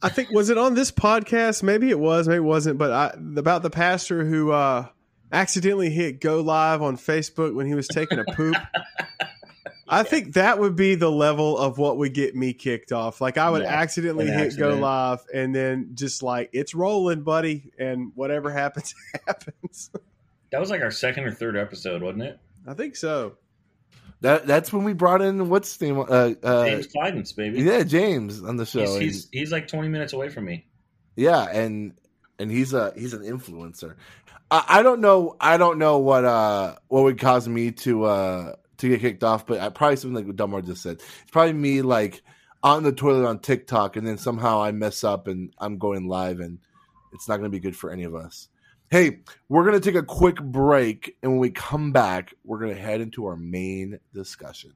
I 0.00 0.10
think 0.10 0.30
was 0.30 0.48
it 0.48 0.58
on 0.58 0.74
this 0.74 0.92
podcast? 0.92 1.64
Maybe 1.64 1.90
it 1.90 1.98
was, 1.98 2.28
maybe 2.28 2.38
it 2.38 2.44
wasn't. 2.44 2.78
But 2.78 2.92
I, 2.92 3.14
about 3.36 3.62
the 3.62 3.70
pastor 3.70 4.24
who 4.24 4.52
uh, 4.52 4.86
accidentally 5.32 5.90
hit 5.90 6.20
go 6.20 6.40
live 6.40 6.82
on 6.82 6.96
Facebook 6.96 7.54
when 7.54 7.66
he 7.66 7.74
was 7.74 7.88
taking 7.88 8.18
a 8.20 8.24
poop. 8.24 8.56
I 9.88 10.02
think 10.02 10.34
that 10.34 10.58
would 10.58 10.76
be 10.76 10.94
the 10.94 11.10
level 11.10 11.56
of 11.56 11.78
what 11.78 11.96
would 11.98 12.12
get 12.14 12.36
me 12.36 12.52
kicked 12.52 12.92
off. 12.92 13.20
Like 13.20 13.38
I 13.38 13.50
would 13.50 13.62
yeah, 13.62 13.68
accidentally 13.68 14.26
hit 14.26 14.48
accident. 14.48 14.74
go 14.74 14.80
live 14.80 15.24
and 15.32 15.54
then 15.54 15.90
just 15.94 16.22
like 16.22 16.50
it's 16.52 16.74
rolling, 16.74 17.22
buddy, 17.22 17.70
and 17.78 18.12
whatever 18.14 18.50
happens 18.52 18.94
happens. 19.26 19.90
That 20.50 20.60
was 20.60 20.70
like 20.70 20.82
our 20.82 20.90
second 20.90 21.24
or 21.24 21.32
third 21.32 21.56
episode, 21.56 22.02
wasn't 22.02 22.24
it? 22.24 22.38
I 22.66 22.74
think 22.74 22.96
so. 22.96 23.36
That 24.20 24.46
that's 24.46 24.72
when 24.72 24.84
we 24.84 24.92
brought 24.92 25.22
in 25.22 25.48
what's 25.48 25.72
his 25.72 25.80
name? 25.80 25.98
Uh, 25.98 26.32
uh, 26.42 26.64
James 26.66 26.88
Clydens, 26.88 27.36
baby. 27.36 27.62
Yeah, 27.62 27.84
James 27.84 28.42
on 28.42 28.56
the 28.56 28.66
show. 28.66 28.80
He's, 28.80 28.98
he's, 28.98 29.28
he's 29.32 29.52
like 29.52 29.68
twenty 29.68 29.88
minutes 29.88 30.12
away 30.12 30.28
from 30.28 30.44
me. 30.44 30.66
Yeah, 31.16 31.44
and 31.44 31.94
and 32.38 32.50
he's 32.50 32.74
a 32.74 32.92
he's 32.96 33.12
an 33.12 33.22
influencer. 33.22 33.94
I, 34.50 34.64
I 34.68 34.82
don't 34.82 35.00
know. 35.00 35.36
I 35.40 35.56
don't 35.56 35.78
know 35.78 35.98
what 35.98 36.24
uh 36.24 36.76
what 36.88 37.04
would 37.04 37.18
cause 37.18 37.48
me 37.48 37.70
to 37.72 38.04
uh 38.04 38.52
to 38.78 38.88
get 38.88 39.00
kicked 39.00 39.24
off, 39.24 39.46
but 39.46 39.60
I 39.60 39.68
probably 39.68 39.96
something 39.96 40.26
like 40.26 40.36
Delmar 40.36 40.62
just 40.62 40.82
said. 40.82 40.96
It's 40.96 41.30
probably 41.30 41.52
me 41.52 41.82
like 41.82 42.22
on 42.62 42.82
the 42.82 42.92
toilet 42.92 43.28
on 43.28 43.38
TikTok, 43.38 43.96
and 43.96 44.06
then 44.06 44.18
somehow 44.18 44.62
I 44.62 44.72
mess 44.72 45.04
up 45.04 45.28
and 45.28 45.52
I'm 45.58 45.78
going 45.78 46.08
live, 46.08 46.40
and 46.40 46.58
it's 47.12 47.28
not 47.28 47.36
going 47.36 47.50
to 47.50 47.56
be 47.56 47.60
good 47.60 47.76
for 47.76 47.90
any 47.90 48.04
of 48.04 48.14
us. 48.14 48.48
Hey, 48.90 49.20
we're 49.48 49.64
going 49.64 49.78
to 49.78 49.84
take 49.84 50.00
a 50.00 50.06
quick 50.06 50.42
break, 50.42 51.16
and 51.22 51.32
when 51.32 51.40
we 51.40 51.50
come 51.50 51.92
back, 51.92 52.32
we're 52.44 52.58
going 52.58 52.74
to 52.74 52.80
head 52.80 53.00
into 53.00 53.26
our 53.26 53.36
main 53.36 53.98
discussion. 54.14 54.72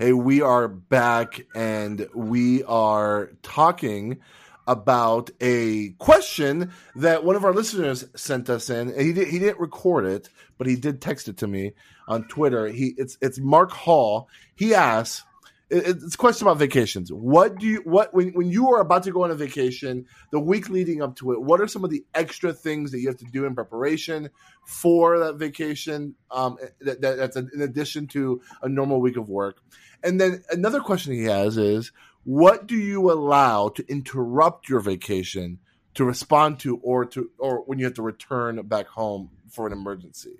Hey, 0.00 0.14
we 0.14 0.40
are 0.40 0.66
back 0.66 1.44
and 1.54 2.08
we 2.14 2.64
are 2.64 3.32
talking 3.42 4.20
about 4.66 5.28
a 5.42 5.90
question 5.98 6.72
that 6.96 7.22
one 7.22 7.36
of 7.36 7.44
our 7.44 7.52
listeners 7.52 8.06
sent 8.16 8.48
us 8.48 8.70
in. 8.70 8.98
He 8.98 9.12
did, 9.12 9.28
he 9.28 9.38
didn't 9.38 9.60
record 9.60 10.06
it, 10.06 10.30
but 10.56 10.66
he 10.66 10.76
did 10.76 11.02
text 11.02 11.28
it 11.28 11.36
to 11.36 11.46
me 11.46 11.72
on 12.08 12.26
Twitter. 12.28 12.68
He 12.68 12.94
it's 12.96 13.18
it's 13.20 13.38
Mark 13.40 13.72
Hall. 13.72 14.30
He 14.54 14.74
asks, 14.74 15.22
it's 15.70 16.14
a 16.14 16.18
question 16.18 16.46
about 16.48 16.58
vacations. 16.58 17.12
What 17.12 17.58
do 17.58 17.66
you 17.66 17.82
what 17.84 18.12
when 18.12 18.30
when 18.30 18.48
you 18.48 18.70
are 18.72 18.80
about 18.80 19.04
to 19.04 19.12
go 19.12 19.22
on 19.24 19.30
a 19.30 19.36
vacation, 19.36 20.06
the 20.32 20.40
week 20.40 20.68
leading 20.68 21.00
up 21.00 21.14
to 21.16 21.32
it, 21.32 21.40
what 21.40 21.60
are 21.60 21.68
some 21.68 21.84
of 21.84 21.90
the 21.90 22.04
extra 22.14 22.52
things 22.52 22.90
that 22.90 23.00
you 23.00 23.06
have 23.08 23.18
to 23.18 23.26
do 23.26 23.44
in 23.44 23.54
preparation 23.54 24.30
for 24.64 25.18
that 25.20 25.34
vacation? 25.36 26.14
Um, 26.30 26.56
that, 26.80 27.00
that, 27.02 27.18
that's 27.18 27.36
in 27.36 27.60
addition 27.60 28.08
to 28.08 28.40
a 28.62 28.68
normal 28.68 29.00
week 29.00 29.16
of 29.16 29.28
work. 29.28 29.60
And 30.02 30.20
then 30.20 30.42
another 30.50 30.80
question 30.80 31.12
he 31.12 31.24
has 31.24 31.56
is, 31.56 31.92
what 32.24 32.66
do 32.66 32.76
you 32.76 33.10
allow 33.10 33.68
to 33.70 33.84
interrupt 33.88 34.68
your 34.68 34.80
vacation 34.80 35.58
to 35.94 36.04
respond 36.04 36.60
to, 36.60 36.76
or 36.78 37.04
to, 37.06 37.30
or 37.38 37.64
when 37.64 37.78
you 37.78 37.84
have 37.84 37.94
to 37.94 38.02
return 38.02 38.60
back 38.62 38.86
home 38.86 39.30
for 39.50 39.66
an 39.66 39.72
emergency? 39.72 40.36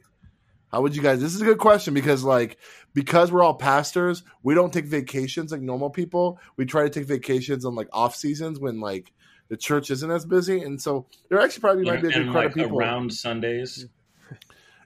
How 0.71 0.83
would 0.83 0.95
you 0.95 1.03
guys? 1.03 1.21
This 1.21 1.35
is 1.35 1.41
a 1.41 1.45
good 1.45 1.59
question 1.59 1.95
because, 1.95 2.23
like, 2.23 2.57
because 2.95 3.33
we're 3.33 3.43
all 3.43 3.55
pastors, 3.55 4.23
we 4.45 4.55
don't 4.55 4.73
take 4.73 4.85
vacations 4.85 5.51
like 5.51 5.61
normal 5.61 5.91
people. 5.91 6.39
We 6.57 6.65
try 6.65 6.85
to 6.85 6.91
take 6.91 7.07
vacations 7.07 7.65
on 7.65 7.75
like 7.75 7.89
off 7.93 8.15
seasons 8.15 8.61
when 8.61 8.79
like 8.79 9.13
the 9.49 9.57
church 9.57 9.91
isn't 9.91 10.11
as 10.11 10.25
busy, 10.25 10.63
and 10.63 10.81
so 10.81 11.07
there 11.29 11.41
actually 11.41 11.61
probably 11.63 11.85
might 11.85 12.03
be 12.03 12.09
a 12.09 12.13
good 12.13 12.31
crowd 12.31 12.35
like 12.35 12.47
of 12.47 12.55
people 12.55 12.79
around 12.79 13.13
Sundays. 13.13 13.79
Mm-hmm. 13.79 13.87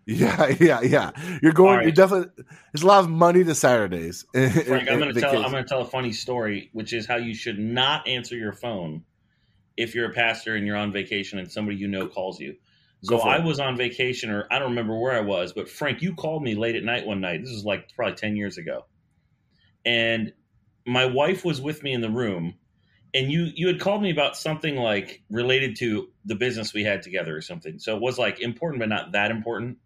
Yeah, 0.07 0.55
yeah, 0.61 0.83
yeah. 0.83 1.11
You're 1.43 1.53
going. 1.53 1.79
right. 1.79 1.87
You 1.87 1.93
definitely. 1.93 2.45
There's 2.73 2.83
a 2.83 2.87
lot 2.87 3.05
of 3.05 3.09
money 3.09 3.43
to 3.43 3.55
Saturdays. 3.55 4.27
Frank, 4.33 4.91
I'm 4.91 4.99
going 4.99 5.15
to 5.15 5.19
tell. 5.19 5.43
I'm 5.43 5.51
going 5.51 5.65
to 5.65 5.69
tell 5.69 5.81
a 5.81 5.87
funny 5.87 6.13
story, 6.13 6.69
which 6.75 6.93
is 6.93 7.07
how 7.07 7.17
you 7.17 7.35
should 7.35 7.59
not 7.59 8.07
answer 8.07 8.37
your 8.37 8.53
phone 8.53 9.05
if 9.79 9.95
you're 9.95 10.11
a 10.11 10.13
pastor 10.13 10.57
and 10.57 10.67
you're 10.67 10.77
on 10.77 10.93
vacation 10.93 11.39
and 11.39 11.51
somebody 11.51 11.79
you 11.79 11.89
know 11.89 12.07
calls 12.07 12.39
you. 12.39 12.57
So 13.03 13.19
I 13.19 13.39
was 13.41 13.61
on 13.61 13.77
vacation, 13.77 14.31
or 14.31 14.47
I 14.51 14.59
don't 14.59 14.71
remember 14.71 14.99
where 14.99 15.13
I 15.13 15.21
was, 15.21 15.53
but 15.53 15.69
Frank, 15.69 16.01
you 16.01 16.15
called 16.15 16.43
me 16.43 16.55
late 16.55 16.75
at 16.75 16.85
night 16.85 17.07
one 17.07 17.21
night. 17.21 17.43
This 17.43 17.51
is 17.51 17.65
like 17.65 17.95
probably 17.95 18.15
ten 18.15 18.35
years 18.37 18.57
ago, 18.57 18.87
and 19.85 20.33
my 20.87 21.07
wife 21.07 21.45
was 21.45 21.61
with 21.61 21.83
me 21.83 21.93
in 21.93 22.01
the 22.01 22.11
room, 22.11 22.55
and 23.13 23.31
you 23.31 23.49
you 23.55 23.67
had 23.67 23.79
called 23.79 24.03
me 24.03 24.11
about 24.11 24.37
something 24.37 24.77
like 24.77 25.23
related 25.31 25.77
to 25.77 26.09
the 26.25 26.35
business 26.35 26.73
we 26.73 26.83
had 26.83 27.03
together 27.03 27.37
or 27.37 27.43
something. 27.43 27.79
So 27.79 27.95
it 27.95 28.01
was 28.01 28.19
like 28.19 28.41
important, 28.41 28.81
but 28.81 28.89
not 28.89 29.13
that 29.13 29.31
important. 29.31 29.79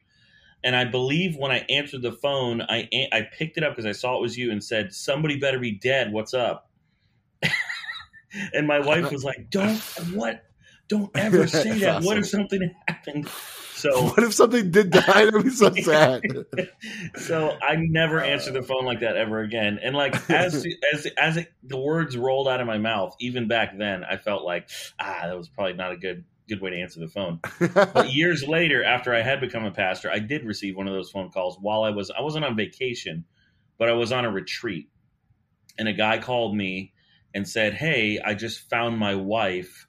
And 0.64 0.74
I 0.74 0.84
believe 0.84 1.36
when 1.36 1.50
I 1.50 1.64
answered 1.68 2.02
the 2.02 2.12
phone, 2.12 2.62
I 2.62 2.88
I 3.12 3.28
picked 3.32 3.56
it 3.56 3.64
up 3.64 3.72
because 3.76 3.86
I 3.86 3.92
saw 3.92 4.16
it 4.16 4.20
was 4.20 4.36
you 4.36 4.50
and 4.50 4.62
said, 4.62 4.92
"Somebody 4.92 5.38
better 5.38 5.59
be 5.59 5.72
dead. 5.72 6.12
What's 6.12 6.34
up?" 6.34 6.70
and 8.52 8.66
my 8.66 8.80
wife 8.80 9.11
was 9.12 9.24
like, 9.24 9.50
"Don't 9.50 9.78
what? 10.12 10.44
Don't 10.88 11.11
ever 11.16 11.46
say 11.46 11.78
that. 11.80 12.02
What 12.02 12.18
if 12.18 12.26
something 12.26 12.74
happened?" 12.86 13.28
So 13.78 14.02
What 14.09 14.24
if 14.24 14.34
something 14.34 14.72
did 14.72 14.90
die? 14.90 15.24
That'd 15.26 15.44
be 15.44 15.50
so 15.50 15.72
sad. 15.72 16.22
so 17.14 17.56
I 17.62 17.76
never 17.76 18.20
answered 18.20 18.54
the 18.54 18.62
phone 18.62 18.84
like 18.84 19.00
that 19.00 19.16
ever 19.16 19.40
again. 19.40 19.78
And 19.80 19.94
like 19.94 20.28
as 20.28 20.66
as 20.92 21.06
as 21.16 21.36
it, 21.36 21.52
the 21.62 21.78
words 21.78 22.16
rolled 22.16 22.48
out 22.48 22.61
of 22.61 22.66
my 22.66 22.78
mouth, 22.78 23.14
even 23.20 23.46
back 23.46 23.78
then, 23.78 24.02
I 24.02 24.16
felt 24.16 24.44
like 24.44 24.68
ah, 24.98 25.20
that 25.22 25.38
was 25.38 25.48
probably 25.48 25.74
not 25.74 25.92
a 25.92 25.96
good 25.96 26.24
good 26.49 26.61
way 26.61 26.70
to 26.70 26.80
answer 26.80 27.01
the 27.01 27.09
phone. 27.09 27.40
But 27.74 28.12
years 28.12 28.46
later, 28.46 28.82
after 28.82 29.14
I 29.14 29.22
had 29.22 29.40
become 29.40 29.64
a 29.64 29.70
pastor, 29.70 30.11
I 30.11 30.18
did 30.18 30.44
receive 30.44 30.76
one 30.76 30.88
of 30.88 30.94
those 30.94 31.11
phone 31.11 31.30
calls 31.30 31.59
while 31.61 31.82
I 31.82 31.90
was 31.90 32.11
I 32.11 32.22
wasn't 32.22 32.44
on 32.44 32.57
vacation, 32.57 33.24
but 33.78 33.88
I 33.88 33.92
was 33.92 34.12
on 34.12 34.24
a 34.24 34.30
retreat, 34.30 34.88
and 35.78 35.88
a 35.88 35.92
guy 35.92 36.18
called 36.18 36.57
me 36.57 36.92
and 37.34 37.49
said, 37.49 37.74
"Hey, 37.74 38.18
I 38.18 38.34
just 38.34 38.68
found 38.70 38.99
my 38.99 39.14
wife. 39.14 39.86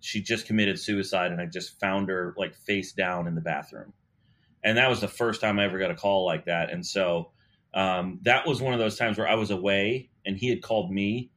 She 0.00 0.22
just 0.22 0.46
committed 0.46 0.78
suicide, 0.78 1.32
and 1.32 1.40
I 1.40 1.46
just 1.46 1.78
found 1.80 2.08
her 2.08 2.34
like 2.36 2.54
face 2.54 2.92
down 2.92 3.26
in 3.26 3.34
the 3.34 3.40
bathroom." 3.40 3.92
And 4.62 4.76
that 4.76 4.90
was 4.90 5.00
the 5.00 5.08
first 5.08 5.40
time 5.40 5.58
I 5.58 5.64
ever 5.64 5.78
got 5.78 5.90
a 5.90 5.94
call 5.94 6.26
like 6.26 6.46
that, 6.46 6.70
and 6.70 6.84
so 6.84 7.30
um, 7.74 8.20
that 8.22 8.46
was 8.46 8.60
one 8.60 8.72
of 8.74 8.80
those 8.80 8.96
times 8.96 9.18
where 9.18 9.28
I 9.28 9.34
was 9.34 9.50
away, 9.50 10.10
and 10.26 10.36
he 10.36 10.48
had 10.48 10.62
called 10.62 10.90
me, 10.90 11.30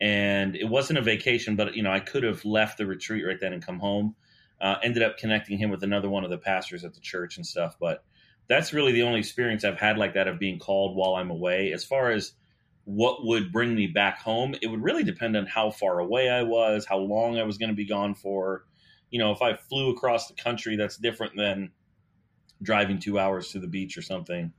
and 0.00 0.56
it 0.56 0.68
wasn't 0.68 0.98
a 0.98 1.02
vacation, 1.02 1.56
but 1.56 1.74
you 1.74 1.82
know 1.82 1.92
I 1.92 2.00
could 2.00 2.22
have 2.22 2.44
left 2.44 2.78
the 2.78 2.86
retreat 2.86 3.26
right 3.26 3.40
then 3.40 3.52
and 3.52 3.64
come 3.64 3.78
home. 3.78 4.14
Uh, 4.60 4.76
ended 4.82 5.02
up 5.02 5.18
connecting 5.18 5.58
him 5.58 5.70
with 5.70 5.82
another 5.82 6.08
one 6.08 6.24
of 6.24 6.30
the 6.30 6.38
pastors 6.38 6.82
at 6.82 6.94
the 6.94 7.00
church 7.00 7.36
and 7.36 7.46
stuff, 7.46 7.76
but 7.78 8.04
that's 8.48 8.72
really 8.72 8.92
the 8.92 9.02
only 9.02 9.18
experience 9.18 9.64
I've 9.64 9.78
had 9.78 9.98
like 9.98 10.14
that 10.14 10.28
of 10.28 10.38
being 10.38 10.58
called 10.58 10.96
while 10.96 11.14
I'm 11.14 11.30
away. 11.30 11.72
As 11.72 11.84
far 11.84 12.10
as 12.10 12.32
what 12.84 13.26
would 13.26 13.52
bring 13.52 13.74
me 13.74 13.88
back 13.88 14.20
home, 14.20 14.54
it 14.62 14.68
would 14.68 14.82
really 14.82 15.02
depend 15.02 15.36
on 15.36 15.44
how 15.46 15.70
far 15.70 15.98
away 15.98 16.30
I 16.30 16.42
was, 16.42 16.86
how 16.86 16.98
long 16.98 17.38
I 17.38 17.42
was 17.42 17.58
going 17.58 17.70
to 17.70 17.74
be 17.74 17.84
gone 17.84 18.14
for. 18.14 18.64
You 19.10 19.18
know, 19.18 19.32
if 19.32 19.42
I 19.42 19.54
flew 19.54 19.90
across 19.90 20.28
the 20.28 20.34
country, 20.34 20.76
that's 20.76 20.96
different 20.96 21.36
than 21.36 21.72
driving 22.62 22.98
two 22.98 23.18
hours 23.18 23.50
to 23.52 23.58
the 23.58 23.66
beach 23.66 23.98
or 23.98 24.02
something. 24.02 24.52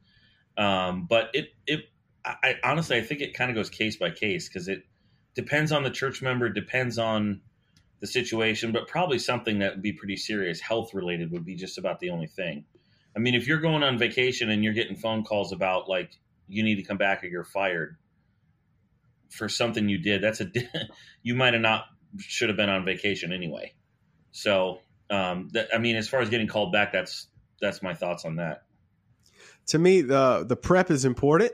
Um, 0.58 1.08
but 1.10 1.30
it, 1.34 1.50
it, 1.66 1.86
I, 2.26 2.56
honestly, 2.64 2.98
I 2.98 3.02
think 3.02 3.22
it 3.22 3.34
kind 3.34 3.50
of 3.50 3.56
goes 3.56 3.70
case 3.70 3.96
by 3.96 4.12
case 4.12 4.50
because 4.50 4.68
it 4.68 4.84
depends 5.38 5.72
on 5.72 5.84
the 5.84 5.92
church 5.92 6.22
member, 6.24 6.50
depends 6.50 6.98
on 6.98 7.40
the 8.00 8.08
situation, 8.08 8.72
but 8.72 8.88
probably 8.88 9.20
something 9.20 9.60
that 9.60 9.76
would 9.76 9.84
be 9.84 9.94
pretty 9.94 10.18
serious, 10.18 10.60
health 10.60 10.96
related, 10.96 11.32
would 11.32 11.46
be 11.46 11.56
just 11.56 11.78
about 11.78 12.00
the 12.00 12.10
only 12.10 12.26
thing. 12.26 12.66
I 13.16 13.20
mean, 13.20 13.36
if 13.36 13.48
you're 13.48 13.60
going 13.60 13.84
on 13.84 14.00
vacation 14.00 14.50
and 14.50 14.64
you're 14.64 14.74
getting 14.74 14.96
phone 14.96 15.24
calls 15.24 15.54
about 15.54 15.88
like 15.88 16.10
you 16.48 16.64
need 16.64 16.76
to 16.76 16.84
come 16.84 16.98
back 16.98 17.24
or 17.24 17.28
you're 17.28 17.44
fired 17.44 17.98
for 19.30 19.48
something 19.48 19.88
you 19.88 20.00
did, 20.00 20.24
that's 20.24 20.42
a 20.42 20.48
you 21.24 21.36
might 21.36 21.54
have 21.54 21.62
not 21.62 21.86
should 22.18 22.50
have 22.50 22.58
been 22.58 22.70
on 22.70 22.84
vacation 22.84 23.32
anyway. 23.32 23.74
So, 24.32 24.80
um, 25.12 25.50
that, 25.54 25.70
I 25.74 25.78
mean, 25.78 25.98
as 25.98 26.10
far 26.10 26.20
as 26.22 26.30
getting 26.30 26.48
called 26.48 26.72
back, 26.72 26.92
that's 26.92 27.28
that's 27.62 27.84
my 27.84 27.94
thoughts 27.94 28.26
on 28.26 28.38
that. 28.38 28.64
to 29.68 29.78
me 29.78 30.02
the 30.02 30.46
the 30.48 30.56
prep 30.56 30.90
is 30.90 31.06
important 31.06 31.52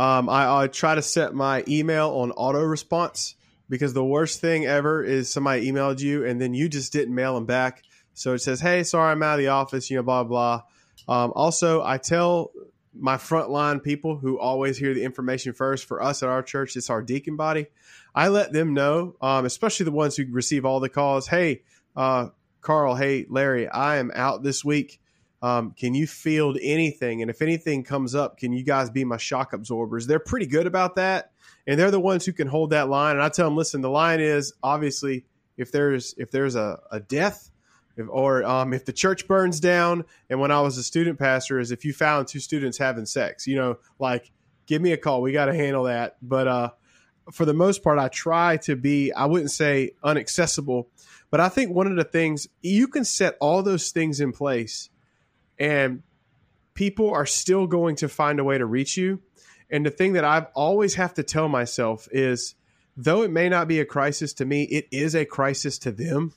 um, 0.00 0.30
I, 0.30 0.62
I 0.62 0.66
try 0.68 0.94
to 0.94 1.02
set 1.02 1.34
my 1.34 1.62
email 1.68 2.08
on 2.10 2.30
auto 2.30 2.62
response 2.62 3.34
because 3.68 3.92
the 3.92 4.04
worst 4.04 4.40
thing 4.40 4.64
ever 4.64 5.04
is 5.04 5.30
somebody 5.30 5.70
emailed 5.70 6.00
you 6.00 6.24
and 6.24 6.40
then 6.40 6.54
you 6.54 6.70
just 6.70 6.90
didn't 6.90 7.14
mail 7.14 7.34
them 7.34 7.44
back. 7.44 7.82
So 8.14 8.32
it 8.32 8.38
says 8.38 8.60
hey 8.60 8.82
sorry 8.82 9.12
i'm 9.12 9.22
out 9.22 9.34
of 9.34 9.38
the 9.38 9.48
office 9.48 9.90
you 9.90 9.96
know 9.96 10.02
blah 10.02 10.24
blah. 10.24 10.62
Um, 11.08 11.32
also 11.34 11.82
i 11.82 11.98
tell 11.98 12.50
my 12.98 13.16
frontline 13.16 13.82
people 13.82 14.16
who 14.16 14.38
always 14.38 14.76
hear 14.76 14.94
the 14.94 15.02
information 15.04 15.52
first 15.52 15.86
for 15.86 16.02
us 16.02 16.22
at 16.22 16.28
our 16.28 16.42
church 16.42 16.76
it's 16.76 16.90
our 16.90 17.02
deacon 17.02 17.36
body 17.36 17.66
i 18.14 18.28
let 18.28 18.52
them 18.52 18.74
know 18.74 19.16
um, 19.22 19.44
especially 19.44 19.84
the 19.84 19.92
ones 19.92 20.16
who 20.16 20.24
receive 20.30 20.64
all 20.64 20.80
the 20.80 20.88
calls 20.88 21.28
hey 21.28 21.62
uh, 21.96 22.28
carl 22.60 22.94
hey 22.94 23.26
larry 23.28 23.68
i 23.68 23.96
am 23.96 24.10
out 24.14 24.42
this 24.42 24.64
week 24.64 24.99
um, 25.42 25.72
can 25.72 25.94
you 25.94 26.06
field 26.06 26.58
anything? 26.60 27.22
And 27.22 27.30
if 27.30 27.40
anything 27.40 27.82
comes 27.82 28.14
up, 28.14 28.36
can 28.36 28.52
you 28.52 28.62
guys 28.62 28.90
be 28.90 29.04
my 29.04 29.16
shock 29.16 29.52
absorbers? 29.52 30.06
They're 30.06 30.18
pretty 30.18 30.46
good 30.46 30.66
about 30.66 30.96
that, 30.96 31.32
and 31.66 31.78
they're 31.78 31.90
the 31.90 32.00
ones 32.00 32.26
who 32.26 32.32
can 32.32 32.46
hold 32.46 32.70
that 32.70 32.88
line. 32.88 33.16
And 33.16 33.22
I 33.22 33.30
tell 33.30 33.46
them, 33.46 33.56
listen, 33.56 33.80
the 33.80 33.90
line 33.90 34.20
is 34.20 34.52
obviously 34.62 35.24
if 35.56 35.72
there's 35.72 36.14
if 36.18 36.30
there's 36.30 36.56
a, 36.56 36.78
a 36.90 37.00
death, 37.00 37.50
if, 37.96 38.06
or 38.10 38.44
um, 38.44 38.74
if 38.74 38.84
the 38.84 38.92
church 38.92 39.26
burns 39.26 39.60
down. 39.60 40.04
And 40.28 40.40
when 40.40 40.50
I 40.50 40.60
was 40.60 40.76
a 40.76 40.82
student 40.82 41.18
pastor, 41.18 41.58
is 41.58 41.70
if 41.70 41.84
you 41.84 41.92
found 41.92 42.28
two 42.28 42.40
students 42.40 42.76
having 42.76 43.06
sex, 43.06 43.46
you 43.46 43.56
know, 43.56 43.78
like 43.98 44.30
give 44.66 44.82
me 44.82 44.92
a 44.92 44.96
call. 44.96 45.22
We 45.22 45.32
got 45.32 45.46
to 45.46 45.54
handle 45.54 45.84
that. 45.84 46.16
But 46.20 46.48
uh, 46.48 46.70
for 47.32 47.46
the 47.46 47.54
most 47.54 47.82
part, 47.82 47.98
I 47.98 48.08
try 48.08 48.58
to 48.58 48.76
be. 48.76 49.10
I 49.12 49.24
wouldn't 49.24 49.50
say 49.50 49.92
unaccessible, 50.04 50.86
but 51.30 51.40
I 51.40 51.48
think 51.48 51.74
one 51.74 51.86
of 51.86 51.96
the 51.96 52.04
things 52.04 52.46
you 52.60 52.88
can 52.88 53.06
set 53.06 53.36
all 53.40 53.62
those 53.62 53.90
things 53.90 54.20
in 54.20 54.32
place 54.32 54.90
and 55.60 56.02
people 56.74 57.10
are 57.10 57.26
still 57.26 57.66
going 57.66 57.94
to 57.96 58.08
find 58.08 58.40
a 58.40 58.44
way 58.44 58.56
to 58.58 58.64
reach 58.64 58.96
you. 58.96 59.20
And 59.70 59.86
the 59.86 59.90
thing 59.90 60.14
that 60.14 60.24
I've 60.24 60.46
always 60.54 60.94
have 60.94 61.14
to 61.14 61.22
tell 61.22 61.48
myself 61.48 62.08
is 62.10 62.54
though 62.96 63.22
it 63.22 63.30
may 63.30 63.48
not 63.48 63.68
be 63.68 63.78
a 63.78 63.84
crisis 63.84 64.32
to 64.34 64.44
me, 64.44 64.64
it 64.64 64.88
is 64.90 65.14
a 65.14 65.24
crisis 65.24 65.78
to 65.80 65.92
them. 65.92 66.32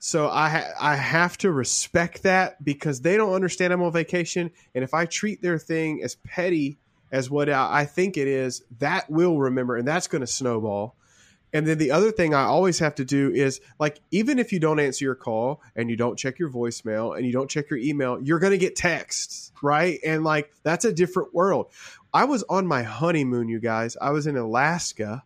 So 0.00 0.28
I 0.28 0.48
ha- 0.48 0.72
I 0.80 0.96
have 0.96 1.38
to 1.38 1.52
respect 1.52 2.24
that 2.24 2.62
because 2.62 3.00
they 3.00 3.16
don't 3.16 3.34
understand 3.34 3.72
I'm 3.72 3.82
on 3.82 3.92
vacation, 3.92 4.50
and 4.74 4.82
if 4.82 4.94
I 4.94 5.06
treat 5.06 5.40
their 5.40 5.58
thing 5.58 6.02
as 6.02 6.16
petty 6.16 6.78
as 7.12 7.30
what 7.30 7.48
I 7.48 7.82
I 7.82 7.84
think 7.84 8.16
it 8.16 8.26
is, 8.26 8.64
that 8.80 9.08
will 9.08 9.38
remember, 9.38 9.76
and 9.76 9.86
that's 9.86 10.08
going 10.08 10.22
to 10.22 10.26
snowball. 10.26 10.96
And 11.52 11.66
then 11.66 11.78
the 11.78 11.90
other 11.90 12.10
thing 12.10 12.34
I 12.34 12.44
always 12.44 12.78
have 12.78 12.94
to 12.94 13.04
do 13.04 13.30
is 13.30 13.60
like, 13.78 14.00
even 14.10 14.38
if 14.38 14.52
you 14.52 14.58
don't 14.58 14.80
answer 14.80 15.04
your 15.04 15.14
call 15.14 15.60
and 15.76 15.90
you 15.90 15.96
don't 15.96 16.18
check 16.18 16.38
your 16.38 16.48
voicemail 16.48 17.16
and 17.16 17.26
you 17.26 17.32
don't 17.32 17.50
check 17.50 17.68
your 17.68 17.78
email, 17.78 18.18
you're 18.22 18.38
going 18.38 18.52
to 18.52 18.58
get 18.58 18.74
texts, 18.74 19.52
right? 19.62 19.98
And 20.04 20.24
like, 20.24 20.50
that's 20.62 20.84
a 20.84 20.92
different 20.92 21.34
world. 21.34 21.66
I 22.14 22.24
was 22.24 22.42
on 22.44 22.66
my 22.66 22.82
honeymoon, 22.82 23.48
you 23.48 23.60
guys. 23.60 23.96
I 24.00 24.10
was 24.10 24.26
in 24.26 24.36
Alaska 24.36 25.24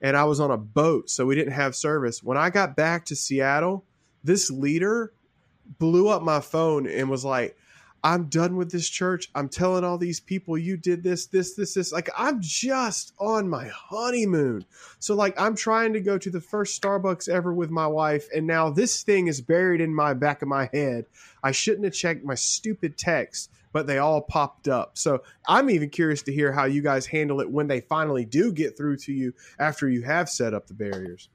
and 0.00 0.16
I 0.16 0.24
was 0.24 0.40
on 0.40 0.50
a 0.50 0.56
boat, 0.56 1.10
so 1.10 1.26
we 1.26 1.34
didn't 1.34 1.52
have 1.52 1.74
service. 1.76 2.22
When 2.22 2.38
I 2.38 2.50
got 2.50 2.76
back 2.76 3.04
to 3.06 3.16
Seattle, 3.16 3.84
this 4.24 4.50
leader 4.50 5.12
blew 5.78 6.08
up 6.08 6.22
my 6.22 6.40
phone 6.40 6.86
and 6.86 7.10
was 7.10 7.24
like, 7.24 7.56
I'm 8.04 8.26
done 8.26 8.56
with 8.56 8.70
this 8.70 8.88
church. 8.88 9.28
I'm 9.34 9.48
telling 9.48 9.84
all 9.84 9.98
these 9.98 10.20
people 10.20 10.56
you 10.56 10.76
did 10.76 11.02
this, 11.02 11.26
this, 11.26 11.54
this, 11.54 11.74
this. 11.74 11.92
Like 11.92 12.08
I'm 12.16 12.40
just 12.40 13.12
on 13.18 13.48
my 13.48 13.68
honeymoon. 13.68 14.64
So 15.00 15.14
like 15.14 15.38
I'm 15.40 15.56
trying 15.56 15.92
to 15.94 16.00
go 16.00 16.16
to 16.16 16.30
the 16.30 16.40
first 16.40 16.80
Starbucks 16.80 17.28
ever 17.28 17.52
with 17.52 17.70
my 17.70 17.86
wife, 17.86 18.28
and 18.34 18.46
now 18.46 18.70
this 18.70 19.02
thing 19.02 19.26
is 19.26 19.40
buried 19.40 19.80
in 19.80 19.94
my 19.94 20.14
back 20.14 20.42
of 20.42 20.48
my 20.48 20.70
head. 20.72 21.06
I 21.42 21.52
shouldn't 21.52 21.84
have 21.84 21.94
checked 21.94 22.24
my 22.24 22.34
stupid 22.34 22.96
text, 22.96 23.50
but 23.72 23.86
they 23.86 23.98
all 23.98 24.22
popped 24.22 24.68
up. 24.68 24.96
So 24.96 25.22
I'm 25.46 25.68
even 25.70 25.90
curious 25.90 26.22
to 26.22 26.32
hear 26.32 26.52
how 26.52 26.64
you 26.64 26.82
guys 26.82 27.06
handle 27.06 27.40
it 27.40 27.50
when 27.50 27.66
they 27.66 27.80
finally 27.80 28.24
do 28.24 28.52
get 28.52 28.76
through 28.76 28.98
to 28.98 29.12
you 29.12 29.34
after 29.58 29.88
you 29.88 30.02
have 30.02 30.28
set 30.28 30.54
up 30.54 30.68
the 30.68 30.74
barriers. 30.74 31.28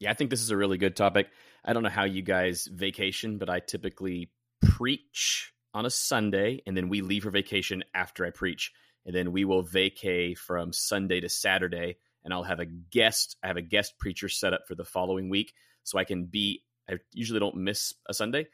Yeah, 0.00 0.10
I 0.10 0.14
think 0.14 0.30
this 0.30 0.42
is 0.42 0.50
a 0.50 0.56
really 0.56 0.76
good 0.76 0.96
topic. 0.96 1.28
I 1.64 1.72
don't 1.72 1.82
know 1.82 1.88
how 1.88 2.04
you 2.04 2.20
guys 2.20 2.66
vacation, 2.66 3.38
but 3.38 3.48
I 3.48 3.60
typically 3.60 4.30
preach 4.60 5.53
on 5.74 5.84
a 5.84 5.90
Sunday, 5.90 6.62
and 6.66 6.76
then 6.76 6.88
we 6.88 7.02
leave 7.02 7.24
for 7.24 7.30
vacation 7.30 7.84
after 7.94 8.24
I 8.24 8.30
preach, 8.30 8.72
and 9.04 9.14
then 9.14 9.32
we 9.32 9.44
will 9.44 9.64
vacay 9.64 10.38
from 10.38 10.72
Sunday 10.72 11.20
to 11.20 11.28
Saturday, 11.28 11.96
and 12.24 12.32
I'll 12.32 12.44
have 12.44 12.60
a 12.60 12.64
guest. 12.64 13.36
I 13.42 13.48
have 13.48 13.56
a 13.56 13.62
guest 13.62 13.98
preacher 13.98 14.28
set 14.28 14.54
up 14.54 14.66
for 14.66 14.74
the 14.74 14.84
following 14.84 15.28
week, 15.28 15.52
so 15.82 15.98
I 15.98 16.04
can 16.04 16.24
be. 16.24 16.62
I 16.88 16.98
usually 17.12 17.40
don't 17.40 17.56
miss 17.56 17.94
a 18.08 18.14
Sunday, 18.14 18.46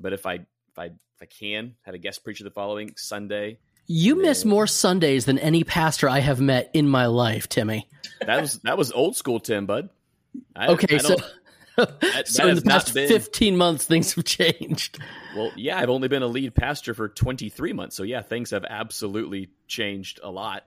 but 0.00 0.12
if 0.12 0.26
I 0.26 0.34
if 0.34 0.78
I 0.78 0.84
if 0.86 1.22
I 1.22 1.26
can 1.26 1.74
have 1.82 1.94
a 1.94 1.98
guest 1.98 2.22
preacher 2.22 2.44
the 2.44 2.50
following 2.50 2.94
Sunday. 2.96 3.58
You 3.86 4.22
miss 4.22 4.44
more 4.44 4.68
Sundays 4.68 5.24
than 5.24 5.38
any 5.38 5.64
pastor 5.64 6.08
I 6.08 6.20
have 6.20 6.40
met 6.40 6.70
in 6.74 6.88
my 6.88 7.06
life, 7.06 7.48
Timmy. 7.48 7.88
That 8.24 8.40
was 8.40 8.60
that 8.60 8.78
was 8.78 8.92
old 8.92 9.16
school 9.16 9.40
Tim, 9.40 9.66
bud. 9.66 9.88
I, 10.54 10.68
okay, 10.68 10.96
I 10.96 10.98
so 10.98 11.16
that 11.86 12.22
so 12.28 12.46
in 12.46 12.56
the 12.56 12.62
past 12.62 12.94
been- 12.94 13.08
15 13.08 13.56
months 13.56 13.84
things 13.84 14.14
have 14.14 14.24
changed 14.24 14.98
Well, 15.36 15.52
yeah, 15.56 15.78
I've 15.78 15.90
only 15.90 16.08
been 16.08 16.22
a 16.22 16.26
lead 16.28 16.54
pastor 16.54 16.94
for 16.94 17.08
23 17.08 17.72
months. 17.72 17.96
So, 17.96 18.02
yeah, 18.02 18.22
things 18.22 18.50
have 18.50 18.64
absolutely 18.68 19.50
changed 19.68 20.20
a 20.22 20.30
lot. 20.30 20.64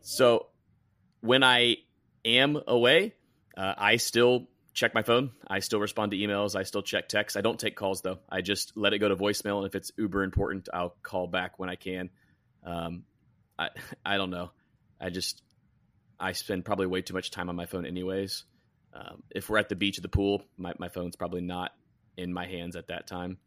So, 0.00 0.46
when 1.20 1.42
I 1.42 1.76
am 2.24 2.58
away, 2.66 3.14
uh, 3.56 3.74
I 3.76 3.96
still 3.96 4.48
check 4.74 4.94
my 4.94 5.02
phone. 5.02 5.30
I 5.48 5.58
still 5.60 5.80
respond 5.80 6.12
to 6.12 6.16
emails. 6.18 6.54
I 6.54 6.62
still 6.62 6.82
check 6.82 7.08
texts. 7.08 7.36
I 7.36 7.40
don't 7.40 7.58
take 7.58 7.76
calls, 7.76 8.02
though. 8.02 8.18
I 8.28 8.42
just 8.42 8.76
let 8.76 8.92
it 8.92 8.98
go 8.98 9.08
to 9.08 9.16
voicemail. 9.16 9.58
And 9.58 9.66
if 9.66 9.74
it's 9.74 9.90
uber 9.96 10.22
important, 10.22 10.68
I'll 10.72 10.94
call 11.02 11.26
back 11.26 11.58
when 11.58 11.68
I 11.68 11.74
can. 11.74 12.10
Um, 12.64 13.02
I, 13.58 13.70
I 14.04 14.16
don't 14.18 14.30
know. 14.30 14.50
I 15.00 15.10
just, 15.10 15.42
I 16.20 16.32
spend 16.32 16.64
probably 16.64 16.86
way 16.86 17.02
too 17.02 17.14
much 17.14 17.30
time 17.30 17.48
on 17.48 17.56
my 17.56 17.66
phone, 17.66 17.86
anyways. 17.86 18.44
Um, 18.98 19.22
if 19.30 19.48
we're 19.48 19.58
at 19.58 19.68
the 19.68 19.76
beach 19.76 19.98
or 19.98 20.00
the 20.00 20.08
pool, 20.08 20.42
my, 20.56 20.72
my 20.78 20.88
phone's 20.88 21.14
probably 21.14 21.40
not 21.40 21.72
in 22.16 22.32
my 22.32 22.46
hands 22.46 22.74
at 22.74 22.88
that 22.88 23.06
time. 23.06 23.38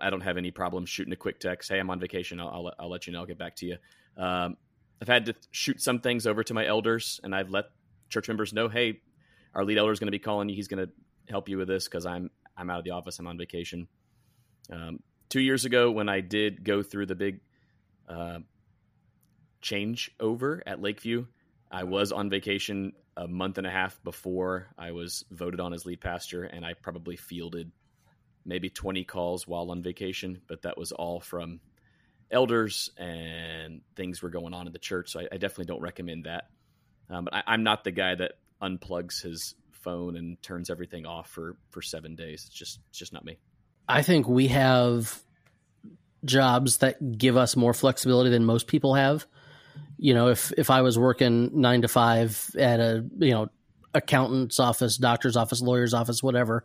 I 0.00 0.08
don't 0.08 0.22
have 0.22 0.38
any 0.38 0.50
problem 0.50 0.86
shooting 0.86 1.12
a 1.12 1.16
quick 1.16 1.38
text. 1.40 1.68
Hey, 1.68 1.78
I'm 1.78 1.90
on 1.90 2.00
vacation. 2.00 2.40
I'll, 2.40 2.48
I'll, 2.48 2.72
I'll 2.78 2.90
let 2.90 3.06
you 3.06 3.12
know. 3.12 3.20
I'll 3.20 3.26
get 3.26 3.36
back 3.38 3.56
to 3.56 3.66
you. 3.66 3.76
Um, 4.16 4.56
I've 5.02 5.08
had 5.08 5.26
to 5.26 5.34
shoot 5.50 5.82
some 5.82 5.98
things 5.98 6.26
over 6.26 6.42
to 6.42 6.54
my 6.54 6.66
elders, 6.66 7.20
and 7.22 7.34
I've 7.34 7.50
let 7.50 7.66
church 8.08 8.28
members 8.28 8.54
know, 8.54 8.68
hey, 8.68 9.02
our 9.54 9.62
lead 9.62 9.76
elder 9.76 9.92
is 9.92 9.98
going 9.98 10.06
to 10.06 10.12
be 10.12 10.18
calling 10.18 10.48
you. 10.48 10.54
He's 10.54 10.68
going 10.68 10.86
to 10.86 10.92
help 11.28 11.50
you 11.50 11.58
with 11.58 11.68
this 11.68 11.84
because 11.84 12.06
I'm 12.06 12.30
I'm 12.56 12.70
out 12.70 12.78
of 12.78 12.84
the 12.84 12.92
office. 12.92 13.18
I'm 13.18 13.26
on 13.26 13.36
vacation. 13.36 13.88
Um, 14.72 15.00
two 15.28 15.40
years 15.40 15.66
ago, 15.66 15.90
when 15.90 16.08
I 16.08 16.20
did 16.20 16.64
go 16.64 16.82
through 16.82 17.06
the 17.06 17.14
big 17.14 17.40
uh, 18.08 18.38
change 19.60 20.10
over 20.18 20.62
at 20.66 20.80
Lakeview, 20.80 21.26
I 21.74 21.82
was 21.82 22.12
on 22.12 22.30
vacation 22.30 22.92
a 23.16 23.26
month 23.26 23.58
and 23.58 23.66
a 23.66 23.70
half 23.70 24.00
before 24.04 24.68
I 24.78 24.92
was 24.92 25.24
voted 25.32 25.58
on 25.58 25.74
as 25.74 25.84
lead 25.84 26.00
pastor, 26.00 26.44
and 26.44 26.64
I 26.64 26.74
probably 26.74 27.16
fielded 27.16 27.72
maybe 28.46 28.70
20 28.70 29.02
calls 29.02 29.48
while 29.48 29.72
on 29.72 29.82
vacation, 29.82 30.40
but 30.46 30.62
that 30.62 30.78
was 30.78 30.92
all 30.92 31.18
from 31.18 31.58
elders 32.30 32.90
and 32.96 33.80
things 33.96 34.22
were 34.22 34.30
going 34.30 34.54
on 34.54 34.68
in 34.68 34.72
the 34.72 34.78
church. 34.78 35.10
So 35.10 35.20
I, 35.20 35.24
I 35.32 35.36
definitely 35.36 35.64
don't 35.64 35.80
recommend 35.80 36.26
that. 36.26 36.44
Um, 37.10 37.24
but 37.24 37.34
I, 37.34 37.42
I'm 37.48 37.64
not 37.64 37.82
the 37.82 37.90
guy 37.90 38.14
that 38.14 38.34
unplugs 38.62 39.20
his 39.20 39.56
phone 39.72 40.16
and 40.16 40.40
turns 40.42 40.70
everything 40.70 41.06
off 41.06 41.28
for, 41.28 41.56
for 41.70 41.82
seven 41.82 42.14
days. 42.14 42.44
It's 42.46 42.54
just, 42.54 42.78
it's 42.90 43.00
just 43.00 43.12
not 43.12 43.24
me. 43.24 43.36
I 43.88 44.02
think 44.02 44.28
we 44.28 44.46
have 44.46 45.20
jobs 46.24 46.78
that 46.78 47.18
give 47.18 47.36
us 47.36 47.56
more 47.56 47.74
flexibility 47.74 48.30
than 48.30 48.44
most 48.44 48.68
people 48.68 48.94
have. 48.94 49.26
You 49.96 50.14
know, 50.14 50.28
if 50.28 50.52
if 50.56 50.70
I 50.70 50.82
was 50.82 50.98
working 50.98 51.50
nine 51.60 51.82
to 51.82 51.88
five 51.88 52.50
at 52.58 52.80
a 52.80 53.04
you 53.18 53.30
know 53.30 53.48
accountant's 53.92 54.58
office, 54.58 54.96
doctor's 54.96 55.36
office, 55.36 55.60
lawyer's 55.60 55.94
office, 55.94 56.22
whatever, 56.22 56.64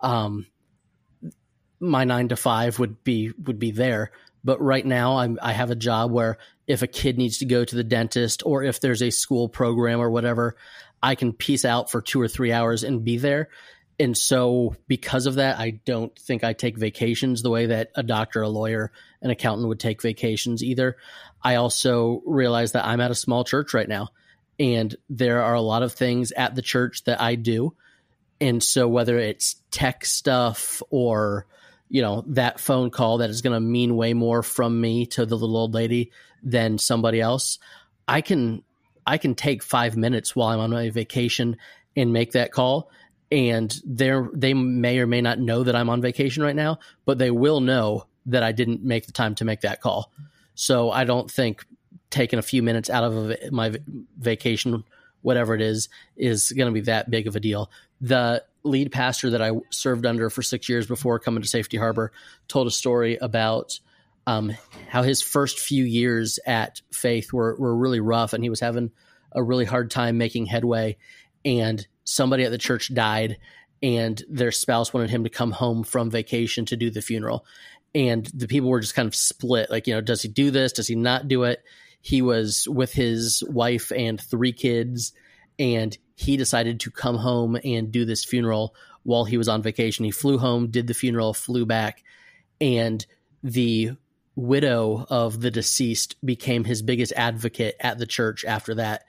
um, 0.00 0.46
my 1.80 2.04
nine 2.04 2.28
to 2.28 2.36
five 2.36 2.78
would 2.78 3.02
be 3.04 3.32
would 3.44 3.58
be 3.58 3.70
there. 3.70 4.12
But 4.44 4.60
right 4.60 4.84
now, 4.84 5.18
I'm 5.18 5.38
I 5.42 5.52
have 5.52 5.70
a 5.70 5.76
job 5.76 6.10
where 6.12 6.38
if 6.66 6.82
a 6.82 6.86
kid 6.86 7.18
needs 7.18 7.38
to 7.38 7.46
go 7.46 7.64
to 7.64 7.76
the 7.76 7.84
dentist 7.84 8.42
or 8.44 8.62
if 8.62 8.80
there's 8.80 9.02
a 9.02 9.10
school 9.10 9.48
program 9.48 10.00
or 10.00 10.10
whatever, 10.10 10.56
I 11.02 11.14
can 11.14 11.32
piece 11.32 11.64
out 11.64 11.90
for 11.90 12.00
two 12.00 12.20
or 12.20 12.28
three 12.28 12.52
hours 12.52 12.84
and 12.84 13.04
be 13.04 13.16
there. 13.18 13.48
And 14.00 14.16
so, 14.16 14.76
because 14.86 15.26
of 15.26 15.36
that, 15.36 15.58
I 15.58 15.80
don't 15.84 16.16
think 16.16 16.44
I 16.44 16.52
take 16.52 16.78
vacations 16.78 17.42
the 17.42 17.50
way 17.50 17.66
that 17.66 17.90
a 17.96 18.04
doctor, 18.04 18.42
a 18.42 18.48
lawyer, 18.48 18.92
an 19.22 19.30
accountant 19.30 19.66
would 19.68 19.80
take 19.80 20.00
vacations 20.02 20.62
either. 20.62 20.96
I 21.42 21.56
also 21.56 22.22
realize 22.24 22.72
that 22.72 22.86
I'm 22.86 23.00
at 23.00 23.10
a 23.10 23.16
small 23.16 23.42
church 23.42 23.74
right 23.74 23.88
now, 23.88 24.08
and 24.60 24.94
there 25.10 25.42
are 25.42 25.54
a 25.54 25.60
lot 25.60 25.82
of 25.82 25.92
things 25.92 26.30
at 26.32 26.54
the 26.54 26.62
church 26.62 27.04
that 27.04 27.20
I 27.20 27.34
do. 27.34 27.74
And 28.40 28.62
so, 28.62 28.86
whether 28.86 29.18
it's 29.18 29.56
tech 29.72 30.04
stuff 30.04 30.80
or 30.90 31.46
you 31.88 32.02
know 32.02 32.22
that 32.28 32.60
phone 32.60 32.90
call 32.90 33.18
that 33.18 33.30
is 33.30 33.42
going 33.42 33.54
to 33.54 33.60
mean 33.60 33.96
way 33.96 34.14
more 34.14 34.44
from 34.44 34.80
me 34.80 35.06
to 35.06 35.26
the 35.26 35.36
little 35.36 35.56
old 35.56 35.74
lady 35.74 36.12
than 36.44 36.78
somebody 36.78 37.20
else, 37.20 37.58
I 38.06 38.20
can 38.20 38.62
I 39.04 39.18
can 39.18 39.34
take 39.34 39.64
five 39.64 39.96
minutes 39.96 40.36
while 40.36 40.50
I'm 40.50 40.60
on 40.60 40.70
my 40.70 40.90
vacation 40.90 41.56
and 41.96 42.12
make 42.12 42.32
that 42.32 42.52
call 42.52 42.90
and 43.30 43.74
they 43.84 44.12
they 44.32 44.54
may 44.54 44.98
or 44.98 45.06
may 45.06 45.20
not 45.20 45.38
know 45.38 45.62
that 45.62 45.76
I'm 45.76 45.90
on 45.90 46.00
vacation 46.00 46.42
right 46.42 46.56
now, 46.56 46.78
but 47.04 47.18
they 47.18 47.30
will 47.30 47.60
know 47.60 48.06
that 48.26 48.42
I 48.42 48.52
didn't 48.52 48.82
make 48.82 49.06
the 49.06 49.12
time 49.12 49.34
to 49.36 49.44
make 49.44 49.62
that 49.62 49.80
call. 49.80 50.12
So 50.54 50.90
I 50.90 51.04
don't 51.04 51.30
think 51.30 51.64
taking 52.10 52.38
a 52.38 52.42
few 52.42 52.62
minutes 52.62 52.90
out 52.90 53.04
of 53.04 53.52
my 53.52 53.78
vacation, 54.18 54.84
whatever 55.22 55.54
it 55.54 55.60
is, 55.60 55.88
is 56.16 56.52
going 56.52 56.66
to 56.66 56.72
be 56.72 56.86
that 56.86 57.10
big 57.10 57.26
of 57.26 57.36
a 57.36 57.40
deal. 57.40 57.70
The 58.00 58.44
lead 58.64 58.92
pastor 58.92 59.30
that 59.30 59.42
I 59.42 59.52
served 59.70 60.06
under 60.06 60.30
for 60.30 60.42
six 60.42 60.68
years 60.68 60.86
before 60.86 61.18
coming 61.18 61.42
to 61.42 61.48
Safety 61.48 61.76
Harbor 61.76 62.12
told 62.48 62.66
a 62.66 62.70
story 62.70 63.16
about 63.16 63.78
um, 64.26 64.52
how 64.88 65.02
his 65.02 65.22
first 65.22 65.58
few 65.58 65.84
years 65.84 66.38
at 66.46 66.82
Faith 66.92 67.32
were 67.32 67.56
were 67.56 67.74
really 67.74 68.00
rough, 68.00 68.32
and 68.32 68.44
he 68.44 68.50
was 68.50 68.60
having 68.60 68.90
a 69.32 69.42
really 69.42 69.64
hard 69.64 69.90
time 69.90 70.18
making 70.18 70.46
headway. 70.46 70.96
And 71.44 71.86
somebody 72.08 72.44
at 72.44 72.50
the 72.50 72.58
church 72.58 72.92
died 72.94 73.36
and 73.82 74.22
their 74.28 74.50
spouse 74.50 74.92
wanted 74.92 75.10
him 75.10 75.24
to 75.24 75.30
come 75.30 75.52
home 75.52 75.84
from 75.84 76.10
vacation 76.10 76.64
to 76.64 76.76
do 76.76 76.90
the 76.90 77.02
funeral. 77.02 77.44
And 77.94 78.26
the 78.26 78.48
people 78.48 78.70
were 78.70 78.80
just 78.80 78.94
kind 78.94 79.06
of 79.06 79.14
split 79.14 79.70
like 79.70 79.86
you 79.86 79.94
know 79.94 80.00
does 80.00 80.22
he 80.22 80.28
do 80.28 80.50
this? 80.50 80.72
Does 80.72 80.88
he 80.88 80.94
not 80.94 81.28
do 81.28 81.44
it? 81.44 81.62
He 82.00 82.22
was 82.22 82.66
with 82.68 82.92
his 82.92 83.44
wife 83.48 83.92
and 83.94 84.20
three 84.20 84.52
kids 84.52 85.12
and 85.58 85.96
he 86.14 86.36
decided 86.36 86.80
to 86.80 86.90
come 86.90 87.16
home 87.16 87.58
and 87.62 87.92
do 87.92 88.04
this 88.04 88.24
funeral 88.24 88.74
while 89.02 89.24
he 89.24 89.36
was 89.36 89.48
on 89.48 89.62
vacation. 89.62 90.04
He 90.04 90.10
flew 90.10 90.38
home 90.38 90.70
did 90.70 90.86
the 90.86 90.94
funeral 90.94 91.34
flew 91.34 91.66
back 91.66 92.02
and 92.60 93.04
the 93.42 93.92
widow 94.34 95.06
of 95.10 95.40
the 95.40 95.50
deceased 95.50 96.16
became 96.24 96.64
his 96.64 96.80
biggest 96.80 97.12
advocate 97.16 97.76
at 97.80 97.98
the 97.98 98.06
church 98.06 98.44
after 98.44 98.74
that 98.76 99.04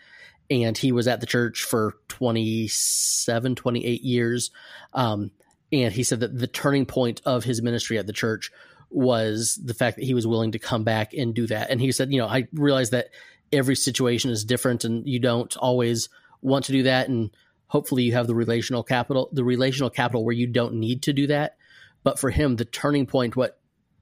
and 0.49 0.77
he 0.77 0.91
was 0.91 1.07
at 1.07 1.19
the 1.19 1.25
church 1.25 1.63
for 1.63 1.95
27 2.07 3.55
28 3.55 4.01
years. 4.01 4.51
Um, 4.93 5.31
and 5.71 5.93
he 5.93 6.03
said 6.03 6.21
that 6.21 6.37
the 6.37 6.47
turning 6.47 6.85
point 6.85 7.21
of 7.25 7.43
his 7.43 7.61
ministry 7.61 7.97
at 7.97 8.07
the 8.07 8.13
church 8.13 8.51
was 8.89 9.59
the 9.63 9.75
fact 9.75 9.97
that 9.97 10.05
he 10.05 10.15
was 10.15 10.25
willing 10.25 10.53
to 10.53 10.59
come 10.59 10.83
back 10.83 11.13
and 11.13 11.33
do 11.35 11.45
that. 11.47 11.69
And 11.69 11.79
he 11.79 11.91
said 11.91 12.11
you 12.11 12.19
know 12.19 12.27
i 12.27 12.47
realize 12.53 12.89
that 12.91 13.09
every 13.51 13.75
situation 13.75 14.31
is 14.31 14.45
different 14.45 14.83
and 14.83 15.07
you 15.07 15.19
don't 15.19 15.55
always 15.57 16.09
want 16.41 16.65
to 16.65 16.71
do 16.71 16.83
that. 16.83 17.09
And 17.09 17.31
hopefully 17.67 18.03
you 18.03 18.13
have 18.13 18.27
the 18.27 18.35
relational 18.35 18.83
capital 18.83 19.29
the 19.31 19.43
relational 19.43 19.89
capital 19.89 20.25
where 20.25 20.35
you 20.35 20.47
don't 20.47 20.75
need 20.75 21.03
to 21.03 21.13
do 21.13 21.27
that. 21.27 21.57
But 22.03 22.19
for 22.19 22.31
him 22.31 22.55
the 22.55 22.65
turning 22.65 23.05
point 23.05 23.35
what 23.35 23.59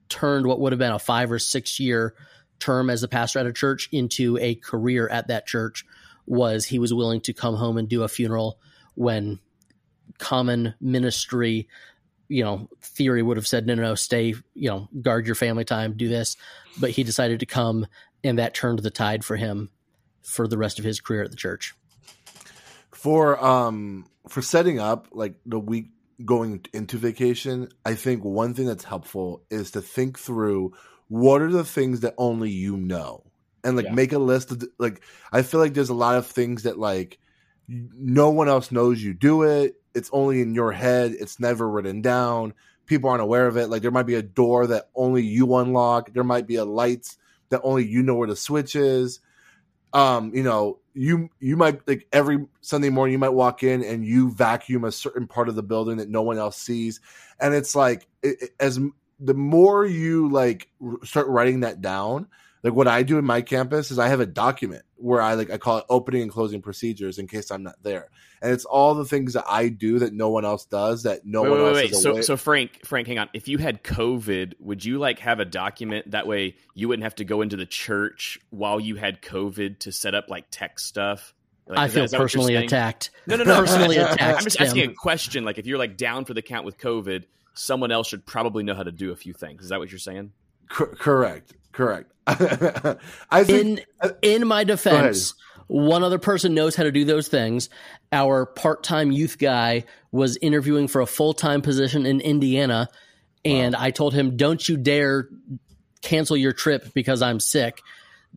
turned 0.08 0.46
what 0.46 0.60
would 0.60 0.72
have 0.72 0.78
been 0.78 0.92
a 0.92 0.98
five 0.98 1.30
or 1.30 1.38
six 1.38 1.78
year 1.78 2.14
term 2.58 2.90
as 2.90 3.02
a 3.02 3.08
pastor 3.08 3.38
at 3.38 3.46
a 3.46 3.52
church 3.52 3.88
into 3.92 4.38
a 4.38 4.54
career 4.54 5.08
at 5.08 5.28
that 5.28 5.46
church 5.46 5.84
was 6.28 6.66
he 6.66 6.78
was 6.78 6.94
willing 6.94 7.20
to 7.22 7.32
come 7.32 7.56
home 7.56 7.78
and 7.78 7.88
do 7.88 8.02
a 8.02 8.08
funeral 8.08 8.58
when 8.94 9.38
common 10.18 10.74
ministry 10.80 11.68
you 12.28 12.44
know 12.44 12.68
theory 12.82 13.22
would 13.22 13.36
have 13.36 13.46
said 13.46 13.66
no 13.66 13.74
no 13.74 13.82
no 13.82 13.94
stay 13.94 14.34
you 14.54 14.68
know 14.68 14.88
guard 15.00 15.26
your 15.26 15.34
family 15.34 15.64
time 15.64 15.94
do 15.96 16.08
this. 16.08 16.36
But 16.80 16.90
he 16.90 17.02
decided 17.02 17.40
to 17.40 17.46
come 17.46 17.86
and 18.22 18.38
that 18.38 18.54
turned 18.54 18.80
the 18.80 18.90
tide 18.90 19.24
for 19.24 19.36
him 19.36 19.70
for 20.22 20.46
the 20.46 20.58
rest 20.58 20.78
of 20.78 20.84
his 20.84 21.00
career 21.00 21.22
at 21.22 21.30
the 21.30 21.36
church. 21.36 21.74
For 22.92 23.42
um 23.42 24.06
for 24.28 24.42
setting 24.42 24.78
up 24.78 25.08
like 25.12 25.34
the 25.46 25.58
week 25.58 25.90
going 26.24 26.64
into 26.72 26.96
vacation 26.98 27.68
i 27.84 27.94
think 27.94 28.24
one 28.24 28.52
thing 28.52 28.66
that's 28.66 28.82
helpful 28.82 29.44
is 29.50 29.70
to 29.70 29.80
think 29.80 30.18
through 30.18 30.72
what 31.06 31.40
are 31.40 31.50
the 31.50 31.64
things 31.64 32.00
that 32.00 32.12
only 32.18 32.50
you 32.50 32.76
know 32.76 33.22
and 33.64 33.76
like 33.76 33.86
Yeah. 33.86 33.92
make 33.94 34.12
a 34.12 34.18
list 34.18 34.50
of 34.52 34.62
like 34.78 35.02
i 35.32 35.42
feel 35.42 35.60
like 35.60 35.74
there's 35.74 35.88
a 35.88 35.94
lot 35.94 36.16
of 36.16 36.26
things 36.26 36.62
that 36.62 36.78
like 36.78 37.18
no 37.68 38.30
one 38.30 38.48
else 38.48 38.72
knows 38.72 39.02
you 39.02 39.12
do 39.12 39.42
it. 39.42 39.74
It's 39.94 40.08
only 40.12 40.40
in 40.40 40.54
your 40.54 40.72
head. 40.72 41.14
It's 41.18 41.38
never 41.38 41.68
written 41.68 42.00
down. 42.00 42.54
People 42.86 43.10
aren't 43.10 43.20
aware 43.22 43.46
of 43.46 43.58
it. 43.58 43.68
Like 43.68 43.82
there 43.82 43.90
might 43.90 44.06
be 44.06 44.14
a 44.14 44.22
door 44.22 44.66
that 44.68 44.88
only 44.94 45.22
you 45.22 45.54
unlock. 45.56 46.12
There 46.14 46.24
might 46.24 46.46
be 46.46 46.56
a 46.56 46.64
lights 46.64 47.18
that 47.50 47.60
only 47.62 47.86
you 47.86 48.02
know 48.02 48.14
where 48.14 48.28
the 48.28 48.36
switch 48.36 48.74
is. 48.74 49.20
Um 49.92 50.34
you 50.34 50.42
know 50.42 50.78
you 50.94 51.28
you 51.40 51.56
might 51.56 51.86
like 51.86 52.06
every 52.12 52.46
sunday 52.60 52.88
morning 52.90 53.12
you 53.12 53.18
might 53.18 53.30
walk 53.30 53.62
in 53.62 53.82
and 53.84 54.04
you 54.04 54.30
vacuum 54.30 54.84
a 54.84 54.92
certain 54.92 55.26
part 55.26 55.48
of 55.48 55.54
the 55.54 55.62
building 55.62 55.98
that 55.98 56.08
no 56.08 56.22
one 56.22 56.38
else 56.38 56.56
sees. 56.56 57.00
And 57.40 57.54
it's 57.54 57.74
like 57.74 58.06
it, 58.22 58.42
it- 58.42 58.50
as 58.60 58.80
the 59.20 59.34
more 59.34 59.84
you 59.84 60.28
like 60.30 60.68
r- 60.82 60.96
start 61.04 61.26
writing 61.28 61.60
that 61.60 61.80
down 61.82 62.28
like 62.62 62.72
what 62.72 62.88
i 62.88 63.02
do 63.02 63.18
in 63.18 63.24
my 63.24 63.40
campus 63.42 63.90
is 63.90 63.98
i 63.98 64.08
have 64.08 64.20
a 64.20 64.26
document 64.26 64.82
where 64.96 65.20
i 65.20 65.34
like 65.34 65.50
i 65.50 65.58
call 65.58 65.78
it 65.78 65.84
opening 65.88 66.22
and 66.22 66.30
closing 66.30 66.60
procedures 66.62 67.18
in 67.18 67.26
case 67.26 67.50
i'm 67.50 67.62
not 67.62 67.74
there 67.82 68.08
and 68.42 68.52
it's 68.52 68.64
all 68.64 68.94
the 68.94 69.04
things 69.04 69.32
that 69.34 69.44
i 69.48 69.68
do 69.68 69.98
that 70.00 70.12
no 70.12 70.28
one 70.30 70.44
else 70.44 70.64
does 70.66 71.02
that 71.04 71.24
no 71.24 71.42
wait, 71.42 71.50
one 71.50 71.58
wait, 71.62 71.66
else 71.68 71.76
wait. 71.76 71.90
is 71.92 72.02
So, 72.02 72.10
aware- 72.12 72.22
so 72.22 72.36
Frank, 72.36 72.84
Frank, 72.84 73.06
hang 73.08 73.18
on. 73.18 73.28
If 73.34 73.48
you 73.48 73.58
had 73.58 73.82
COVID, 73.82 74.54
would 74.60 74.84
you 74.84 74.98
like 74.98 75.18
have 75.20 75.40
a 75.40 75.44
document 75.44 76.10
that 76.12 76.26
way 76.26 76.56
you 76.74 76.88
wouldn't 76.88 77.02
have 77.04 77.16
to 77.16 77.24
go 77.24 77.42
into 77.42 77.56
the 77.56 77.66
church 77.66 78.38
while 78.50 78.78
you 78.80 78.94
had 78.96 79.22
COVID 79.22 79.80
to 79.80 79.92
set 79.92 80.14
up 80.14 80.26
like 80.28 80.46
tech 80.50 80.78
stuff? 80.78 81.34
Like, 81.66 81.78
I 81.78 81.88
feel 81.88 82.04
is 82.04 82.12
that 82.12 82.18
personally 82.18 82.54
attacked. 82.54 83.10
No, 83.26 83.36
no, 83.36 83.44
no. 83.44 83.60
Personally 83.60 83.96
attacked. 83.98 84.22
I'm 84.38 84.44
just 84.44 84.60
asking 84.60 84.82
Tim. 84.82 84.90
a 84.92 84.94
question. 84.94 85.44
Like, 85.44 85.58
if 85.58 85.66
you're 85.66 85.78
like 85.78 85.96
down 85.96 86.24
for 86.24 86.32
the 86.32 86.40
count 86.42 86.64
with 86.64 86.78
COVID, 86.78 87.24
someone 87.54 87.90
else 87.90 88.08
should 88.08 88.24
probably 88.24 88.62
know 88.62 88.74
how 88.74 88.84
to 88.84 88.92
do 88.92 89.10
a 89.12 89.16
few 89.16 89.32
things. 89.32 89.64
Is 89.64 89.68
that 89.70 89.78
what 89.80 89.90
you're 89.90 89.98
saying? 89.98 90.32
Cor- 90.70 90.94
correct 90.94 91.52
correct 91.78 92.12
i 93.30 93.42
think 93.44 93.86
in 94.22 94.40
in 94.40 94.46
my 94.46 94.64
defense, 94.64 95.34
one 95.68 96.02
other 96.02 96.18
person 96.18 96.54
knows 96.54 96.74
how 96.74 96.82
to 96.82 96.90
do 96.90 97.04
those 97.04 97.28
things. 97.28 97.68
Our 98.10 98.46
part-time 98.46 99.12
youth 99.12 99.38
guy 99.38 99.84
was 100.10 100.38
interviewing 100.38 100.88
for 100.88 101.00
a 101.00 101.06
full-time 101.06 101.62
position 101.62 102.06
in 102.06 102.20
Indiana, 102.20 102.88
and 103.44 103.76
I 103.76 103.90
told 103.90 104.14
him, 104.14 104.36
"Don't 104.36 104.66
you 104.66 104.76
dare 104.76 105.28
cancel 106.00 106.36
your 106.36 106.52
trip 106.52 106.92
because 106.94 107.22
I'm 107.22 107.38
sick." 107.38 107.82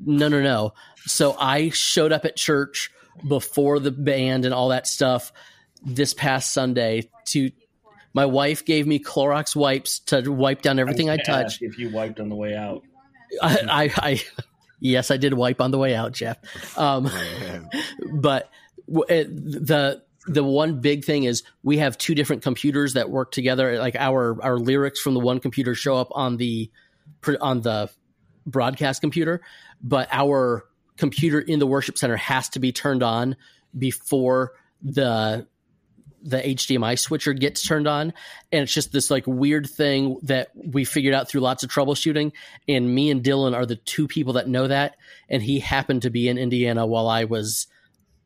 No, 0.05 0.27
no, 0.27 0.41
no. 0.41 0.73
So 1.05 1.35
I 1.39 1.69
showed 1.69 2.11
up 2.11 2.25
at 2.25 2.35
church 2.35 2.91
before 3.27 3.79
the 3.79 3.91
band 3.91 4.45
and 4.45 4.53
all 4.53 4.69
that 4.69 4.87
stuff 4.87 5.31
this 5.83 6.13
past 6.13 6.53
Sunday 6.53 7.09
to 7.27 7.51
my 8.13 8.25
wife 8.25 8.65
gave 8.65 8.85
me 8.85 8.99
Clorox 8.99 9.55
wipes 9.55 9.99
to 9.99 10.29
wipe 10.29 10.61
down 10.61 10.79
everything 10.79 11.09
I, 11.09 11.13
was 11.13 11.21
gonna 11.25 11.43
touched. 11.43 11.61
If 11.61 11.79
you 11.79 11.91
wiped 11.91 12.19
on 12.19 12.29
the 12.29 12.35
way 12.35 12.55
out, 12.55 12.83
I, 13.41 13.57
I, 13.69 14.09
I 14.11 14.21
yes, 14.79 15.11
I 15.11 15.17
did 15.17 15.33
wipe 15.33 15.61
on 15.61 15.71
the 15.71 15.77
way 15.77 15.95
out, 15.95 16.13
Jeff. 16.13 16.37
Um, 16.77 17.09
but 18.13 18.49
it, 18.87 19.27
the 19.33 20.03
the 20.27 20.43
one 20.43 20.81
big 20.81 21.03
thing 21.03 21.23
is 21.23 21.43
we 21.63 21.77
have 21.77 21.97
two 21.97 22.13
different 22.13 22.43
computers 22.43 22.93
that 22.93 23.09
work 23.09 23.31
together. 23.31 23.79
Like 23.79 23.95
our 23.95 24.41
our 24.43 24.57
lyrics 24.57 24.99
from 24.99 25.13
the 25.13 25.19
one 25.19 25.39
computer 25.39 25.75
show 25.75 25.97
up 25.97 26.09
on 26.11 26.37
the 26.37 26.69
on 27.39 27.61
the 27.61 27.89
broadcast 28.45 29.01
computer, 29.01 29.41
but 29.81 30.07
our 30.11 30.65
computer 30.97 31.39
in 31.39 31.59
the 31.59 31.67
worship 31.67 31.97
center 31.97 32.17
has 32.17 32.49
to 32.49 32.59
be 32.59 32.71
turned 32.71 33.03
on 33.03 33.35
before 33.77 34.53
the 34.81 35.47
the 36.23 36.37
HDMI 36.37 36.97
switcher 36.99 37.33
gets 37.33 37.61
turned 37.63 37.87
on. 37.87 38.13
And 38.51 38.63
it's 38.63 38.73
just 38.73 38.91
this 38.91 39.09
like 39.09 39.25
weird 39.25 39.67
thing 39.67 40.19
that 40.23 40.49
we 40.55 40.85
figured 40.85 41.13
out 41.13 41.27
through 41.29 41.41
lots 41.41 41.63
of 41.63 41.69
troubleshooting. 41.69 42.31
And 42.67 42.93
me 42.93 43.09
and 43.09 43.23
Dylan 43.23 43.55
are 43.55 43.65
the 43.65 43.75
two 43.75 44.07
people 44.07 44.33
that 44.33 44.47
know 44.47 44.67
that. 44.67 44.97
And 45.29 45.41
he 45.41 45.59
happened 45.59 46.03
to 46.03 46.09
be 46.09 46.27
in 46.29 46.37
Indiana 46.37 46.85
while 46.85 47.07
I 47.07 47.23
was 47.23 47.67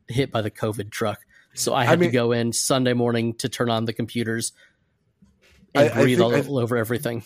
hit 0.08 0.30
by 0.30 0.42
the 0.42 0.50
COVID 0.50 0.90
truck. 0.90 1.20
So 1.54 1.74
I 1.74 1.84
had 1.84 1.98
mean- 2.00 2.10
to 2.10 2.12
go 2.12 2.32
in 2.32 2.52
Sunday 2.52 2.92
morning 2.92 3.34
to 3.36 3.48
turn 3.48 3.70
on 3.70 3.86
the 3.86 3.92
computers 3.94 4.52
and 5.74 5.88
I- 5.90 5.98
I 5.98 6.02
breathe 6.02 6.18
think- 6.18 6.48
all 6.48 6.58
I- 6.58 6.62
over 6.62 6.76
everything. 6.76 7.22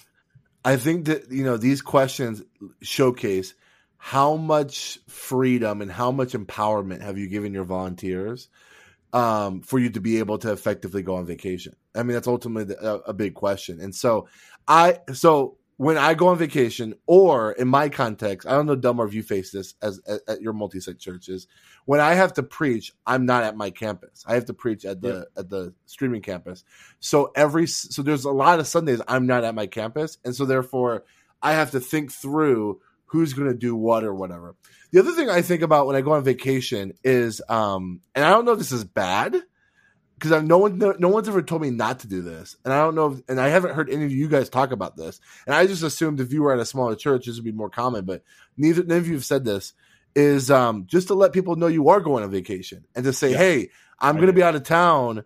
I 0.64 0.76
think 0.76 1.06
that 1.06 1.30
you 1.32 1.42
know 1.42 1.56
these 1.56 1.80
questions 1.82 2.42
showcase 2.82 3.54
how 3.96 4.36
much 4.36 4.98
freedom 5.08 5.80
and 5.82 5.90
how 5.90 6.10
much 6.10 6.32
empowerment 6.32 7.00
have 7.00 7.18
you 7.18 7.28
given 7.28 7.52
your 7.54 7.64
volunteers 7.64 8.48
um, 9.12 9.62
for 9.62 9.78
you 9.78 9.90
to 9.90 10.00
be 10.00 10.18
able 10.18 10.38
to 10.38 10.52
effectively 10.52 11.02
go 11.02 11.16
on 11.16 11.26
vacation. 11.26 11.74
I 11.94 12.02
mean, 12.02 12.14
that's 12.14 12.28
ultimately 12.28 12.74
the- 12.74 12.86
a, 12.86 12.94
a 13.10 13.12
big 13.12 13.34
question. 13.34 13.80
And 13.80 13.94
so, 13.94 14.28
I 14.68 14.98
so 15.12 15.58
when 15.76 15.96
I 15.96 16.12
go 16.12 16.28
on 16.28 16.36
vacation, 16.36 16.94
or 17.06 17.52
in 17.52 17.66
my 17.66 17.88
context, 17.88 18.46
I 18.46 18.52
don't 18.52 18.66
know, 18.66 18.76
Delmar, 18.76 19.06
if 19.06 19.14
you 19.14 19.22
face 19.22 19.50
this 19.50 19.72
as 19.80 19.98
at, 20.06 20.20
at 20.28 20.42
your 20.42 20.52
multi-site 20.52 20.98
churches. 20.98 21.46
When 21.86 22.00
I 22.00 22.12
have 22.12 22.34
to 22.34 22.42
preach, 22.42 22.92
I'm 23.06 23.24
not 23.24 23.44
at 23.44 23.56
my 23.56 23.70
campus. 23.70 24.22
I 24.26 24.34
have 24.34 24.44
to 24.44 24.52
preach 24.52 24.84
at 24.84 25.00
the 25.00 25.26
at 25.38 25.48
the 25.48 25.72
streaming 25.86 26.20
campus. 26.20 26.64
So 27.00 27.32
every 27.34 27.66
so 27.66 28.02
there's 28.02 28.26
a 28.26 28.30
lot 28.30 28.60
of 28.60 28.66
Sundays 28.66 29.00
I'm 29.08 29.26
not 29.26 29.42
at 29.42 29.54
my 29.54 29.66
campus, 29.66 30.18
and 30.22 30.36
so 30.36 30.44
therefore 30.44 31.04
I 31.42 31.54
have 31.54 31.70
to 31.70 31.80
think 31.80 32.12
through 32.12 32.80
who's 33.10 33.34
going 33.34 33.48
to 33.48 33.54
do 33.56 33.74
what 33.74 34.04
or 34.04 34.14
whatever. 34.14 34.54
The 34.92 35.00
other 35.00 35.12
thing 35.12 35.28
I 35.28 35.42
think 35.42 35.62
about 35.62 35.86
when 35.86 35.96
I 35.96 36.00
go 36.00 36.12
on 36.12 36.22
vacation 36.22 36.92
is, 37.02 37.42
um, 37.48 38.00
and 38.14 38.24
I 38.24 38.30
don't 38.30 38.44
know 38.44 38.52
if 38.52 38.58
this 38.58 38.72
is 38.72 38.84
bad 38.84 39.36
because 40.18 40.42
no 40.42 40.58
one 40.58 40.78
no, 40.78 41.08
one's 41.08 41.28
ever 41.28 41.42
told 41.42 41.62
me 41.62 41.70
not 41.70 42.00
to 42.00 42.08
do 42.08 42.22
this, 42.22 42.56
and 42.64 42.72
I 42.72 42.78
don't 42.78 42.94
know, 42.94 43.12
if, 43.12 43.22
and 43.28 43.40
I 43.40 43.48
haven't 43.48 43.74
heard 43.74 43.90
any 43.90 44.04
of 44.04 44.12
you 44.12 44.28
guys 44.28 44.48
talk 44.48 44.70
about 44.70 44.96
this, 44.96 45.20
and 45.46 45.54
I 45.54 45.66
just 45.66 45.82
assumed 45.82 46.20
if 46.20 46.32
you 46.32 46.42
were 46.42 46.52
at 46.52 46.60
a 46.60 46.64
smaller 46.64 46.94
church, 46.94 47.26
this 47.26 47.36
would 47.36 47.44
be 47.44 47.52
more 47.52 47.70
common, 47.70 48.04
but 48.04 48.22
neither 48.56 48.84
none 48.84 48.98
of 48.98 49.08
you 49.08 49.14
have 49.14 49.24
said 49.24 49.44
this. 49.44 49.72
Is 50.16 50.50
um, 50.50 50.86
just 50.88 51.06
to 51.06 51.14
let 51.14 51.32
people 51.32 51.54
know 51.54 51.68
you 51.68 51.88
are 51.88 52.00
going 52.00 52.24
on 52.24 52.32
vacation 52.32 52.84
and 52.96 53.04
to 53.04 53.12
say, 53.12 53.30
Yeah. 53.30 53.38
hey, 53.38 53.70
I'm 54.00 54.16
going 54.16 54.26
to 54.26 54.32
be 54.32 54.42
out 54.42 54.56
of 54.56 54.64
town. 54.64 55.22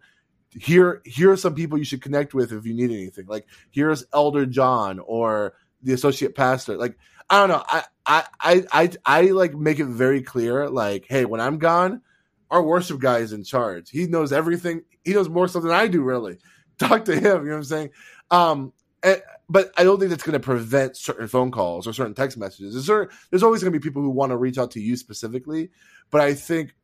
Here, 0.51 1.01
here 1.07 1.33
are 1.33 1.39
some 1.39 1.55
people 1.55 1.79
you 1.79 1.87
should 1.87 2.03
connect 2.03 2.35
with 2.35 2.53
if 2.53 2.67
you 2.67 2.75
need 2.75 2.91
anything. 2.91 3.25
Like 3.27 3.47
here's 3.71 4.05
Elder 4.13 4.45
John 4.45 4.99
or 4.99 5.55
the 5.83 5.95
associate 5.95 6.35
pastor. 6.35 6.77
Like 6.77 6.99
I 7.31 7.41
don't 7.41 7.49
know. 7.49 7.65
I 7.67 7.85
I 8.07 8.25
I 8.41 8.65
I, 8.73 8.91
I 9.05 9.23
like 9.31 9.55
make 9.55 9.81
it 9.81 9.87
very 9.87 10.23
clear. 10.23 10.69
Like, 10.69 11.07
hey, 11.09 11.25
when 11.25 11.41
I'm 11.41 11.59
gone, 11.59 12.03
our 12.51 12.63
worship 12.63 13.01
guy 13.01 13.19
is 13.19 13.33
in 13.33 13.45
charge. 13.45 13.91
He 13.91 14.07
knows 14.07 14.33
everything. 14.33 14.83
He 15.05 15.13
knows 15.13 15.29
more 15.29 15.49
stuff 15.49 15.63
than 15.63 15.73
I 15.73 15.89
do. 15.89 16.03
Really, 16.03 16.39
talk 16.79 17.07
to 17.07 17.15
him. 17.15 17.23
You 17.23 17.31
know 17.31 17.39
what 17.39 17.57
I'm 17.57 17.65
saying? 17.65 17.91
Um, 18.31 18.73
and, 19.03 19.23
but 19.49 19.73
I 19.77 19.85
don't 19.85 19.99
think 19.99 20.11
that's 20.11 20.23
going 20.23 20.35
to 20.35 20.41
prevent 20.41 20.97
certain 20.97 21.29
phone 21.29 21.51
calls 21.51 21.87
or 21.87 21.93
certain 21.93 22.15
text 22.15 22.39
messages. 22.39 22.73
There's, 22.73 22.87
certain, 22.87 23.15
there's 23.31 23.43
always 23.43 23.63
going 23.63 23.73
to 23.73 23.79
be 23.79 23.83
people 23.83 24.01
who 24.01 24.11
want 24.11 24.31
to 24.31 24.37
reach 24.37 24.57
out 24.57 24.71
to 24.73 24.81
you 24.81 24.97
specifically, 24.97 25.71
but 26.11 26.21
I 26.21 26.35
think 26.35 26.75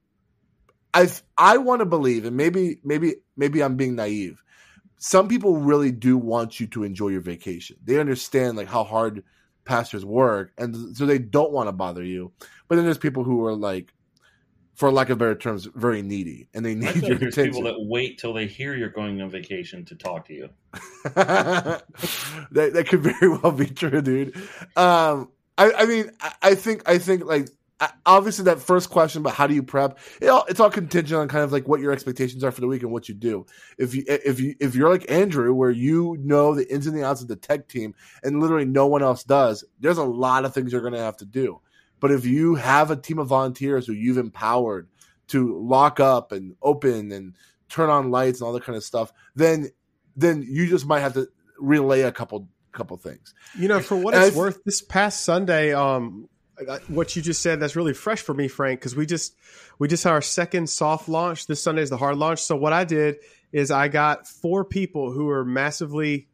I 0.93 1.09
I 1.37 1.59
want 1.59 1.81
to 1.81 1.87
believe, 1.87 2.25
and 2.25 2.37
maybe 2.37 2.81
maybe 2.85 3.17
maybe 3.37 3.63
I'm 3.63 3.77
being 3.77 3.95
naive. 3.95 4.43
Some 4.99 5.29
people 5.29 5.57
really 5.57 5.93
do 5.93 6.19
want 6.19 6.61
you 6.61 6.67
to 6.69 6.85
enjoy 6.85 7.09
your 7.09 7.23
vacation. 7.23 7.77
They 7.83 7.99
understand 7.99 8.59
like 8.59 8.69
how 8.69 8.85
hard 8.85 9.23
pastors 9.71 10.05
work, 10.05 10.53
and 10.59 10.97
so 10.97 11.07
they 11.07 11.19
don't 11.19 11.53
want 11.53 11.69
to 11.69 11.73
bother 11.73 12.03
you. 12.03 12.33
But 12.67 12.75
then 12.75 12.85
there's 12.85 12.99
people 12.99 13.23
who 13.23 13.47
are 13.47 13.55
like, 13.55 13.95
for 14.75 14.91
lack 14.91 15.11
of 15.11 15.19
better 15.19 15.37
terms, 15.37 15.69
very 15.77 16.03
needy, 16.03 16.49
and 16.53 16.67
they 16.67 16.75
need 16.75 16.97
your 16.97 17.17
there's 17.17 17.35
attention. 17.35 17.45
people 17.45 17.63
that 17.63 17.77
wait 17.79 18.19
till 18.19 18.33
they 18.33 18.49
hear 18.49 18.75
you're 18.75 18.89
going 18.89 19.23
on 19.23 19.31
vacation 19.31 19.85
to 19.85 19.95
talk 19.95 20.27
to 20.27 20.35
you. 20.35 20.49
that 21.15 21.85
that 22.51 22.87
could 22.89 23.01
very 23.01 23.29
well 23.29 23.53
be 23.53 23.67
true, 23.67 24.03
dude. 24.03 24.35
Um, 24.77 25.31
I, 25.57 25.73
I 25.73 25.87
mean, 25.87 26.11
I, 26.21 26.33
I 26.43 26.55
think 26.57 26.83
I 26.89 26.99
think 26.99 27.25
like 27.25 27.49
obviously 28.05 28.45
that 28.45 28.61
first 28.61 28.91
question 28.91 29.23
about 29.23 29.35
how 29.35 29.47
do 29.47 29.55
you 29.55 29.63
prep, 29.63 29.99
it 30.21 30.29
all, 30.29 30.45
it's 30.49 30.61
all 30.61 30.71
contingent 30.71 31.21
on 31.21 31.29
kind 31.29 31.45
of 31.45 31.53
like 31.53 31.67
what 31.67 31.81
your 31.81 31.93
expectations 31.93 32.45
are 32.45 32.51
for 32.51 32.61
the 32.61 32.67
week 32.67 32.83
and 32.83 32.93
what 32.93 33.09
you 33.09 33.15
do. 33.15 33.47
If 33.79 33.95
you 33.95 34.05
if 34.07 34.41
you 34.41 34.55
if 34.61 34.75
you're 34.75 34.91
like 34.91 35.11
Andrew, 35.11 35.55
where 35.55 35.71
you 35.71 36.17
know 36.21 36.55
the 36.55 36.71
ins 36.73 36.87
and 36.87 36.97
the 36.97 37.05
outs 37.05 37.23
of 37.23 37.29
the 37.29 37.37
tech 37.37 37.69
team, 37.69 37.95
and 38.23 38.41
literally 38.41 38.67
no 38.67 38.87
one 38.87 39.03
else 39.03 39.25
does, 39.25 39.65
there's 39.79 39.99
a 39.99 40.05
lot 40.05 40.45
of 40.45 40.53
things 40.53 40.73
you're 40.73 40.81
going 40.81 40.93
to 40.93 41.01
have 41.01 41.17
to 41.19 41.25
do. 41.25 41.61
But 42.01 42.13
if 42.13 42.25
you 42.25 42.55
have 42.55 42.91
a 42.91 42.97
team 42.97 43.19
of 43.19 43.29
volunteers 43.29 43.87
who 43.87 43.93
you've 43.93 44.19
empowered 44.19 44.89
to 45.29 45.59
lock 45.61 46.01
up 46.01 46.33
and 46.33 46.57
open 46.63 47.13
and 47.13 47.35
turn 47.69 47.91
on 47.91 48.11
lights 48.11 48.41
and 48.41 48.47
all 48.47 48.53
that 48.55 48.65
kind 48.65 48.77
of 48.77 48.85
stuff, 48.85 49.13
then 49.35 49.71
then 50.17 50.45
you 50.47 50.67
just 50.67 50.87
might 50.87 51.01
have 51.01 51.15
to 51.15 51.29
relay 51.59 52.03
a 52.03 52.13
couple 52.13 52.49
couple 52.73 52.97
things. 52.97 53.35
You 53.59 53.69
know, 53.69 53.81
for 53.81 53.97
what 53.97 54.15
And 54.15 54.25
it's 54.25 54.37
worth, 54.37 54.63
this 54.65 54.81
past 54.81 55.25
Sunday, 55.25 55.73
um, 55.73 56.29
what 56.89 57.17
you 57.17 57.23
just 57.23 57.43
said 57.43 57.61
that's 57.61 57.77
really 57.77 57.95
fresh 57.95 58.21
for 58.23 58.35
me, 58.35 58.49
Frank, 58.49 58.81
because 58.81 58.95
we 58.95 59.07
just 59.07 59.35
we 59.79 59.89
just 59.89 60.05
had 60.05 60.13
our 60.13 60.23
second 60.23 60.69
soft 60.69 61.09
launch. 61.09 61.47
This 61.47 61.63
Sunday 61.63 61.83
is 61.83 61.91
the 61.91 61.97
hard 61.97 62.17
launch. 62.17 62.41
So 62.41 62.57
what 62.57 62.73
I 62.73 62.85
did 62.85 63.17
is 63.53 63.71
I 63.71 63.89
got 63.89 64.27
four 64.29 64.65
people 64.65 65.11
who 65.13 65.29
are 65.29 65.45
massively, 65.45 66.29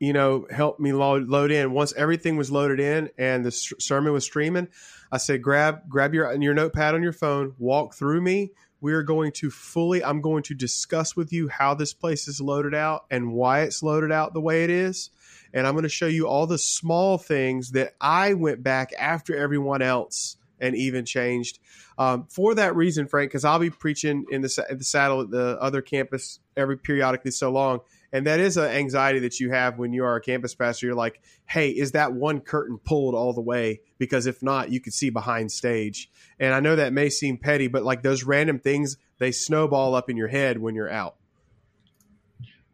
you 0.00 0.12
know, 0.12 0.46
helped 0.50 0.80
me 0.80 0.92
load, 0.92 1.28
load 1.28 1.50
in. 1.50 1.72
Once 1.72 1.92
everything 1.94 2.36
was 2.36 2.50
loaded 2.50 2.80
in 2.80 3.10
and 3.18 3.44
the 3.44 3.50
sermon 3.50 4.12
was 4.12 4.24
streaming, 4.24 4.68
I 5.10 5.18
said, 5.18 5.42
grab 5.42 5.88
grab 5.88 6.14
your 6.14 6.32
your 6.40 6.54
notepad 6.54 6.94
on 6.94 7.02
your 7.02 7.12
phone, 7.12 7.54
walk 7.58 7.94
through 7.94 8.20
me, 8.20 8.52
we 8.82 8.92
are 8.92 9.02
going 9.02 9.32
to 9.32 9.50
fully 9.50 10.04
i'm 10.04 10.20
going 10.20 10.42
to 10.42 10.54
discuss 10.54 11.16
with 11.16 11.32
you 11.32 11.48
how 11.48 11.72
this 11.72 11.94
place 11.94 12.28
is 12.28 12.40
loaded 12.40 12.74
out 12.74 13.06
and 13.10 13.32
why 13.32 13.60
it's 13.60 13.82
loaded 13.82 14.12
out 14.12 14.34
the 14.34 14.40
way 14.40 14.64
it 14.64 14.70
is. 14.70 15.08
And 15.54 15.66
i'm 15.66 15.72
going 15.72 15.84
to 15.84 15.88
show 15.88 16.06
you 16.06 16.28
all 16.28 16.46
the 16.46 16.58
small 16.58 17.16
things 17.16 17.70
that 17.70 17.94
i 18.00 18.34
went 18.34 18.62
back 18.62 18.92
after 18.98 19.34
everyone 19.34 19.80
else 19.80 20.36
and 20.60 20.76
even 20.76 21.04
changed. 21.04 21.58
Um, 21.98 22.26
for 22.28 22.54
that 22.54 22.74
reason 22.74 23.06
frank 23.06 23.30
because 23.30 23.44
i'll 23.44 23.58
be 23.58 23.70
preaching 23.70 24.26
in 24.30 24.42
the, 24.42 24.66
in 24.68 24.78
the 24.78 24.84
saddle 24.84 25.22
at 25.22 25.30
the 25.30 25.58
other 25.60 25.80
campus 25.80 26.40
every 26.56 26.76
periodically 26.76 27.30
so 27.30 27.50
long 27.50 27.80
and 28.12 28.26
that 28.26 28.40
is 28.40 28.56
an 28.56 28.70
anxiety 28.70 29.20
that 29.20 29.40
you 29.40 29.50
have 29.50 29.78
when 29.78 29.92
you 29.92 30.04
are 30.04 30.16
a 30.16 30.20
campus 30.20 30.54
pastor 30.54 30.86
you're 30.86 30.94
like 30.94 31.20
hey 31.46 31.70
is 31.70 31.92
that 31.92 32.12
one 32.12 32.40
curtain 32.40 32.78
pulled 32.78 33.14
all 33.14 33.32
the 33.32 33.40
way 33.40 33.80
because 33.98 34.26
if 34.26 34.42
not 34.42 34.70
you 34.70 34.80
could 34.80 34.92
see 34.92 35.10
behind 35.10 35.50
stage 35.50 36.10
and 36.38 36.54
i 36.54 36.60
know 36.60 36.76
that 36.76 36.92
may 36.92 37.08
seem 37.08 37.36
petty 37.36 37.68
but 37.68 37.82
like 37.82 38.02
those 38.02 38.24
random 38.24 38.58
things 38.58 38.96
they 39.18 39.32
snowball 39.32 39.94
up 39.94 40.10
in 40.10 40.16
your 40.16 40.28
head 40.28 40.58
when 40.58 40.74
you're 40.74 40.90
out 40.90 41.16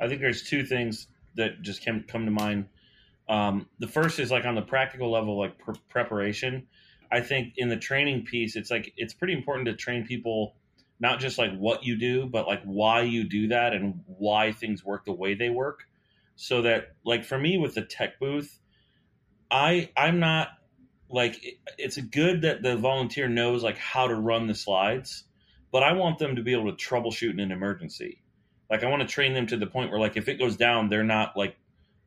I 0.01 0.09
think 0.09 0.21
there's 0.21 0.43
two 0.43 0.65
things 0.65 1.07
that 1.35 1.63
just 1.63 1.85
come 1.85 2.05
come 2.07 2.25
to 2.25 2.31
mind. 2.31 2.67
Um, 3.29 3.69
the 3.79 3.89
first 3.89 4.19
is 4.19 4.31
like 4.31 4.45
on 4.45 4.55
the 4.55 4.63
practical 4.63 5.11
level, 5.11 5.39
like 5.39 5.59
pr- 5.59 5.73
preparation. 5.89 6.67
I 7.11 7.21
think 7.21 7.55
in 7.57 7.69
the 7.69 7.77
training 7.77 8.25
piece, 8.25 8.57
it's 8.57 8.71
like 8.71 8.93
it's 8.97 9.15
pretty 9.15 9.33
important 9.33 9.67
to 9.67 9.75
train 9.75 10.07
people 10.07 10.55
not 11.01 11.21
just 11.21 11.39
like 11.39 11.57
what 11.57 11.85
you 11.85 11.97
do, 11.97 12.27
but 12.27 12.47
like 12.47 12.63
why 12.65 13.03
you 13.03 13.25
do 13.25 13.49
that 13.49 13.73
and 13.73 14.01
why 14.07 14.53
things 14.53 14.85
work 14.85 15.05
the 15.05 15.13
way 15.13 15.35
they 15.35 15.51
work. 15.51 15.85
So 16.37 16.63
that 16.63 16.95
like 17.05 17.25
for 17.25 17.39
me 17.39 17.59
with 17.59 17.75
the 17.75 17.83
tech 17.83 18.19
booth, 18.19 18.59
I 19.51 19.91
I'm 19.97 20.21
not 20.21 20.49
like 21.09 21.59
it's 21.79 21.97
good 21.97 22.43
that 22.43 22.63
the 22.63 22.77
volunteer 22.77 23.29
knows 23.29 23.63
like 23.63 23.79
how 23.79 24.09
to 24.09 24.15
run 24.15 24.47
the 24.47 24.55
slides, 24.55 25.25
but 25.73 25.83
I 25.83 25.93
want 25.93 26.19
them 26.19 26.37
to 26.37 26.43
be 26.43 26.53
able 26.53 26.75
to 26.75 26.89
troubleshoot 26.89 27.31
in 27.31 27.41
an 27.41 27.53
emergency. 27.53 28.23
Like 28.71 28.85
I 28.85 28.91
want 28.91 29.03
to 29.03 29.09
train 29.09 29.33
them 29.35 29.47
to 29.49 29.57
the 29.57 29.67
point 29.67 29.91
where 29.91 30.01
like 30.01 30.17
if 30.17 30.29
it 30.29 30.39
goes 30.39 30.57
down, 30.57 30.89
they're 30.89 31.05
not 31.05 31.37
like 31.37 31.57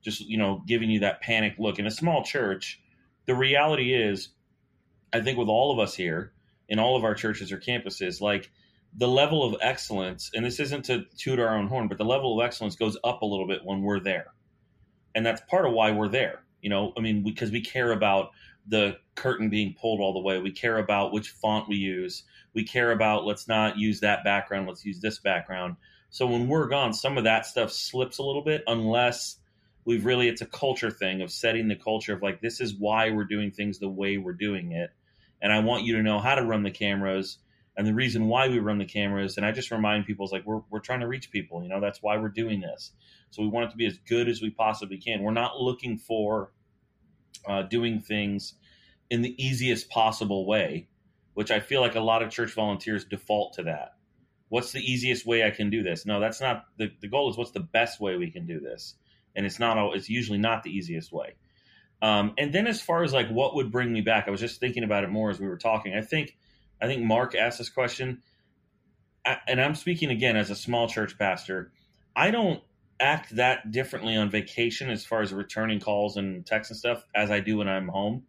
just 0.01 0.21
you 0.21 0.37
know 0.37 0.63
giving 0.65 0.89
you 0.89 0.99
that 0.99 1.21
panic 1.21 1.55
look. 1.57 1.79
In 1.79 1.87
a 1.87 1.91
small 1.91 2.23
church, 2.23 2.81
the 3.25 3.35
reality 3.35 3.93
is, 3.93 4.29
I 5.13 5.21
think 5.21 5.37
with 5.37 5.47
all 5.47 5.71
of 5.71 5.79
us 5.79 5.95
here 5.95 6.33
in 6.69 6.79
all 6.79 6.95
of 6.95 7.03
our 7.03 7.15
churches 7.15 7.51
or 7.51 7.57
campuses, 7.57 8.21
like 8.21 8.49
the 8.95 9.07
level 9.07 9.43
of 9.43 9.55
excellence, 9.61 10.31
and 10.33 10.45
this 10.45 10.59
isn't 10.59 10.85
to 10.85 11.05
toot 11.17 11.39
our 11.39 11.55
own 11.55 11.67
horn, 11.67 11.87
but 11.87 11.97
the 11.97 12.05
level 12.05 12.39
of 12.39 12.45
excellence 12.45 12.75
goes 12.75 12.97
up 13.03 13.21
a 13.21 13.25
little 13.25 13.47
bit 13.47 13.61
when 13.63 13.81
we're 13.81 13.99
there, 13.99 14.33
and 15.15 15.25
that's 15.25 15.41
part 15.49 15.65
of 15.65 15.73
why 15.73 15.91
we're 15.91 16.09
there. 16.09 16.43
You 16.61 16.69
know, 16.69 16.93
I 16.97 17.01
mean, 17.01 17.23
because 17.23 17.51
we, 17.51 17.59
we 17.59 17.65
care 17.65 17.91
about 17.91 18.31
the 18.67 18.97
curtain 19.15 19.49
being 19.49 19.75
pulled 19.79 19.99
all 19.99 20.13
the 20.13 20.19
way. 20.19 20.39
We 20.39 20.51
care 20.51 20.77
about 20.77 21.11
which 21.11 21.29
font 21.29 21.67
we 21.67 21.77
use. 21.77 22.23
We 22.53 22.63
care 22.63 22.91
about 22.91 23.25
let's 23.25 23.47
not 23.47 23.77
use 23.77 24.01
that 24.01 24.23
background. 24.23 24.67
Let's 24.67 24.85
use 24.85 24.99
this 24.99 25.19
background. 25.19 25.77
So 26.09 26.27
when 26.27 26.47
we're 26.47 26.67
gone, 26.67 26.93
some 26.93 27.17
of 27.17 27.23
that 27.23 27.45
stuff 27.45 27.71
slips 27.71 28.17
a 28.17 28.23
little 28.23 28.43
bit 28.43 28.63
unless 28.67 29.37
we've 29.85 30.05
really 30.05 30.27
it's 30.27 30.41
a 30.41 30.45
culture 30.45 30.91
thing 30.91 31.21
of 31.21 31.31
setting 31.31 31.67
the 31.67 31.75
culture 31.75 32.13
of 32.13 32.21
like 32.21 32.41
this 32.41 32.61
is 32.61 32.75
why 32.75 33.09
we're 33.09 33.23
doing 33.23 33.51
things 33.51 33.79
the 33.79 33.89
way 33.89 34.17
we're 34.17 34.33
doing 34.33 34.73
it. 34.73 34.91
And 35.41 35.51
I 35.51 35.59
want 35.59 35.85
you 35.85 35.95
to 35.97 36.03
know 36.03 36.19
how 36.19 36.35
to 36.35 36.43
run 36.43 36.63
the 36.63 36.71
cameras 36.71 37.39
and 37.77 37.87
the 37.87 37.93
reason 37.93 38.27
why 38.27 38.47
we 38.47 38.59
run 38.59 38.77
the 38.77 38.85
cameras. 38.85 39.37
And 39.37 39.45
I 39.45 39.51
just 39.51 39.71
remind 39.71 40.05
people 40.05 40.25
is 40.25 40.31
like 40.31 40.45
we're 40.45 40.61
we're 40.69 40.79
trying 40.79 40.99
to 41.01 41.07
reach 41.07 41.31
people, 41.31 41.63
you 41.63 41.69
know, 41.69 41.79
that's 41.79 42.01
why 42.01 42.17
we're 42.17 42.29
doing 42.29 42.61
this. 42.61 42.91
So 43.29 43.41
we 43.41 43.47
want 43.47 43.67
it 43.67 43.71
to 43.71 43.77
be 43.77 43.85
as 43.85 43.97
good 44.07 44.27
as 44.27 44.41
we 44.41 44.49
possibly 44.49 44.97
can. 44.97 45.23
We're 45.23 45.31
not 45.31 45.59
looking 45.59 45.97
for 45.97 46.51
uh, 47.47 47.63
doing 47.63 47.99
things 47.99 48.55
in 49.09 49.21
the 49.21 49.43
easiest 49.43 49.89
possible 49.89 50.45
way, 50.45 50.89
which 51.33 51.51
I 51.51 51.59
feel 51.59 51.81
like 51.81 51.95
a 51.95 52.01
lot 52.01 52.21
of 52.21 52.29
church 52.29 52.53
volunteers 52.53 53.05
default 53.05 53.53
to 53.53 53.63
that 53.63 53.93
what's 54.51 54.73
the 54.73 54.81
easiest 54.81 55.25
way 55.25 55.45
I 55.45 55.49
can 55.49 55.69
do 55.69 55.81
this? 55.81 56.05
No, 56.05 56.19
that's 56.19 56.41
not 56.41 56.65
the, 56.77 56.91
the 56.99 57.07
goal 57.07 57.29
is 57.29 57.37
what's 57.37 57.51
the 57.51 57.61
best 57.61 58.01
way 58.01 58.17
we 58.17 58.29
can 58.29 58.45
do 58.45 58.59
this. 58.59 58.95
And 59.33 59.45
it's 59.45 59.59
not, 59.59 59.95
it's 59.95 60.09
usually 60.09 60.39
not 60.39 60.63
the 60.63 60.71
easiest 60.71 61.13
way. 61.13 61.35
Um, 62.01 62.33
and 62.37 62.53
then 62.53 62.67
as 62.67 62.81
far 62.81 63.03
as 63.03 63.13
like 63.13 63.29
what 63.29 63.55
would 63.55 63.71
bring 63.71 63.93
me 63.93 64.01
back, 64.01 64.27
I 64.27 64.31
was 64.31 64.41
just 64.41 64.59
thinking 64.59 64.83
about 64.83 65.05
it 65.05 65.09
more 65.09 65.29
as 65.29 65.39
we 65.39 65.47
were 65.47 65.57
talking. 65.57 65.95
I 65.95 66.01
think, 66.01 66.35
I 66.81 66.87
think 66.87 67.03
Mark 67.03 67.35
asked 67.35 67.57
this 67.57 67.69
question 67.69 68.21
and 69.47 69.61
I'm 69.61 69.75
speaking 69.75 70.09
again 70.09 70.35
as 70.35 70.49
a 70.49 70.55
small 70.55 70.87
church 70.87 71.17
pastor. 71.17 71.71
I 72.15 72.31
don't 72.31 72.61
act 72.99 73.35
that 73.35 73.71
differently 73.71 74.15
on 74.15 74.29
vacation 74.29 74.89
as 74.89 75.05
far 75.05 75.21
as 75.21 75.33
returning 75.33 75.79
calls 75.79 76.17
and 76.17 76.45
texts 76.45 76.71
and 76.71 76.77
stuff 76.77 77.05
as 77.15 77.31
I 77.31 77.39
do 77.39 77.57
when 77.57 77.67
I'm 77.67 77.87
home. 77.87 78.23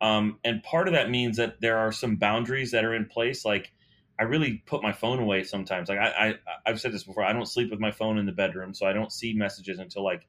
Um, 0.00 0.38
and 0.44 0.62
part 0.62 0.88
of 0.88 0.94
that 0.94 1.10
means 1.10 1.36
that 1.36 1.60
there 1.60 1.78
are 1.78 1.92
some 1.92 2.16
boundaries 2.16 2.72
that 2.72 2.84
are 2.84 2.94
in 2.94 3.06
place. 3.06 3.44
Like 3.44 3.72
I 4.18 4.24
really 4.24 4.62
put 4.66 4.82
my 4.82 4.92
phone 4.92 5.18
away 5.18 5.44
sometimes. 5.44 5.88
Like 5.88 5.98
I, 5.98 6.08
I 6.08 6.34
I've 6.66 6.80
said 6.80 6.92
this 6.92 7.04
before. 7.04 7.24
I 7.24 7.32
don't 7.32 7.46
sleep 7.46 7.70
with 7.70 7.80
my 7.80 7.90
phone 7.90 8.18
in 8.18 8.26
the 8.26 8.32
bedroom, 8.32 8.74
so 8.74 8.86
I 8.86 8.92
don't 8.92 9.12
see 9.12 9.32
messages 9.34 9.78
until 9.78 10.04
like 10.04 10.26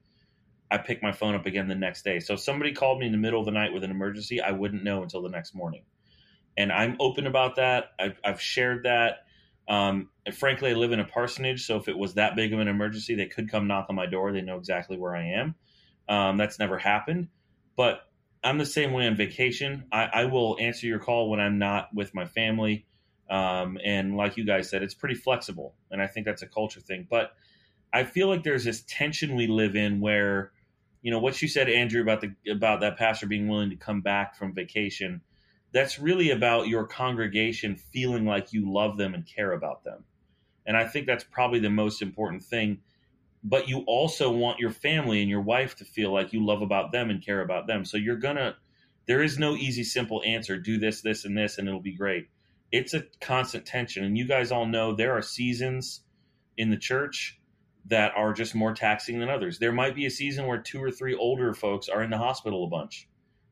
I 0.72 0.78
pick 0.78 1.04
my 1.04 1.12
phone 1.12 1.36
up 1.36 1.46
again 1.46 1.68
the 1.68 1.76
next 1.76 2.04
day. 2.04 2.20
So 2.20 2.36
if 2.36 2.40
somebody 2.40 2.74
called 2.74 3.00
me 3.00 3.06
in 3.06 3.12
the 3.12 3.18
middle 3.18 3.40
of 3.40 3.46
the 3.46 3.52
night 3.52 3.74
with 3.74 3.84
an 3.84 3.92
emergency, 3.92 4.42
I 4.42 4.52
wouldn't 4.52 4.84
know 4.84 5.04
until 5.04 5.22
the 5.22 5.30
next 5.30 5.54
morning. 5.54 5.84
And 6.58 6.72
I'm 6.72 6.96
open 7.00 7.28
about 7.28 7.58
that. 7.58 7.92
I've, 8.00 8.20
I've 8.24 8.42
shared 8.42 8.84
that. 8.84 9.26
Um, 9.68 10.10
and 10.26 10.36
frankly, 10.36 10.72
I 10.72 10.74
live 10.74 10.92
in 10.92 11.00
a 11.00 11.06
parsonage, 11.06 11.66
so 11.66 11.78
if 11.78 11.88
it 11.88 11.98
was 11.98 12.14
that 12.14 12.36
big 12.36 12.54
of 12.54 12.60
an 12.60 12.68
emergency, 12.68 13.16
they 13.16 13.26
could 13.26 13.50
come 13.50 13.68
knock 13.68 13.88
on 13.90 13.96
my 13.96 14.06
door. 14.06 14.32
They 14.32 14.42
know 14.42 14.58
exactly 14.58 14.98
where 14.98 15.16
I 15.16 15.24
am. 15.24 15.56
Um, 16.08 16.38
that's 16.38 16.60
never 16.60 16.78
happened, 16.78 17.30
but 17.76 18.02
I'm 18.44 18.60
the 18.60 18.66
same 18.66 18.94
way 18.94 19.08
on 19.08 19.16
vacation. 19.16 19.86
I, 19.92 20.04
I 20.14 20.26
will 20.26 20.56
answer 20.60 20.86
your 20.86 21.00
call 21.00 21.32
when 21.32 21.40
I'm 21.40 21.58
not 21.58 21.90
with 21.96 22.14
my 22.14 22.26
family. 22.26 22.86
Um, 23.28 23.80
and 23.84 24.16
like 24.16 24.38
you 24.38 24.46
guys 24.46 24.70
said, 24.70 24.84
it's 24.84 24.94
pretty 24.94 25.16
flexible. 25.16 25.74
And 25.90 26.00
I 26.00 26.06
think 26.06 26.28
that's 26.28 26.44
a 26.44 26.48
culture 26.48 26.80
thing. 26.80 27.08
But 27.10 27.32
I 27.92 28.04
feel 28.04 28.28
like 28.28 28.44
there's 28.44 28.64
this 28.64 28.84
tension 28.88 29.36
we 29.36 29.48
live 29.48 29.76
in 29.76 30.00
where, 30.00 30.52
you 31.02 31.10
know, 31.10 31.18
what 31.18 31.42
you 31.42 31.48
said, 31.48 31.70
Andrew, 31.70 32.04
about 32.04 32.22
the 32.22 32.36
about 32.52 32.82
that 32.82 32.98
pastor 32.98 33.26
being 33.26 33.48
willing 33.48 33.72
to 33.72 33.76
come 33.78 34.02
back 34.02 34.36
from 34.36 34.54
vacation, 34.54 35.22
that's 35.76 36.00
really 36.00 36.32
about 36.32 36.68
your 36.68 36.88
congregation 36.88 37.76
feeling 37.76 38.26
like 38.26 38.52
you 38.52 38.72
love 38.72 38.98
them 38.98 39.14
and 39.14 39.28
care 39.28 39.52
about 39.52 39.84
them. 39.84 40.04
And 40.66 40.76
I 40.76 40.88
think 40.88 41.06
that's 41.06 41.24
probably 41.24 41.60
the 41.60 41.70
most 41.70 42.02
important 42.02 42.44
thing. 42.44 42.80
But 43.44 43.70
you 43.70 43.84
also 43.86 44.32
want 44.32 44.58
your 44.58 44.72
family 44.72 45.22
and 45.22 45.30
your 45.30 45.42
wife 45.42 45.76
to 45.76 45.86
feel 45.86 46.12
like 46.12 46.34
you 46.34 46.44
love 46.44 46.64
about 46.64 46.92
them 46.92 47.12
and 47.12 47.24
care 47.24 47.42
about 47.42 47.68
them. 47.68 47.86
So 47.86 47.98
you're 47.98 48.16
gonna 48.16 48.56
there 49.06 49.22
is 49.22 49.38
no 49.38 49.56
easy, 49.56 49.84
simple 49.84 50.24
answer. 50.26 50.58
Do 50.58 50.80
this, 50.80 51.02
this, 51.04 51.26
and 51.26 51.38
this, 51.38 51.60
and 51.60 51.68
it'll 51.68 51.80
be 51.80 51.96
great 51.96 52.30
it's 52.72 52.94
a 52.94 53.04
constant 53.22 53.66
tension. 53.66 54.04
And 54.04 54.18
you 54.18 54.28
guys 54.28 54.52
all 54.52 54.66
know 54.66 54.94
there 54.94 55.14
are 55.14 55.22
seasons 55.22 56.02
in 56.58 56.70
the 56.70 56.78
church 56.78 57.40
that 57.86 58.14
are 58.16 58.34
just 58.34 58.56
more 58.56 58.74
taxing 58.74 59.20
than 59.20 59.30
others. 59.30 59.60
There 59.60 59.72
might 59.72 59.96
be 59.96 60.06
a 60.06 60.12
season 60.12 60.48
where 60.48 60.58
two 60.58 60.82
or 60.84 60.92
three 60.92 61.16
older 61.16 61.54
folks 61.54 61.88
are 61.88 62.04
in 62.04 62.10
the 62.10 62.18
hospital 62.18 62.66
a 62.66 62.68
bunch. 62.68 63.08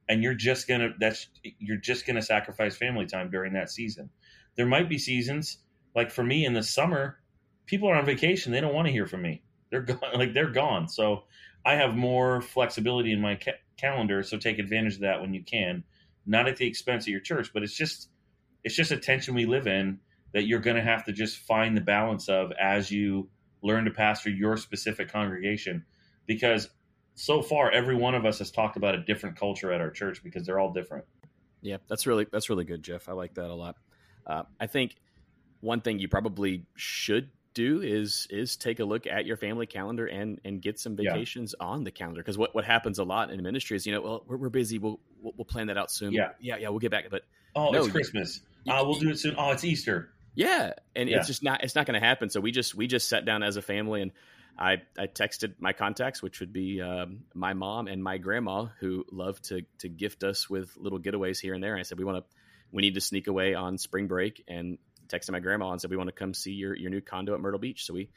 And 0.09 0.21
you're 0.21 0.33
just 0.33 0.67
gonna 0.67 0.93
that's 0.99 1.27
you're 1.59 1.77
just 1.77 2.05
gonna 2.05 2.21
sacrifice 2.21 2.75
family 2.75 3.05
time 3.05 3.29
during 3.29 3.53
that 3.53 3.69
season. 3.69 4.09
There 4.55 4.65
might 4.65 4.89
be 4.89 4.97
seasons 4.97 5.59
like 5.95 6.11
for 6.11 6.23
me 6.23 6.45
in 6.45 6.53
the 6.53 6.63
summer, 6.63 7.19
people 7.65 7.89
are 7.89 7.95
on 7.95 8.05
vacation. 8.05 8.51
They 8.51 8.61
don't 8.61 8.73
want 8.73 8.87
to 8.87 8.91
hear 8.91 9.07
from 9.07 9.21
me. 9.21 9.43
They're 9.69 9.81
gone, 9.81 9.99
like 10.15 10.33
they're 10.33 10.51
gone. 10.51 10.87
So 10.87 11.23
I 11.65 11.75
have 11.75 11.95
more 11.95 12.41
flexibility 12.41 13.11
in 13.11 13.21
my 13.21 13.35
ca- 13.35 13.59
calendar. 13.77 14.23
So 14.23 14.37
take 14.37 14.59
advantage 14.59 14.95
of 14.95 15.01
that 15.01 15.21
when 15.21 15.33
you 15.33 15.43
can, 15.43 15.83
not 16.25 16.47
at 16.47 16.57
the 16.57 16.67
expense 16.67 17.05
of 17.05 17.09
your 17.09 17.19
church, 17.19 17.51
but 17.53 17.63
it's 17.63 17.75
just 17.75 18.09
it's 18.63 18.75
just 18.75 18.91
a 18.91 18.97
tension 18.97 19.35
we 19.35 19.45
live 19.45 19.67
in 19.67 19.99
that 20.33 20.43
you're 20.43 20.59
going 20.59 20.77
to 20.77 20.81
have 20.81 21.05
to 21.05 21.11
just 21.11 21.37
find 21.37 21.77
the 21.77 21.81
balance 21.81 22.29
of 22.29 22.51
as 22.59 22.89
you 22.89 23.29
learn 23.61 23.85
to 23.85 23.91
pastor 23.91 24.29
your 24.29 24.57
specific 24.57 25.11
congregation 25.11 25.85
because 26.25 26.69
so 27.15 27.41
far 27.41 27.71
every 27.71 27.95
one 27.95 28.15
of 28.15 28.25
us 28.25 28.39
has 28.39 28.51
talked 28.51 28.77
about 28.77 28.95
a 28.95 28.99
different 28.99 29.37
culture 29.37 29.71
at 29.71 29.81
our 29.81 29.89
church 29.89 30.23
because 30.23 30.45
they're 30.45 30.59
all 30.59 30.71
different 30.71 31.05
yeah 31.61 31.77
that's 31.87 32.07
really 32.07 32.25
that's 32.31 32.49
really 32.49 32.65
good 32.65 32.83
jeff 32.83 33.09
i 33.09 33.11
like 33.11 33.33
that 33.35 33.49
a 33.49 33.53
lot 33.53 33.75
uh, 34.27 34.43
i 34.59 34.67
think 34.67 34.95
one 35.61 35.81
thing 35.81 35.99
you 35.99 36.07
probably 36.07 36.65
should 36.75 37.29
do 37.53 37.81
is 37.81 38.27
is 38.31 38.55
take 38.57 38.79
a 38.79 38.85
look 38.85 39.05
at 39.05 39.25
your 39.27 39.37
family 39.37 39.67
calendar 39.67 40.07
and 40.07 40.41
and 40.43 40.61
get 40.61 40.79
some 40.79 40.95
vacations 40.95 41.53
yeah. 41.59 41.67
on 41.67 41.83
the 41.83 41.91
calendar 41.91 42.19
because 42.19 42.37
what, 42.37 42.55
what 42.55 42.65
happens 42.65 42.97
a 42.97 43.03
lot 43.03 43.29
in 43.29 43.43
ministry 43.43 43.77
is 43.77 43.85
you 43.85 43.93
know 43.93 44.01
well 44.01 44.23
we're, 44.27 44.37
we're 44.37 44.49
busy 44.49 44.79
we'll, 44.79 44.99
we'll, 45.21 45.33
we'll 45.37 45.45
plan 45.45 45.67
that 45.67 45.77
out 45.77 45.91
soon 45.91 46.11
yeah 46.11 46.29
yeah 46.39 46.57
yeah 46.57 46.69
we'll 46.69 46.79
get 46.79 46.89
back 46.89 47.05
but 47.11 47.21
oh 47.55 47.69
no, 47.69 47.83
it's 47.83 47.91
christmas 47.91 48.41
uh, 48.67 48.83
we'll 48.85 48.99
do 48.99 49.09
it 49.09 49.19
soon. 49.19 49.35
Oh, 49.37 49.51
it's 49.51 49.63
Easter. 49.63 50.09
Yeah, 50.35 50.73
and 50.95 51.09
yeah. 51.09 51.17
it's 51.17 51.27
just 51.27 51.43
not 51.43 51.63
it's 51.63 51.75
not 51.75 51.85
going 51.85 51.99
to 51.99 52.05
happen. 52.05 52.29
So 52.29 52.39
we 52.39 52.51
just 52.51 52.73
we 52.75 52.87
just 52.87 53.07
sat 53.07 53.25
down 53.25 53.43
as 53.43 53.57
a 53.57 53.61
family 53.61 54.01
and 54.01 54.11
I 54.57 54.77
I 54.97 55.07
texted 55.07 55.55
my 55.59 55.73
contacts, 55.73 56.21
which 56.21 56.39
would 56.39 56.53
be 56.53 56.81
um, 56.81 57.23
my 57.33 57.53
mom 57.53 57.87
and 57.87 58.03
my 58.03 58.17
grandma, 58.17 58.67
who 58.79 59.05
love 59.11 59.41
to 59.43 59.61
to 59.79 59.89
gift 59.89 60.23
us 60.23 60.49
with 60.49 60.75
little 60.77 60.99
getaways 60.99 61.39
here 61.39 61.53
and 61.53 61.63
there. 61.63 61.73
And 61.73 61.79
I 61.79 61.83
said 61.83 61.97
we 61.97 62.05
want 62.05 62.17
to 62.17 62.35
we 62.71 62.81
need 62.81 62.95
to 62.95 63.01
sneak 63.01 63.27
away 63.27 63.53
on 63.53 63.77
spring 63.77 64.07
break, 64.07 64.43
and 64.47 64.77
texted 65.07 65.31
my 65.31 65.39
grandma 65.39 65.71
and 65.71 65.81
said 65.81 65.91
we 65.91 65.97
want 65.97 66.09
to 66.09 66.15
come 66.15 66.33
see 66.33 66.53
your 66.53 66.75
your 66.75 66.89
new 66.89 67.01
condo 67.01 67.33
at 67.33 67.39
Myrtle 67.39 67.59
Beach. 67.59 67.85
So 67.85 67.93
we 67.93 68.09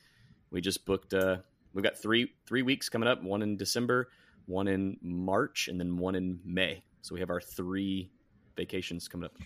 we 0.50 0.60
just 0.60 0.84
booked. 0.84 1.14
Uh, 1.14 1.38
we've 1.72 1.84
got 1.84 1.98
three 1.98 2.32
three 2.46 2.62
weeks 2.62 2.88
coming 2.88 3.08
up. 3.08 3.22
One 3.22 3.42
in 3.42 3.56
December, 3.56 4.08
one 4.46 4.68
in 4.68 4.98
March, 5.02 5.68
and 5.68 5.80
then 5.80 5.96
one 5.96 6.14
in 6.14 6.40
May. 6.44 6.84
So 7.02 7.14
we 7.14 7.20
have 7.20 7.30
our 7.30 7.40
three 7.40 8.10
vacations 8.56 9.08
coming 9.08 9.26
up. 9.26 9.36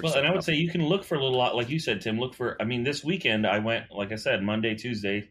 Well, 0.00 0.14
and 0.14 0.26
I 0.26 0.30
would 0.30 0.44
say 0.44 0.54
you 0.54 0.70
can 0.70 0.86
look 0.86 1.02
for 1.02 1.16
a 1.16 1.20
little 1.20 1.36
lot, 1.36 1.56
like 1.56 1.68
you 1.68 1.80
said, 1.80 2.00
Tim. 2.00 2.18
Look 2.18 2.34
for. 2.34 2.56
I 2.60 2.64
mean, 2.64 2.84
this 2.84 3.02
weekend 3.02 3.46
I 3.46 3.58
went, 3.58 3.90
like 3.90 4.12
I 4.12 4.16
said, 4.16 4.42
Monday, 4.42 4.76
Tuesday, 4.76 5.28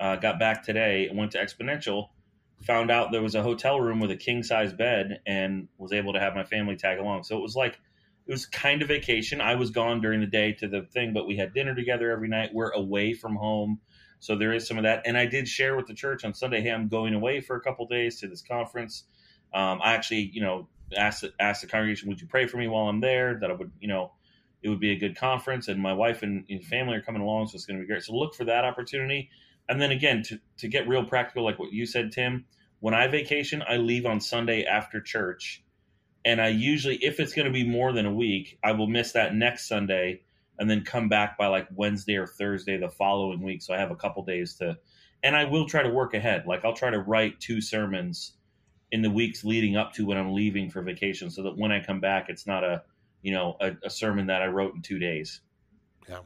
uh, 0.00 0.16
got 0.16 0.38
back 0.38 0.62
today, 0.64 1.08
and 1.08 1.18
went 1.18 1.32
to 1.32 1.38
Exponential, 1.38 2.08
found 2.62 2.90
out 2.90 3.12
there 3.12 3.22
was 3.22 3.34
a 3.34 3.42
hotel 3.42 3.80
room 3.80 4.00
with 4.00 4.10
a 4.10 4.16
king 4.16 4.42
size 4.42 4.72
bed, 4.72 5.20
and 5.26 5.68
was 5.78 5.92
able 5.92 6.12
to 6.12 6.20
have 6.20 6.34
my 6.34 6.44
family 6.44 6.76
tag 6.76 6.98
along. 6.98 7.24
So 7.24 7.36
it 7.36 7.42
was 7.42 7.56
like 7.56 7.78
it 8.26 8.32
was 8.32 8.46
kind 8.46 8.82
of 8.82 8.88
vacation. 8.88 9.40
I 9.40 9.54
was 9.54 9.70
gone 9.70 10.00
during 10.00 10.20
the 10.20 10.26
day 10.26 10.52
to 10.52 10.68
the 10.68 10.82
thing, 10.82 11.12
but 11.12 11.26
we 11.26 11.36
had 11.36 11.54
dinner 11.54 11.74
together 11.74 12.10
every 12.10 12.28
night. 12.28 12.50
We're 12.52 12.70
away 12.70 13.14
from 13.14 13.36
home, 13.36 13.80
so 14.18 14.36
there 14.36 14.52
is 14.52 14.66
some 14.66 14.76
of 14.76 14.84
that. 14.84 15.02
And 15.06 15.16
I 15.16 15.26
did 15.26 15.48
share 15.48 15.76
with 15.76 15.86
the 15.86 15.94
church 15.94 16.24
on 16.24 16.34
Sunday, 16.34 16.60
hey, 16.60 16.70
I'm 16.70 16.88
going 16.88 17.14
away 17.14 17.40
for 17.40 17.56
a 17.56 17.60
couple 17.60 17.86
days 17.86 18.20
to 18.20 18.28
this 18.28 18.42
conference. 18.42 19.04
Um, 19.54 19.80
I 19.82 19.94
actually, 19.94 20.30
you 20.32 20.42
know, 20.42 20.68
asked 20.96 21.24
asked 21.40 21.62
the 21.62 21.68
congregation, 21.68 22.08
"Would 22.08 22.20
you 22.20 22.26
pray 22.26 22.46
for 22.46 22.58
me 22.58 22.68
while 22.68 22.88
I'm 22.88 23.00
there?" 23.00 23.38
That 23.40 23.50
I 23.50 23.54
would, 23.54 23.72
you 23.80 23.88
know, 23.88 24.12
it 24.62 24.68
would 24.68 24.80
be 24.80 24.90
a 24.90 24.96
good 24.98 25.16
conference, 25.16 25.68
and 25.68 25.80
my 25.80 25.92
wife 25.92 26.22
and, 26.22 26.44
and 26.50 26.64
family 26.64 26.96
are 26.96 27.02
coming 27.02 27.22
along, 27.22 27.48
so 27.48 27.56
it's 27.56 27.66
going 27.66 27.78
to 27.78 27.82
be 27.82 27.86
great. 27.86 28.02
So 28.02 28.14
look 28.14 28.34
for 28.34 28.44
that 28.44 28.64
opportunity, 28.64 29.30
and 29.68 29.80
then 29.80 29.90
again 29.90 30.22
to 30.24 30.40
to 30.58 30.68
get 30.68 30.88
real 30.88 31.04
practical, 31.04 31.44
like 31.44 31.58
what 31.58 31.72
you 31.72 31.86
said, 31.86 32.12
Tim. 32.12 32.46
When 32.80 32.94
I 32.94 33.08
vacation, 33.08 33.62
I 33.68 33.76
leave 33.76 34.06
on 34.06 34.20
Sunday 34.20 34.64
after 34.64 35.00
church, 35.00 35.62
and 36.24 36.40
I 36.40 36.48
usually, 36.48 36.96
if 36.96 37.20
it's 37.20 37.32
going 37.32 37.46
to 37.46 37.52
be 37.52 37.66
more 37.66 37.92
than 37.92 38.06
a 38.06 38.12
week, 38.12 38.58
I 38.62 38.72
will 38.72 38.86
miss 38.86 39.12
that 39.12 39.34
next 39.34 39.68
Sunday, 39.68 40.22
and 40.58 40.70
then 40.70 40.84
come 40.84 41.08
back 41.08 41.36
by 41.36 41.48
like 41.48 41.68
Wednesday 41.74 42.16
or 42.16 42.26
Thursday 42.26 42.76
the 42.78 42.88
following 42.88 43.42
week. 43.42 43.62
So 43.62 43.74
I 43.74 43.78
have 43.78 43.90
a 43.90 43.96
couple 43.96 44.24
days 44.24 44.54
to, 44.56 44.78
and 45.22 45.36
I 45.36 45.44
will 45.44 45.66
try 45.66 45.82
to 45.82 45.90
work 45.90 46.14
ahead. 46.14 46.44
Like 46.46 46.64
I'll 46.64 46.74
try 46.74 46.90
to 46.90 47.00
write 47.00 47.40
two 47.40 47.60
sermons 47.60 48.34
in 48.90 49.02
the 49.02 49.10
weeks 49.10 49.44
leading 49.44 49.76
up 49.76 49.92
to 49.94 50.06
when 50.06 50.16
I'm 50.16 50.32
leaving 50.32 50.70
for 50.70 50.82
vacation, 50.82 51.30
so 51.30 51.42
that 51.42 51.56
when 51.56 51.72
I 51.72 51.82
come 51.84 52.00
back, 52.00 52.26
it's 52.28 52.46
not 52.46 52.64
a 52.64 52.82
you 53.22 53.32
know 53.32 53.56
a, 53.60 53.72
a 53.84 53.90
sermon 53.90 54.26
that 54.26 54.40
I 54.40 54.46
wrote 54.46 54.74
in 54.74 54.82
two 54.82 54.98
days. 54.98 55.40
Yeah. 56.08 56.20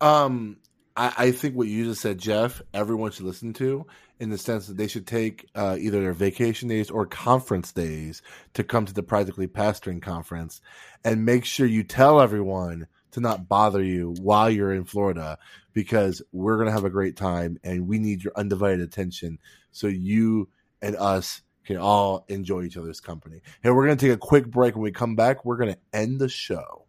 Um, 0.00 0.58
I, 0.96 1.12
I, 1.16 1.30
think 1.30 1.54
what 1.54 1.68
you 1.68 1.84
just 1.84 2.00
said, 2.00 2.18
Jeff, 2.18 2.62
everyone 2.72 3.10
should 3.10 3.26
listen 3.26 3.52
to 3.54 3.86
in 4.18 4.30
the 4.30 4.38
sense 4.38 4.66
that 4.66 4.76
they 4.76 4.88
should 4.88 5.06
take 5.06 5.46
uh, 5.54 5.76
either 5.78 6.00
their 6.00 6.12
vacation 6.12 6.68
days 6.68 6.90
or 6.90 7.06
conference 7.06 7.72
days 7.72 8.22
to 8.54 8.64
come 8.64 8.86
to 8.86 8.94
the 8.94 9.02
Practically 9.02 9.46
Pastoring 9.46 10.00
Conference, 10.00 10.60
and 11.04 11.24
make 11.26 11.44
sure 11.44 11.66
you 11.66 11.82
tell 11.82 12.20
everyone 12.20 12.86
to 13.12 13.20
not 13.20 13.48
bother 13.48 13.82
you 13.82 14.14
while 14.20 14.50
you're 14.50 14.72
in 14.72 14.84
Florida 14.84 15.38
because 15.72 16.22
we're 16.32 16.58
gonna 16.58 16.72
have 16.72 16.84
a 16.84 16.90
great 16.90 17.16
time 17.16 17.58
and 17.62 17.86
we 17.86 17.98
need 17.98 18.24
your 18.24 18.32
undivided 18.36 18.80
attention 18.80 19.38
so 19.70 19.86
you 19.86 20.48
and 20.80 20.96
us 20.96 21.42
can 21.66 21.76
all 21.76 22.24
enjoy 22.28 22.62
each 22.62 22.76
other's 22.76 23.00
company. 23.00 23.42
Hey, 23.62 23.70
we're 23.70 23.84
going 23.84 23.98
to 23.98 24.06
take 24.06 24.14
a 24.14 24.18
quick 24.18 24.46
break. 24.46 24.74
When 24.74 24.84
we 24.84 24.92
come 24.92 25.16
back, 25.16 25.44
we're 25.44 25.56
going 25.56 25.74
to 25.74 25.80
end 25.92 26.20
the 26.20 26.28
show. 26.28 26.85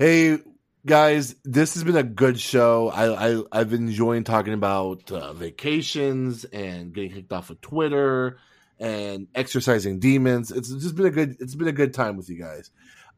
Hey 0.00 0.38
guys, 0.86 1.34
this 1.44 1.74
has 1.74 1.82
been 1.82 1.96
a 1.96 2.04
good 2.04 2.38
show. 2.38 2.88
I, 2.88 3.42
I 3.50 3.64
been 3.64 3.88
enjoying 3.88 4.22
talking 4.22 4.52
about 4.52 5.10
uh, 5.10 5.32
vacations 5.32 6.44
and 6.44 6.92
getting 6.92 7.10
kicked 7.10 7.32
off 7.32 7.50
of 7.50 7.60
Twitter 7.60 8.38
and 8.78 9.26
exercising 9.34 9.98
demons. 9.98 10.52
It's 10.52 10.68
just 10.68 10.94
been 10.94 11.06
a 11.06 11.10
good 11.10 11.38
it's 11.40 11.56
been 11.56 11.66
a 11.66 11.72
good 11.72 11.94
time 11.94 12.16
with 12.16 12.30
you 12.30 12.38
guys. 12.40 12.70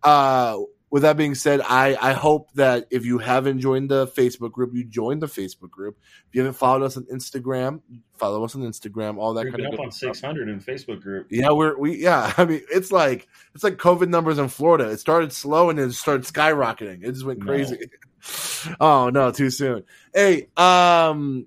Uh 0.03 0.61
with 0.91 1.03
that 1.03 1.17
being 1.17 1.37
said, 1.37 1.61
I, 1.61 1.97
I 2.01 2.13
hope 2.13 2.53
that 2.55 2.89
if 2.91 3.05
you 3.05 3.19
haven't 3.19 3.61
joined 3.61 3.91
the 3.91 4.09
Facebook 4.09 4.51
group, 4.51 4.75
you 4.75 4.85
join 4.85 5.21
the 5.21 5.27
Facebook 5.27 5.71
group. 5.71 5.97
If 6.29 6.35
you 6.35 6.41
haven't 6.41 6.55
followed 6.55 6.83
us 6.83 6.97
on 6.97 7.05
Instagram, 7.05 7.81
follow 8.17 8.45
us 8.45 8.57
on 8.57 8.63
Instagram. 8.63 9.17
All 9.17 9.33
that 9.35 9.45
We've 9.45 9.55
kind 9.55 9.67
of 9.67 9.75
up 9.75 9.81
on 9.81 9.93
six 9.93 10.21
hundred 10.21 10.49
in 10.49 10.61
Facebook 10.61 11.01
group. 11.01 11.29
Yeah, 11.31 11.53
we're 11.53 11.79
we 11.79 11.97
yeah. 11.97 12.33
I 12.39 12.45
mean, 12.45 12.63
it's 12.73 12.91
like 12.91 13.29
it's 13.55 13.63
like 13.63 13.77
COVID 13.77 14.09
numbers 14.09 14.39
in 14.39 14.49
Florida. 14.49 14.91
It 14.91 14.99
started 14.99 15.33
slow 15.33 15.71
and 15.71 15.79
then 15.79 15.91
it 15.91 15.93
started 15.95 16.25
skyrocketing. 16.25 17.05
It 17.05 17.13
just 17.13 17.25
went 17.25 17.41
crazy. 17.41 17.79
No. 18.67 18.75
oh 18.81 19.11
no, 19.11 19.31
too 19.31 19.51
soon. 19.51 19.85
Hey, 20.13 20.49
um, 20.57 21.47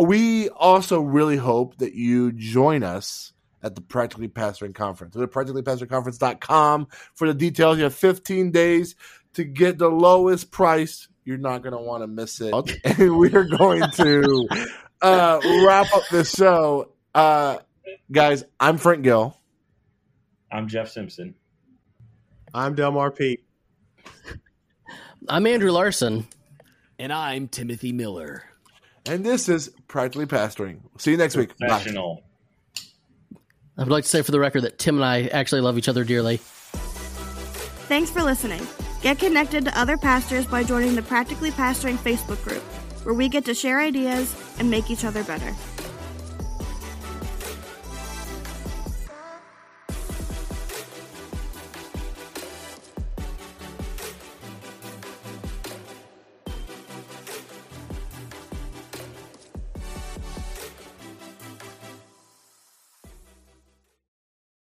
we 0.00 0.48
also 0.50 1.00
really 1.00 1.36
hope 1.36 1.76
that 1.78 1.94
you 1.94 2.30
join 2.32 2.84
us 2.84 3.32
at 3.62 3.74
the 3.74 3.80
Practically 3.80 4.28
Pastoring 4.28 4.74
Conference. 4.74 5.14
Go 5.14 5.20
to 5.20 5.26
practicallypastoringconference.com 5.26 6.88
for 7.14 7.28
the 7.28 7.34
details. 7.34 7.78
You 7.78 7.84
have 7.84 7.94
15 7.94 8.50
days 8.50 8.96
to 9.34 9.44
get 9.44 9.78
the 9.78 9.88
lowest 9.88 10.50
price. 10.50 11.08
You're 11.24 11.38
not 11.38 11.62
going 11.62 11.72
to 11.76 11.82
want 11.82 12.02
to 12.02 12.06
miss 12.06 12.40
it. 12.40 12.54
And 12.84 13.16
we 13.18 13.32
are 13.34 13.44
going 13.44 13.82
to 13.96 14.48
uh, 15.02 15.40
wrap 15.66 15.92
up 15.94 16.02
this 16.10 16.34
show. 16.34 16.92
Uh, 17.14 17.58
guys, 18.10 18.44
I'm 18.58 18.78
Frank 18.78 19.02
Gill. 19.02 19.36
I'm 20.50 20.68
Jeff 20.68 20.90
Simpson. 20.90 21.34
I'm 22.52 22.74
Delmar 22.74 23.12
Pete. 23.12 23.44
I'm 25.28 25.46
Andrew 25.46 25.70
Larson. 25.70 26.26
And 26.98 27.12
I'm 27.12 27.48
Timothy 27.48 27.92
Miller. 27.92 28.44
And 29.06 29.24
this 29.24 29.48
is 29.48 29.70
Practically 29.88 30.26
Pastoring. 30.26 30.80
See 30.98 31.12
you 31.12 31.16
next 31.16 31.36
week. 31.36 31.56
Bye. 31.58 32.20
I 33.80 33.82
would 33.82 33.90
like 33.90 34.04
to 34.04 34.10
say 34.10 34.20
for 34.20 34.30
the 34.30 34.38
record 34.38 34.60
that 34.64 34.78
Tim 34.78 34.96
and 34.96 35.04
I 35.06 35.22
actually 35.28 35.62
love 35.62 35.78
each 35.78 35.88
other 35.88 36.04
dearly. 36.04 36.36
Thanks 37.88 38.10
for 38.10 38.22
listening. 38.22 38.60
Get 39.00 39.18
connected 39.18 39.64
to 39.64 39.78
other 39.78 39.96
pastors 39.96 40.46
by 40.46 40.64
joining 40.64 40.94
the 40.94 41.00
Practically 41.02 41.50
Pastoring 41.50 41.96
Facebook 41.96 42.44
group, 42.44 42.62
where 43.04 43.14
we 43.14 43.30
get 43.30 43.46
to 43.46 43.54
share 43.54 43.80
ideas 43.80 44.36
and 44.58 44.70
make 44.70 44.90
each 44.90 45.06
other 45.06 45.24
better. 45.24 45.54